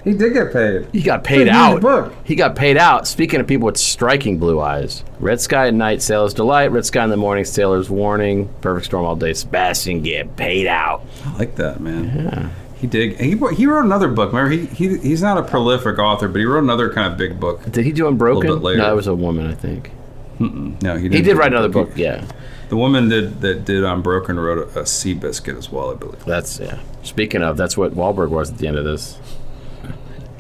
[0.03, 0.87] He did get paid.
[0.93, 1.81] He got paid out.
[1.81, 2.13] book.
[2.23, 3.07] He got paid out.
[3.07, 6.71] Speaking of people with striking blue eyes, red sky at night, sailor's delight.
[6.71, 8.47] Red sky in the morning, sailor's warning.
[8.61, 9.33] Perfect storm all day.
[9.33, 11.03] Sebastian get paid out.
[11.25, 12.05] I like that, man.
[12.05, 12.49] Yeah.
[12.79, 13.19] He did.
[13.19, 14.31] He, wrote- he wrote another book.
[14.31, 17.39] Remember, he, he he's not a prolific author, but he wrote another kind of big
[17.39, 17.63] book.
[17.71, 18.47] Did he do Unbroken?
[18.47, 18.77] bit later.
[18.79, 19.91] No, it was a woman, I think.
[20.39, 21.13] No, he didn't.
[21.13, 21.89] He did write another book.
[21.89, 21.97] book.
[21.97, 22.23] Yeah,
[22.69, 26.23] The woman did that did Unbroken wrote a, a Sea Biscuit as well, I believe.
[26.23, 26.77] that's yeah.
[27.01, 29.17] Speaking of, that's what Wahlberg was at the end of this.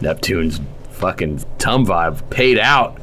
[0.01, 0.59] Neptune's
[0.91, 2.97] fucking tum vibe paid out.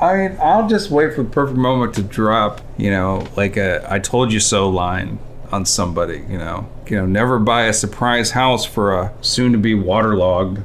[0.00, 3.86] I mean, I'll just wait for the perfect moment to drop, you know, like a
[3.88, 5.18] "I told you so" line
[5.52, 6.24] on somebody.
[6.28, 10.64] You know, you know, never buy a surprise house for a soon-to-be waterlogged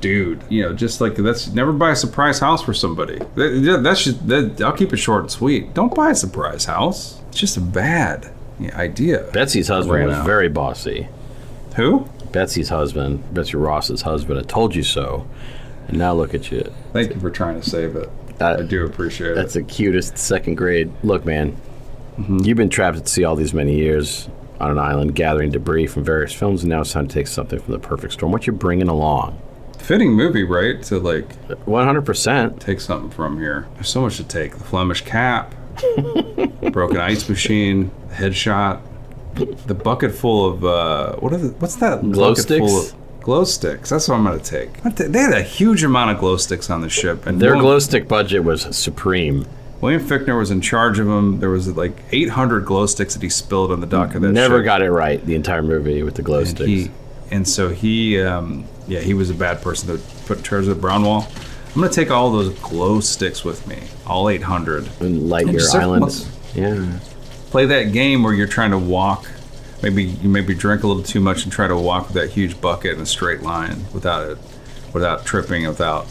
[0.00, 0.42] dude.
[0.48, 3.18] You know, just like that's never buy a surprise house for somebody.
[3.36, 5.72] That, that's just that, I'll keep it short and sweet.
[5.74, 7.20] Don't buy a surprise house.
[7.28, 8.32] It's just a bad
[8.74, 9.28] idea.
[9.32, 10.26] Betsy's husband Ran was out.
[10.26, 11.08] very bossy.
[11.76, 12.08] Who?
[12.32, 15.26] Betsy's husband, Betsy Ross's husband, I told you so.
[15.88, 16.72] And now look at you.
[16.92, 18.08] Thank you for trying to save it.
[18.38, 19.60] That- I do appreciate That's it.
[19.60, 20.90] That's the cutest second grade.
[21.02, 21.56] Look, man,
[22.16, 22.38] mm-hmm.
[22.44, 24.28] You've been trapped at sea all these many years
[24.60, 27.58] on an island, gathering debris from various films, and now it's time to take something
[27.58, 28.30] from the perfect storm.
[28.30, 29.40] What you bringing along?
[29.78, 30.82] Fitting movie, right?
[30.84, 32.60] To like 100%.
[32.60, 33.66] take something from here.
[33.74, 34.52] There's so much to take.
[34.58, 35.54] The Flemish cap,
[36.72, 38.82] broken ice machine, headshot,
[39.34, 42.02] the bucket full of uh, what are the, what's that?
[42.10, 42.72] Glow sticks?
[42.92, 43.90] of- glow sticks.
[43.90, 44.82] That's what I'm gonna take.
[44.82, 47.64] The- They had a huge amount of glow sticks on the ship, and Their William-
[47.64, 49.46] glow stick budget was supreme.
[49.80, 51.40] William Fichtner was in charge of them.
[51.40, 54.58] There was like 800 glow sticks that he spilled on the dock of that Never
[54.58, 54.64] ship.
[54.66, 56.68] got it right the entire movie with the glow and sticks.
[56.68, 56.90] he
[57.30, 60.68] and so he um, yeah he was a bad person to put in charge of
[60.70, 61.26] the brown wall
[61.74, 65.62] i'm gonna take all those glow sticks with me all 800 and light And your
[65.76, 66.26] island.
[66.54, 66.98] Yeah.
[67.50, 69.28] Play that game where you're trying to walk.
[69.82, 72.60] Maybe you maybe drink a little too much and try to walk with that huge
[72.60, 74.38] bucket in a straight line without it
[74.92, 76.06] without tripping without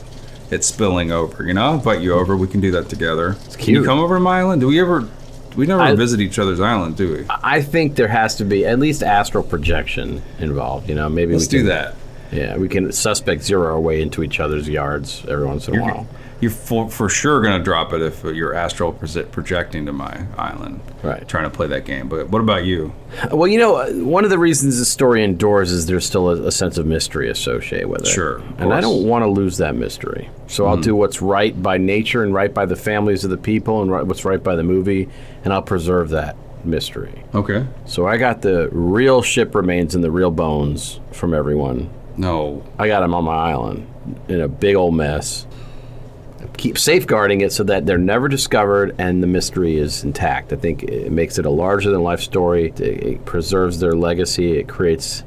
[0.52, 1.64] it spilling over you know?
[1.66, 2.36] I'll invite you over.
[2.36, 3.36] We can do that together.
[3.57, 4.61] Can you come over to my island?
[4.61, 5.07] Do we ever
[5.56, 7.26] we never I- visit each other's island do we?
[7.30, 10.90] I think there has to be at least astral projection involved.
[10.90, 11.95] You know, maybe let's we can, do that.
[12.32, 15.82] Yeah, we can suspect zero our way into each other's yards every once in a
[15.82, 16.07] while.
[16.41, 20.26] You're for, for sure going to drop it if you're astral proje- projecting to my
[20.38, 20.80] island.
[21.03, 21.28] Right.
[21.28, 22.07] Trying to play that game.
[22.07, 22.94] But what about you?
[23.32, 26.48] Well, you know, uh, one of the reasons the story endures is there's still a,
[26.48, 28.07] a sense of mystery associated with it.
[28.07, 30.30] Sure, And I don't want to lose that mystery.
[30.48, 33.82] So I'll do what's right by nature and right by the families of the people
[33.82, 35.10] and right, what's right by the movie,
[35.44, 37.24] and I'll preserve that mystery.
[37.34, 37.66] Okay.
[37.86, 41.90] So I got the real ship remains and the real bones from everyone.
[42.18, 42.64] No.
[42.78, 43.88] I got them on my island
[44.28, 45.45] in a big old mess.
[46.60, 50.52] Keep safeguarding it so that they're never discovered and the mystery is intact.
[50.52, 52.73] I think it makes it a larger than life story.
[52.77, 54.57] It, preserves their legacy.
[54.57, 55.23] It creates.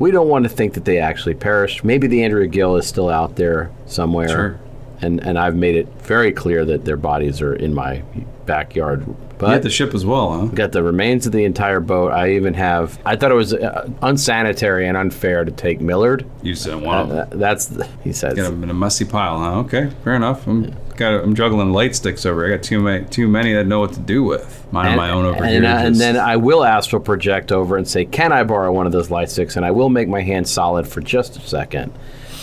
[0.00, 1.84] We don't want to think that they actually perished.
[1.84, 4.28] Maybe the Andrea Gill is still out there somewhere.
[4.28, 4.60] Sure.
[5.00, 8.02] And, and I've made it very clear that their bodies are in my
[8.44, 9.06] backyard.
[9.38, 10.46] But You had the ship as well, huh?
[10.46, 12.12] Got the remains of the entire boat.
[12.12, 12.98] I even have.
[13.04, 16.24] I thought it was uh, unsanitary and unfair to take Millard.
[16.42, 17.38] You said, want Uh, them.
[17.40, 18.34] that's the, he says.
[18.34, 19.58] Get them in a messy pile, huh?
[19.60, 20.46] Okay, fair enough.
[20.46, 21.22] I'm got.
[21.24, 22.44] I'm juggling light sticks over.
[22.44, 22.54] here.
[22.54, 23.04] I got too many.
[23.06, 24.64] Too many that know what to do with.
[24.70, 25.72] Mine on my own over and, here.
[25.72, 28.92] uh, and then I will astral project over and say, "Can I borrow one of
[28.92, 31.92] those light sticks?" And I will make my hand solid for just a second,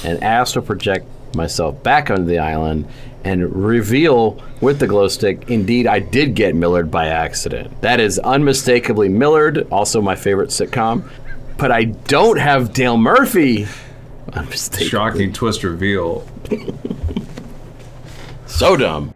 [0.03, 1.05] and astral project
[1.35, 2.85] myself back onto the island
[3.23, 7.81] and reveal with the glow stick, indeed, I did get Millard by accident.
[7.81, 11.09] That is unmistakably Millard, also my favorite sitcom.
[11.57, 13.67] But I don't have Dale Murphy.
[14.33, 14.87] Unmistakably.
[14.87, 16.27] shocking twist reveal.
[18.47, 19.13] So dumb.